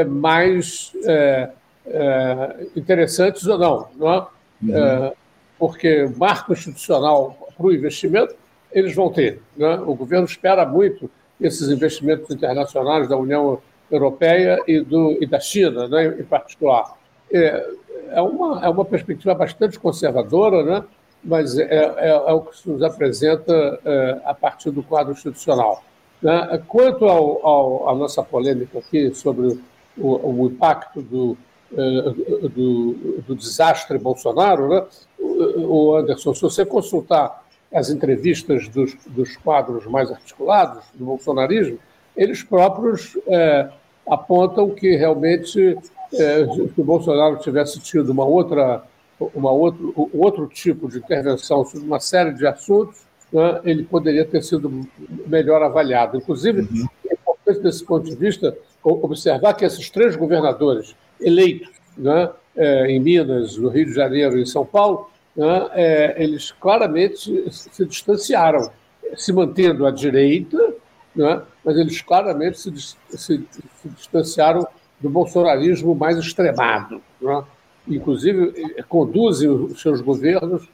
mais 0.04 0.92
é, 1.04 1.50
é 1.86 2.66
interessantes 2.74 3.46
ou 3.46 3.58
não. 3.58 3.88
não 3.96 4.12
é? 4.12 4.26
Uhum. 4.62 4.76
É, 4.76 5.12
porque 5.58 6.10
marco 6.16 6.52
institucional 6.52 7.48
para 7.56 7.66
o 7.66 7.72
investimento 7.72 8.34
eles 8.72 8.94
vão 8.94 9.10
ter. 9.10 9.40
Né? 9.56 9.74
O 9.86 9.94
governo 9.94 10.26
espera 10.26 10.66
muito 10.66 11.08
esses 11.40 11.68
investimentos 11.68 12.28
internacionais 12.30 13.08
da 13.08 13.16
União 13.16 13.60
Europeia 13.90 14.58
e, 14.66 14.80
do, 14.80 15.16
e 15.20 15.26
da 15.26 15.38
China, 15.38 15.86
né, 15.88 16.06
em 16.18 16.24
particular. 16.24 16.96
É, 17.32 17.66
é, 18.10 18.20
uma, 18.20 18.64
é 18.64 18.68
uma 18.68 18.84
perspectiva 18.84 19.34
bastante 19.34 19.78
conservadora, 19.78 20.62
né? 20.64 20.84
mas 21.22 21.56
é, 21.56 21.64
é, 21.72 22.08
é 22.08 22.32
o 22.32 22.40
que 22.42 22.58
se 22.58 22.68
nos 22.68 22.82
apresenta 22.82 23.80
é, 23.84 24.20
a 24.24 24.34
partir 24.34 24.70
do 24.70 24.82
quadro 24.82 25.12
institucional. 25.12 25.84
Né? 26.20 26.62
Quanto 26.66 27.06
à 27.06 27.94
nossa 27.94 28.22
polêmica 28.22 28.78
aqui 28.78 29.14
sobre 29.14 29.58
o, 29.96 30.42
o 30.42 30.46
impacto 30.46 31.02
do, 31.02 31.36
é, 31.72 32.48
do, 32.48 33.22
do, 33.26 33.34
desastre 33.34 33.98
Bolsonaro, 33.98 34.68
né? 34.68 34.84
o 35.18 35.96
Anderson, 35.96 36.34
se 36.34 36.42
você 36.42 36.64
consultar 36.64 37.44
as 37.72 37.90
entrevistas 37.90 38.68
dos, 38.68 38.94
dos 39.06 39.36
quadros 39.36 39.86
mais 39.86 40.10
articulados 40.10 40.84
do 40.94 41.04
bolsonarismo, 41.04 41.78
eles 42.16 42.42
próprios 42.42 43.18
é, 43.26 43.68
apontam 44.06 44.70
que 44.70 44.94
realmente 44.96 45.76
é, 46.12 46.46
se 46.46 46.80
o 46.80 46.84
Bolsonaro 46.84 47.38
tivesse 47.38 47.80
tido 47.80 48.10
uma 48.10 48.24
outra, 48.24 48.84
uma 49.34 49.50
outro, 49.50 50.10
outro 50.12 50.46
tipo 50.46 50.88
de 50.88 50.98
intervenção 50.98 51.64
sobre 51.64 51.86
uma 51.86 51.98
série 51.98 52.32
de 52.32 52.46
assuntos, 52.46 53.02
né, 53.32 53.60
ele 53.64 53.82
poderia 53.82 54.24
ter 54.24 54.42
sido 54.42 54.86
melhor 55.26 55.62
avaliado. 55.62 56.16
Inclusive, 56.16 56.60
uhum. 56.60 56.86
é 57.08 57.14
importante, 57.14 57.60
desse 57.60 57.84
ponto 57.84 58.08
de 58.08 58.14
vista, 58.14 58.56
observar 58.84 59.54
que 59.54 59.64
esses 59.64 59.88
três 59.88 60.14
governadores 60.14 60.94
eleitos 61.20 61.70
né, 61.96 62.30
é, 62.56 62.90
em 62.90 63.00
Minas, 63.00 63.56
no 63.56 63.68
Rio 63.68 63.86
de 63.86 63.94
Janeiro 63.94 64.38
e 64.38 64.42
em 64.42 64.46
São 64.46 64.64
Paulo, 64.64 65.10
né, 65.34 65.68
é, 65.72 66.22
eles 66.22 66.52
claramente 66.52 67.50
se 67.50 67.84
distanciaram, 67.86 68.70
se 69.16 69.32
mantendo 69.32 69.86
à 69.86 69.90
direita, 69.90 70.74
né, 71.14 71.42
mas 71.64 71.76
eles 71.76 72.00
claramente 72.02 72.58
se, 72.58 72.72
se, 72.76 72.96
se 73.16 73.88
distanciaram 73.96 74.66
do 75.00 75.08
bolsonarismo 75.08 75.94
mais 75.94 76.18
extremado. 76.18 77.00
Né? 77.20 77.44
Inclusive, 77.88 78.82
conduzem 78.88 79.48
os 79.48 79.80
seus 79.80 80.00
governos 80.00 80.68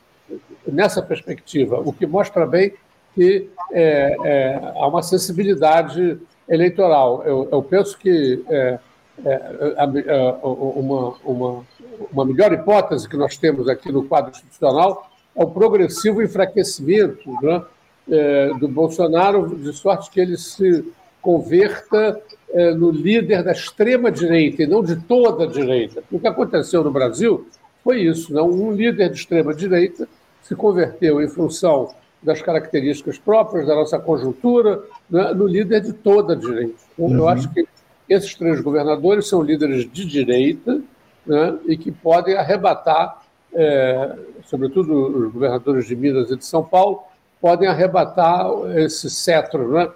nessa 0.67 1.03
perspectiva, 1.03 1.81
o 1.81 1.93
que 1.93 2.07
mostra 2.07 2.47
bem 2.47 2.73
que 3.15 3.49
é, 3.73 4.17
é, 4.25 4.73
há 4.77 4.87
uma 4.87 5.03
sensibilidade 5.03 6.19
eleitoral. 6.51 7.23
Eu, 7.25 7.49
eu 7.51 7.63
penso 7.63 7.97
que 7.97 8.45
é, 8.49 8.79
é 9.25 10.41
uma, 10.43 11.15
uma, 11.25 11.65
uma 12.13 12.25
melhor 12.25 12.53
hipótese 12.53 13.09
que 13.09 13.17
nós 13.17 13.37
temos 13.37 13.69
aqui 13.69 13.93
no 13.93 14.05
quadro 14.05 14.33
institucional 14.33 15.11
é 15.37 15.45
o 15.45 15.47
progressivo 15.47 16.23
enfraquecimento 16.23 17.31
né, 17.43 17.63
é, 18.11 18.53
do 18.59 18.69
Bolsonaro, 18.69 19.57
de 19.57 19.73
sorte 19.73 20.11
que 20.11 20.21
ele 20.21 20.37
se 20.37 20.85
converta 21.23 22.21
é, 22.53 22.75
no 22.75 22.91
líder 22.91 23.43
da 23.45 23.53
extrema-direita 23.53 24.63
e 24.63 24.67
não 24.67 24.83
de 24.83 24.97
toda 24.97 25.45
a 25.45 25.47
direita. 25.47 26.03
O 26.11 26.19
que 26.19 26.27
aconteceu 26.27 26.83
no 26.83 26.91
Brasil 26.91 27.47
foi 27.85 28.03
isso: 28.03 28.33
não? 28.33 28.51
um 28.51 28.73
líder 28.73 29.11
de 29.11 29.19
extrema-direita 29.19 30.09
se 30.43 30.55
converteu, 30.57 31.23
em 31.23 31.29
função 31.29 31.95
das 32.23 32.43
características 32.43 33.19
próprias 33.19 33.67
da 33.67 33.75
nossa 33.75 33.99
conjuntura, 33.99 34.83
né, 35.09 35.33
no 35.33 35.47
líder 35.47 35.81
de 35.81 35.93
toda 35.93 36.35
a 36.35 36.37
direita. 36.37 36.75
Então, 36.93 37.07
uhum. 37.07 37.17
Eu 37.17 37.29
acho 37.29 37.49
que 37.53 37.67
esses 38.09 38.35
três 38.35 38.61
governadores 38.61 39.29
são 39.29 39.43
líderes 39.43 39.91
de 39.91 40.05
direita 40.05 40.81
né, 41.25 41.59
e 41.67 41.77
que 41.77 41.91
podem 41.91 42.37
arrebatar, 42.37 43.23
é, 43.55 44.17
sobretudo 44.45 45.27
os 45.27 45.33
governadores 45.33 45.87
de 45.87 45.97
Minas 45.97 46.31
e 46.31 46.37
de 46.37 46.45
São 46.45 46.63
Paulo, 46.63 47.03
podem 47.41 47.69
arrebatar 47.69 48.51
esse 48.77 49.09
cetro, 49.09 49.73
né, 49.73 49.89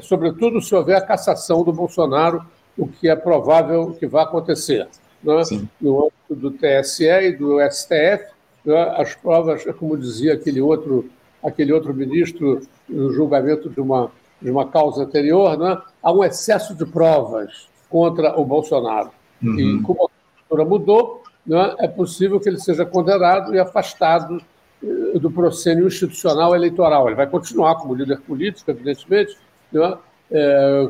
sobretudo 0.00 0.60
se 0.60 0.74
houver 0.74 0.96
a 0.96 1.00
cassação 1.00 1.64
do 1.64 1.72
Bolsonaro, 1.72 2.44
o 2.76 2.86
que 2.86 3.08
é 3.08 3.16
provável 3.16 3.96
que 3.98 4.06
vá 4.06 4.22
acontecer. 4.22 4.88
Né? 5.22 5.42
No 5.80 6.06
âmbito 6.06 6.34
do 6.34 6.50
TSE 6.50 7.04
e 7.04 7.32
do 7.32 7.58
STF, 7.70 8.32
né? 8.64 8.94
as 8.96 9.14
provas, 9.14 9.64
como 9.78 9.96
dizia 9.96 10.34
aquele 10.34 10.60
outro, 10.60 11.10
aquele 11.42 11.72
outro 11.72 11.92
ministro 11.92 12.60
no 12.88 13.12
julgamento 13.12 13.68
de 13.68 13.80
uma, 13.80 14.10
de 14.40 14.50
uma 14.50 14.66
causa 14.68 15.02
anterior, 15.02 15.58
né? 15.58 15.80
há 16.02 16.12
um 16.12 16.22
excesso 16.22 16.74
de 16.74 16.86
provas 16.86 17.68
contra 17.88 18.38
o 18.38 18.44
Bolsonaro. 18.44 19.10
Uhum. 19.42 19.58
E 19.58 19.82
como 19.82 20.04
a 20.04 20.40
cultura 20.40 20.64
mudou, 20.68 21.22
né? 21.46 21.74
é 21.78 21.88
possível 21.88 22.38
que 22.38 22.48
ele 22.48 22.58
seja 22.58 22.86
condenado 22.86 23.54
e 23.54 23.58
afastado 23.58 24.40
eh, 24.82 25.18
do 25.18 25.30
procênio 25.30 25.86
institucional 25.86 26.54
eleitoral. 26.54 27.08
Ele 27.08 27.16
vai 27.16 27.26
continuar 27.26 27.74
como 27.76 27.94
líder 27.94 28.20
político, 28.20 28.70
evidentemente, 28.70 29.36
né? 29.72 29.96
é, 30.32 30.88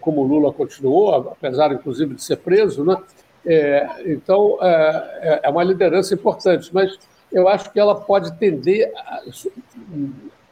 como 0.00 0.22
Lula 0.22 0.52
continuou, 0.52 1.14
apesar, 1.14 1.72
inclusive, 1.72 2.14
de 2.14 2.22
ser 2.22 2.36
preso. 2.36 2.84
Né? 2.84 2.96
É, 3.44 3.88
então, 4.06 4.58
é, 4.60 5.40
é, 5.44 5.48
uma 5.50 5.62
liderança 5.62 6.14
importante, 6.14 6.70
mas 6.72 6.98
eu 7.32 7.48
acho 7.48 7.72
que 7.72 7.78
ela 7.78 7.94
pode 7.94 8.32
tender, 8.38 8.92
a, 8.96 9.22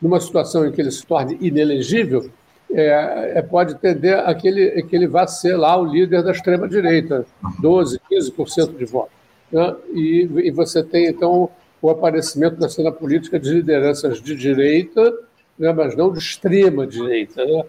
numa 0.00 0.20
situação 0.20 0.66
em 0.66 0.72
que 0.72 0.80
ele 0.80 0.90
se 0.90 1.04
torne 1.06 1.36
inelegível, 1.40 2.30
é, 2.70 3.32
é, 3.36 3.42
pode 3.42 3.76
tender 3.76 4.18
a 4.18 4.34
que 4.34 4.46
ele, 4.46 4.82
que 4.82 4.94
ele 4.94 5.06
vá 5.06 5.26
ser 5.26 5.56
lá 5.56 5.76
o 5.76 5.84
líder 5.84 6.22
da 6.22 6.32
extrema-direita, 6.32 7.26
12%, 7.62 7.98
15% 8.10 8.76
de 8.76 8.84
votos. 8.84 9.12
Né? 9.50 9.74
E, 9.94 10.28
e 10.44 10.50
você 10.50 10.82
tem, 10.82 11.06
então, 11.06 11.48
o 11.80 11.90
aparecimento 11.90 12.60
na 12.60 12.68
cena 12.68 12.92
política 12.92 13.38
de 13.38 13.50
lideranças 13.50 14.20
de 14.20 14.34
direita 14.36 15.12
né, 15.58 15.72
mas 15.72 15.96
não 15.96 16.12
de 16.12 16.18
extrema 16.18 16.86
direita, 16.86 17.44
né? 17.44 17.64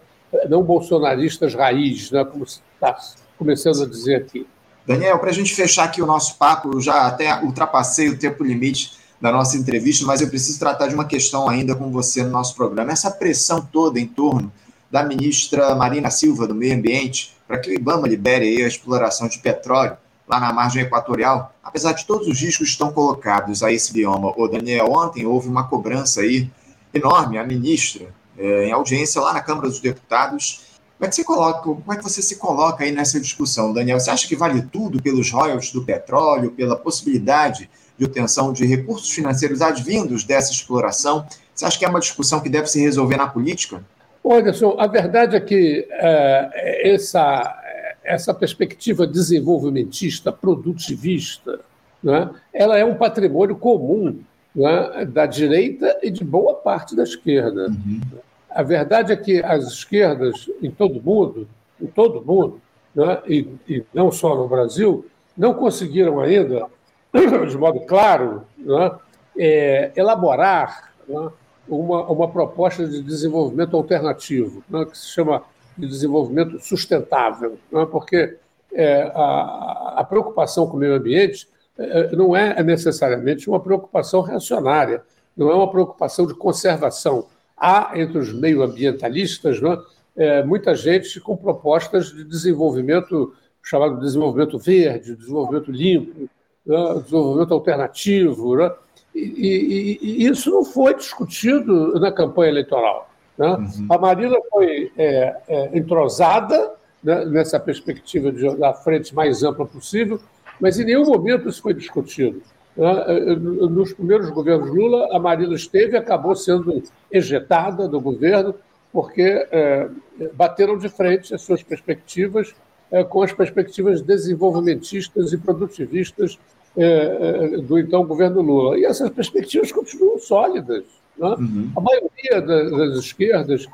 não 0.48 0.62
bolsonaristas 0.62 1.56
raiz, 1.56 2.12
né, 2.12 2.24
como 2.24 2.44
está 2.44 2.96
começando 3.38 3.84
a 3.84 3.88
dizer 3.88 4.16
aqui. 4.16 4.46
Daniel, 4.90 5.20
para 5.20 5.30
a 5.30 5.34
gente 5.34 5.54
fechar 5.54 5.84
aqui 5.84 6.02
o 6.02 6.06
nosso 6.08 6.36
papo, 6.38 6.72
eu 6.74 6.82
já 6.82 7.06
até 7.06 7.44
ultrapassei 7.44 8.10
o 8.10 8.18
tempo 8.18 8.44
limite 8.44 8.94
da 9.22 9.32
nossa 9.32 9.56
entrevista, 9.56 10.04
mas 10.04 10.20
eu 10.20 10.28
preciso 10.28 10.58
tratar 10.58 10.88
de 10.88 10.96
uma 10.96 11.06
questão 11.06 11.48
ainda 11.48 11.76
com 11.76 11.92
você 11.92 12.24
no 12.24 12.32
nosso 12.32 12.56
programa. 12.56 12.92
Essa 12.92 13.12
pressão 13.12 13.62
toda 13.62 14.00
em 14.00 14.08
torno 14.08 14.52
da 14.90 15.04
ministra 15.04 15.76
Marina 15.76 16.10
Silva, 16.10 16.48
do 16.48 16.56
Meio 16.56 16.74
Ambiente, 16.74 17.38
para 17.48 17.60
que 17.60 17.70
o 17.70 17.74
IBAMA 17.76 18.08
libere 18.08 18.64
a 18.64 18.68
exploração 18.68 19.28
de 19.28 19.38
petróleo 19.38 19.96
lá 20.28 20.40
na 20.40 20.52
margem 20.52 20.82
equatorial, 20.82 21.54
apesar 21.64 21.92
de 21.92 22.04
todos 22.08 22.28
os 22.28 22.42
riscos 22.42 22.66
que 22.66 22.72
estão 22.72 22.92
colocados 22.92 23.62
a 23.62 23.72
esse 23.72 23.94
bioma. 23.94 24.34
O 24.36 24.48
Daniel, 24.48 24.92
ontem 24.92 25.24
houve 25.24 25.48
uma 25.50 25.68
cobrança 25.68 26.22
aí 26.22 26.50
enorme 26.92 27.38
a 27.38 27.46
ministra 27.46 28.08
é, 28.36 28.66
em 28.66 28.72
audiência 28.72 29.22
lá 29.22 29.34
na 29.34 29.42
Câmara 29.42 29.68
dos 29.68 29.80
Deputados. 29.80 30.62
Como 31.00 31.08
é, 31.08 31.10
que 31.10 31.16
você 31.16 31.24
coloca, 31.24 31.62
como 31.62 31.94
é 31.94 31.96
que 31.96 32.04
você 32.04 32.22
se 32.22 32.36
coloca 32.36 32.84
aí 32.84 32.92
nessa 32.92 33.22
discussão, 33.22 33.72
Daniel? 33.72 33.98
Você 33.98 34.12
acha 34.12 34.28
que 34.28 34.36
vale 34.36 34.62
tudo 34.64 35.02
pelos 35.02 35.32
royalties 35.32 35.72
do 35.72 35.86
petróleo, 35.86 36.52
pela 36.52 36.76
possibilidade 36.76 37.70
de 37.98 38.04
obtenção 38.04 38.52
de 38.52 38.66
recursos 38.66 39.10
financeiros 39.10 39.62
advindos 39.62 40.26
dessa 40.26 40.52
exploração? 40.52 41.26
Você 41.56 41.64
acha 41.64 41.80
que 41.80 41.86
é 41.86 41.88
uma 41.88 42.02
discussão 42.02 42.42
que 42.42 42.50
deve 42.50 42.68
se 42.68 42.82
resolver 42.82 43.16
na 43.16 43.28
política? 43.28 43.82
Anderson, 44.26 44.76
a 44.78 44.88
verdade 44.88 45.38
é 45.38 45.40
que 45.40 45.88
é, 45.90 46.92
essa, 46.94 47.58
essa 48.04 48.34
perspectiva 48.34 49.08
desenvolvimentista, 49.08 50.34
produtivista, 50.34 51.62
né, 52.04 52.30
ela 52.54 52.78
é 52.78 52.84
um 52.84 52.96
patrimônio 52.96 53.56
comum 53.56 54.20
né, 54.54 55.06
da 55.06 55.26
direita 55.26 55.98
e 56.04 56.12
de 56.12 56.26
boa 56.26 56.56
parte 56.56 56.94
da 56.94 57.04
esquerda. 57.04 57.68
Uhum. 57.70 58.02
A 58.50 58.64
verdade 58.64 59.14
é 59.14 59.16
que 59.16 59.44
as 59.44 59.66
esquerdas 59.66 60.50
em 60.62 60.72
todo 60.72 61.00
o 61.00 61.04
mundo, 61.04 61.48
em 61.80 61.88
todo 61.88 62.20
o 62.20 62.26
mundo, 62.26 62.62
né, 62.96 63.22
e, 63.28 63.48
e, 63.68 63.86
não 63.94 64.12
só 64.12 64.36
no 64.36 64.48
Brasil, 64.48 65.06
não 65.38 65.54
conseguiram 65.54 66.20
ainda, 66.20 66.66
de 67.50 67.58
modo 67.58 67.80
claro, 67.82 68.44
né, 68.58 68.92
é, 69.38 69.92
elaborar 69.96 70.92
né, 71.08 71.30
uma, 71.68 72.04
uma 72.08 72.28
proposta 72.28 72.88
de 72.88 73.02
desenvolvimento 73.02 73.76
alternativo, 73.78 74.64
né, 74.70 74.86
que 74.86 74.98
se 74.98 75.08
chama 75.08 75.44
de 75.78 75.88
desenvolvimento 75.88 76.60
sustentável, 76.60 77.58
né, 77.72 77.88
porque 77.90 78.38
é, 78.74 79.04
a, 79.16 79.96
a, 79.98 80.04
preocupação 80.04 80.68
com 80.68 80.76
o 80.76 80.80
meio 80.80 80.96
ambiente 80.96 81.48
é, 81.78 82.16
não 82.16 82.36
é 82.36 82.62
necessariamente 82.62 83.50
uma 83.50 83.60
preocupação 83.60 84.22
reacionária, 84.22 85.02
não 85.36 85.50
é 85.50 85.56
uma 85.56 85.72
preocupação 85.72 86.28
de 86.28 86.34
conservação. 86.34 87.28
Há 87.60 87.92
entre 87.96 88.18
os 88.18 88.34
meioambientalistas 88.34 89.62
né, 89.62 89.78
é, 90.16 90.44
muita 90.44 90.76
gente 90.76 91.20
com 91.20 91.36
propostas 91.36 92.12
de 92.14 92.24
desenvolvimento, 92.24 93.34
chamado 93.62 94.00
desenvolvimento 94.00 94.58
verde, 94.58 95.16
desenvolvimento 95.16 95.72
limpo, 95.72 96.30
né, 96.66 97.02
desenvolvimento 97.04 97.54
alternativo. 97.54 98.56
Né, 98.56 98.72
e, 99.16 99.22
e, 99.22 100.00
e, 100.02 100.28
isso 100.28 100.50
não 100.50 100.64
foi 100.64 100.94
discutido 100.96 102.00
na 102.00 102.12
campanha 102.12 102.52
eleitoral. 102.52 103.10
Né? 103.38 103.48
Uhum. 103.48 103.88
A 103.90 103.98
Marina 103.98 104.36
foi 104.50 104.92
é, 104.98 105.36
é, 105.48 105.78
entrosada 105.78 106.74
né, 107.04 107.26
nessa 107.26 107.60
perspectiva 107.60 108.32
de, 108.32 108.56
da 108.58 108.74
frente 108.74 109.16
mais 109.16 109.44
ampla 109.44 109.66
possível, 109.66 110.20
mas 110.60 110.78
em 110.78 110.86
nenhum 110.86 111.06
momento 111.06 111.48
isso 111.48 111.62
foi 111.62 111.74
discutido. 111.74 112.42
Né? 112.80 113.36
Nos 113.36 113.92
primeiros 113.92 114.30
governos 114.30 114.70
Lula, 114.70 115.10
a 115.12 115.20
Marina 115.20 115.54
esteve 115.54 115.96
e 115.96 115.98
acabou 115.98 116.34
sendo 116.34 116.82
ejetada 117.12 117.90
do 117.90 118.00
governo 118.00 118.56
porque 118.92 119.46
é, 119.52 119.90
bateram 120.34 120.78
de 120.78 120.88
frente 120.88 121.36
as 121.36 121.42
suas 121.42 121.62
perspectivas 121.62 122.56
é, 122.90 123.04
com 123.04 123.22
as 123.22 123.34
perspectivas 123.34 124.02
desenvolvimentistas 124.02 125.34
e 125.34 125.38
produtivistas 125.38 126.40
é, 126.78 127.58
do 127.58 127.78
então 127.78 128.06
governo 128.06 128.42
Lula. 128.42 128.80
E 128.80 128.86
essas 128.86 129.10
perspectivas 129.10 129.72
continuam 129.74 130.18
sólidas. 130.18 130.86
Né? 131.18 131.36
Uhum. 131.38 131.72
A 131.76 131.82
maioria 131.82 132.42
das, 132.42 132.72
das 132.72 133.06
esquerdas 133.06 133.68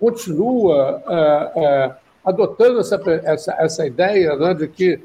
continua 0.00 1.00
adotando 2.24 2.80
essa, 2.80 3.00
essa, 3.22 3.54
essa 3.60 3.86
ideia 3.86 4.34
né, 4.34 4.52
de 4.52 4.66
que 4.66 4.98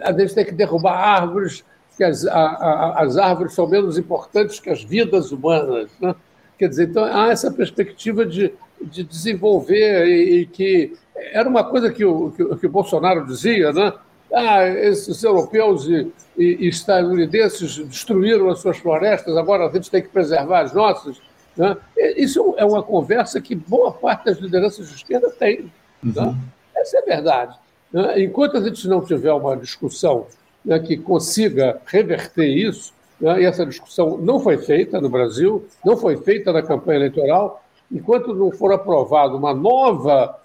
a 0.00 0.12
gente 0.12 0.32
tem 0.32 0.44
que 0.44 0.52
derrubar 0.52 0.92
árvores, 0.92 1.64
que 1.96 2.04
as, 2.04 2.26
a, 2.26 2.40
a, 2.40 3.02
as 3.02 3.16
árvores 3.16 3.54
são 3.54 3.66
menos 3.66 3.98
importantes 3.98 4.60
que 4.60 4.70
as 4.70 4.82
vidas 4.82 5.32
humanas. 5.32 5.90
Né? 6.00 6.14
Quer 6.58 6.68
dizer, 6.68 6.88
então 6.88 7.04
há 7.04 7.28
essa 7.28 7.50
perspectiva 7.50 8.24
de, 8.24 8.52
de 8.80 9.02
desenvolver 9.02 10.06
e, 10.06 10.40
e 10.40 10.46
que 10.46 10.96
era 11.16 11.48
uma 11.48 11.64
coisa 11.64 11.92
que 11.92 12.04
o, 12.04 12.30
que, 12.30 12.44
que 12.56 12.66
o 12.66 12.70
Bolsonaro 12.70 13.26
dizia, 13.26 13.72
né? 13.72 13.92
ah, 14.32 14.66
esses 14.66 15.22
europeus 15.22 15.86
e, 15.86 16.12
e, 16.36 16.66
e, 16.66 16.68
estadunidenses 16.68 17.78
destruíram 17.78 18.48
as 18.50 18.58
suas 18.58 18.78
florestas, 18.78 19.36
agora 19.36 19.66
a 19.66 19.72
gente 19.72 19.90
tem 19.90 20.02
que 20.02 20.08
preservar 20.08 20.60
as 20.60 20.72
nossas. 20.72 21.20
Né? 21.56 21.76
Isso 22.16 22.54
é 22.56 22.64
uma 22.64 22.82
conversa 22.82 23.40
que 23.40 23.54
boa 23.54 23.92
parte 23.92 24.24
das 24.24 24.38
lideranças 24.38 24.88
de 24.88 24.96
esquerda 24.96 25.30
tem. 25.30 25.70
Né? 26.02 26.22
Uhum. 26.22 26.32
Né? 26.32 26.38
Essa 26.76 26.98
é 26.98 27.02
a 27.02 27.04
verdade. 27.04 27.56
Né? 27.92 28.22
Enquanto 28.22 28.56
a 28.56 28.60
gente 28.60 28.86
não 28.88 29.00
tiver 29.00 29.32
uma 29.32 29.56
discussão 29.56 30.26
né, 30.64 30.78
que 30.78 30.96
consiga 30.96 31.80
reverter 31.86 32.46
isso, 32.46 32.92
né, 33.20 33.42
e 33.42 33.44
essa 33.44 33.64
discussão 33.66 34.16
não 34.18 34.40
foi 34.40 34.58
feita 34.58 35.00
no 35.00 35.08
Brasil, 35.08 35.66
não 35.84 35.96
foi 35.96 36.16
feita 36.16 36.52
na 36.52 36.62
campanha 36.62 36.98
eleitoral, 36.98 37.62
enquanto 37.90 38.34
não 38.34 38.50
for 38.50 38.72
aprovada 38.72 39.36
uma 39.36 39.52
nova 39.52 40.38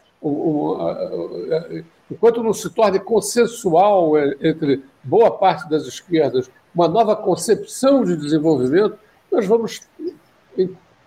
enquanto 2.12 2.44
não 2.44 2.52
se 2.52 2.70
torne 2.72 3.00
consensual 3.00 4.20
entre 4.42 4.84
boa 5.02 5.32
parte 5.32 5.70
das 5.70 5.84
esquerdas 5.84 6.52
uma 6.74 6.88
nova 6.88 7.16
concepção 7.16 8.04
de 8.04 8.16
desenvolvimento, 8.16 8.98
nós 9.32 9.46
vamos 9.46 9.82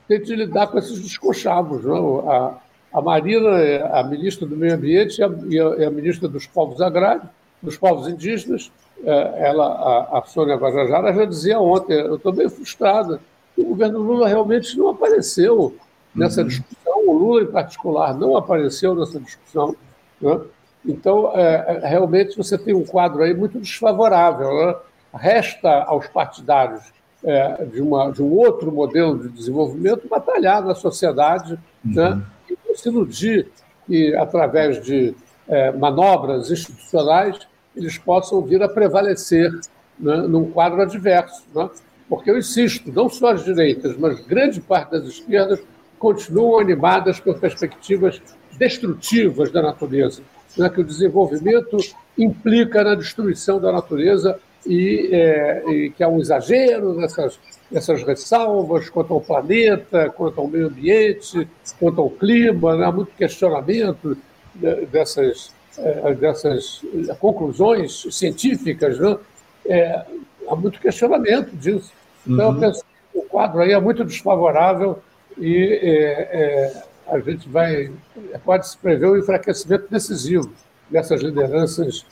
ter 0.09 0.23
de 0.23 0.37
lidar 0.37 0.67
com 0.69 0.79
esses 0.79 1.01
desconchavos. 1.01 1.85
Não? 1.85 2.29
A, 2.29 2.59
a 2.93 3.01
Marina 3.01 3.59
é 3.59 4.01
a 4.01 4.03
ministra 4.03 4.47
do 4.47 4.57
Meio 4.57 4.75
Ambiente 4.75 5.19
e 5.19 5.25
a, 5.25 5.31
e 5.79 5.85
a, 5.85 5.91
ministra 5.91 6.29
dos 6.29 6.47
Povos 6.47 6.81
Agrários, 6.81 7.27
dos 7.63 7.77
Povos 7.77 8.09
Indígenas. 8.09 8.71
É, 9.05 9.49
ela, 9.49 9.67
a, 9.67 10.19
a 10.19 10.23
Sônia 10.23 10.57
Guajajara 10.57 11.13
já 11.13 11.25
dizia 11.25 11.59
ontem, 11.59 11.95
eu 11.95 12.17
estou 12.17 12.33
bem 12.33 12.49
frustrada, 12.49 13.21
o 13.57 13.65
governo 13.65 13.99
Lula 13.99 14.29
realmente 14.29 14.79
não 14.79 14.91
apareceu 14.91 15.75
nessa 16.15 16.43
uhum. 16.43 16.49
discussão, 16.49 17.09
o 17.09 17.13
Lula, 17.13 17.43
em 17.43 17.47
particular, 17.47 18.15
não 18.15 18.37
apareceu 18.37 18.95
nessa 18.95 19.19
discussão. 19.19 19.75
Né? 20.21 20.41
Então, 20.85 21.33
é, 21.35 21.81
é, 21.83 21.89
realmente, 21.89 22.37
você 22.37 22.57
tem 22.59 22.75
um 22.75 22.85
quadro 22.85 23.23
aí 23.23 23.35
muito 23.35 23.59
desfavorável. 23.59 24.49
Né? 24.55 24.75
Resta 25.15 25.83
aos 25.85 26.07
partidários 26.09 26.93
é, 27.25 27.65
de, 27.65 27.81
uma, 27.81 28.11
de 28.11 28.23
um 28.23 28.33
outro 28.33 28.73
modelo 28.73 29.19
de 29.19 29.29
desenvolvimento 29.29 30.09
batalhar 30.09 30.63
na 30.63 30.75
sociedade 30.75 31.59
né? 31.85 32.11
uhum. 32.11 32.17
né? 32.17 32.23
e 32.51 32.77
se 32.77 32.89
iludir 32.89 33.51
que, 33.87 34.15
através 34.17 34.83
de 34.83 35.15
é, 35.49 35.73
manobras 35.73 36.51
institucionais, 36.51 37.39
eles 37.77 37.99
possam 37.99 38.43
vir 38.43 38.63
a 38.63 38.69
prevalecer 38.69 39.53
né? 39.99 40.17
num 40.29 40.51
quadro 40.51 40.83
adverso. 40.83 41.45
Né? 41.55 41.69
Porque 42.09 42.31
eu 42.31 42.39
insisto, 42.39 42.93
não 42.93 43.09
só 43.09 43.33
as 43.33 43.45
direitas, 43.45 43.97
mas 43.97 44.21
grande 44.27 44.61
parte 44.61 44.91
das 44.91 45.05
esquerdas 45.05 45.61
continuam 45.99 46.59
animadas 46.59 47.21
por 47.21 47.39
perspectivas 47.39 48.21
destrutivas 48.59 49.51
da 49.51 49.63
natureza, 49.63 50.23
né, 50.57 50.69
que 50.69 50.81
o 50.81 50.85
desenvolvimento 50.85 51.77
implica 52.19 52.83
na 52.83 52.95
destruição 52.95 53.61
da 53.61 53.73
natureza 53.73 54.39
e, 54.67 55.09
é, 55.13 55.63
e 55.71 55.91
que 55.91 56.03
há 56.03 56.09
um 56.09 56.21
exagero 56.21 56.95
nessas, 56.95 57.39
nessas 57.71 58.03
ressalvas 58.03 58.91
quanto 58.91 59.15
ao 59.15 59.21
planeta, 59.21 60.11
quanto 60.11 60.41
ao 60.41 60.49
meio 60.49 60.67
ambiente, 60.67 61.49
quanto 61.79 62.01
ao 62.01 62.11
clima, 62.11 62.77
né, 62.77 62.85
há 62.85 62.93
muito 62.93 63.13
questionamento 63.13 64.17
dessas, 64.91 65.49
é, 65.49 65.62
dessas 66.19 66.83
conclusões 67.19 68.07
científicas, 68.11 68.99
né? 68.99 69.17
É, 69.65 70.05
há 70.49 70.57
muito 70.57 70.81
questionamento 70.81 71.55
disso. 71.57 71.93
Então, 72.27 72.51
uhum. 72.51 72.55
eu 72.57 72.61
penso 72.61 72.85
que 73.13 73.19
o 73.19 73.23
quadro 73.23 73.61
aí 73.61 73.73
é 73.73 73.81
muito 73.81 74.05
desfavorável 74.05 74.99
e 75.39 75.79
é, 75.83 76.29
é, 76.33 76.83
a 77.07 77.19
gente 77.21 77.49
vai 77.49 77.93
pode 78.45 78.69
se 78.69 78.77
prever 78.77 79.09
um 79.09 79.17
enfraquecimento 79.17 79.87
decisivo 79.91 80.51
dessas 80.91 81.23
lideranças 81.23 82.05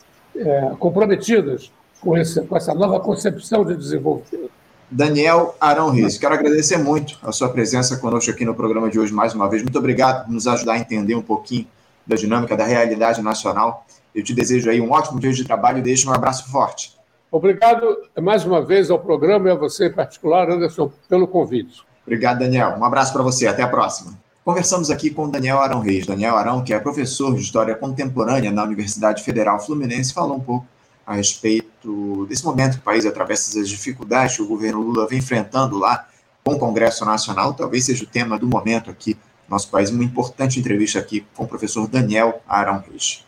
comprometidas 0.78 1.72
com, 2.00 2.16
esse, 2.16 2.40
com 2.42 2.56
essa 2.56 2.72
nova 2.72 3.00
concepção 3.00 3.64
de 3.64 3.76
desenvolvimento. 3.76 4.50
Daniel 4.90 5.54
Arão 5.60 5.90
Reis, 5.90 6.18
quero 6.18 6.34
agradecer 6.34 6.76
muito 6.78 7.18
a 7.22 7.30
sua 7.30 7.48
presença 7.48 7.96
conosco 7.98 8.30
aqui 8.30 8.44
no 8.44 8.54
programa 8.54 8.90
de 8.90 8.98
hoje 8.98 9.12
mais 9.12 9.34
uma 9.34 9.48
vez. 9.48 9.62
Muito 9.62 9.78
obrigado 9.78 10.24
por 10.24 10.32
nos 10.32 10.46
ajudar 10.46 10.74
a 10.74 10.78
entender 10.78 11.14
um 11.14 11.22
pouquinho 11.22 11.66
da 12.10 12.16
dinâmica 12.16 12.56
da 12.56 12.66
realidade 12.66 13.22
nacional. 13.22 13.86
Eu 14.14 14.22
te 14.22 14.34
desejo 14.34 14.68
aí 14.68 14.80
um 14.80 14.90
ótimo 14.90 15.20
dia 15.20 15.32
de 15.32 15.44
trabalho 15.44 15.78
e 15.78 15.82
deixo 15.82 16.10
um 16.10 16.12
abraço 16.12 16.50
forte. 16.50 16.98
Obrigado 17.30 17.86
mais 18.20 18.44
uma 18.44 18.60
vez 18.60 18.90
ao 18.90 18.98
programa 18.98 19.48
e 19.48 19.52
a 19.52 19.54
você 19.54 19.86
em 19.86 19.92
particular, 19.92 20.50
Anderson, 20.50 20.90
pelo 21.08 21.28
convite. 21.28 21.82
Obrigado, 22.04 22.40
Daniel. 22.40 22.76
Um 22.76 22.84
abraço 22.84 23.12
para 23.12 23.22
você. 23.22 23.46
Até 23.46 23.62
a 23.62 23.68
próxima. 23.68 24.18
Conversamos 24.44 24.90
aqui 24.90 25.10
com 25.10 25.28
Daniel 25.28 25.58
Arão 25.58 25.80
Reis. 25.80 26.06
Daniel 26.06 26.36
Arão, 26.36 26.64
que 26.64 26.74
é 26.74 26.80
professor 26.80 27.34
de 27.34 27.40
História 27.40 27.74
Contemporânea 27.76 28.50
na 28.50 28.64
Universidade 28.64 29.22
Federal 29.22 29.60
Fluminense, 29.60 30.12
falou 30.12 30.38
um 30.38 30.40
pouco 30.40 30.66
a 31.06 31.14
respeito 31.14 32.26
desse 32.26 32.44
momento 32.44 32.74
que 32.74 32.80
o 32.80 32.82
país 32.82 33.06
atravessa 33.06 33.60
as 33.60 33.68
dificuldades 33.68 34.36
que 34.36 34.42
o 34.42 34.46
governo 34.46 34.80
Lula 34.80 35.06
vem 35.06 35.18
enfrentando 35.18 35.78
lá 35.78 36.08
com 36.42 36.54
o 36.54 36.58
Congresso 36.58 37.04
Nacional. 37.04 37.54
Talvez 37.54 37.84
seja 37.84 38.02
o 38.02 38.06
tema 38.06 38.38
do 38.38 38.46
momento 38.48 38.90
aqui 38.90 39.16
nosso 39.50 39.68
país. 39.68 39.90
Uma 39.90 40.04
importante 40.04 40.58
entrevista 40.58 40.98
aqui 40.98 41.26
com 41.34 41.44
o 41.44 41.48
professor 41.48 41.86
Daniel 41.88 42.40
Arão 42.48 42.82
Reis. 42.88 43.24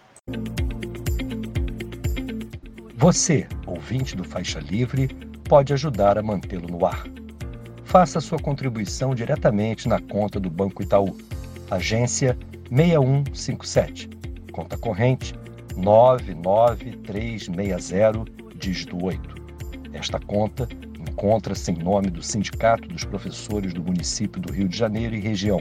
Você, 2.96 3.48
ouvinte 3.66 4.16
do 4.16 4.22
Faixa 4.22 4.60
Livre, 4.60 5.08
pode 5.48 5.72
ajudar 5.72 6.16
a 6.16 6.22
mantê-lo 6.22 6.68
no 6.68 6.86
ar 6.86 7.02
faça 7.92 8.20
sua 8.22 8.38
contribuição 8.38 9.14
diretamente 9.14 9.86
na 9.86 10.00
conta 10.00 10.40
do 10.40 10.48
Banco 10.48 10.82
Itaú, 10.82 11.14
agência 11.70 12.38
6157, 12.70 14.08
conta 14.50 14.78
corrente 14.78 15.34
99360, 15.76 18.24
dígito 18.56 19.04
8. 19.04 19.42
Esta 19.92 20.18
conta 20.18 20.66
encontra-se 20.98 21.70
em 21.70 21.76
nome 21.76 22.08
do 22.08 22.22
Sindicato 22.22 22.88
dos 22.88 23.04
Professores 23.04 23.74
do 23.74 23.82
Município 23.82 24.40
do 24.40 24.50
Rio 24.50 24.70
de 24.70 24.78
Janeiro 24.78 25.14
e 25.14 25.20
região, 25.20 25.60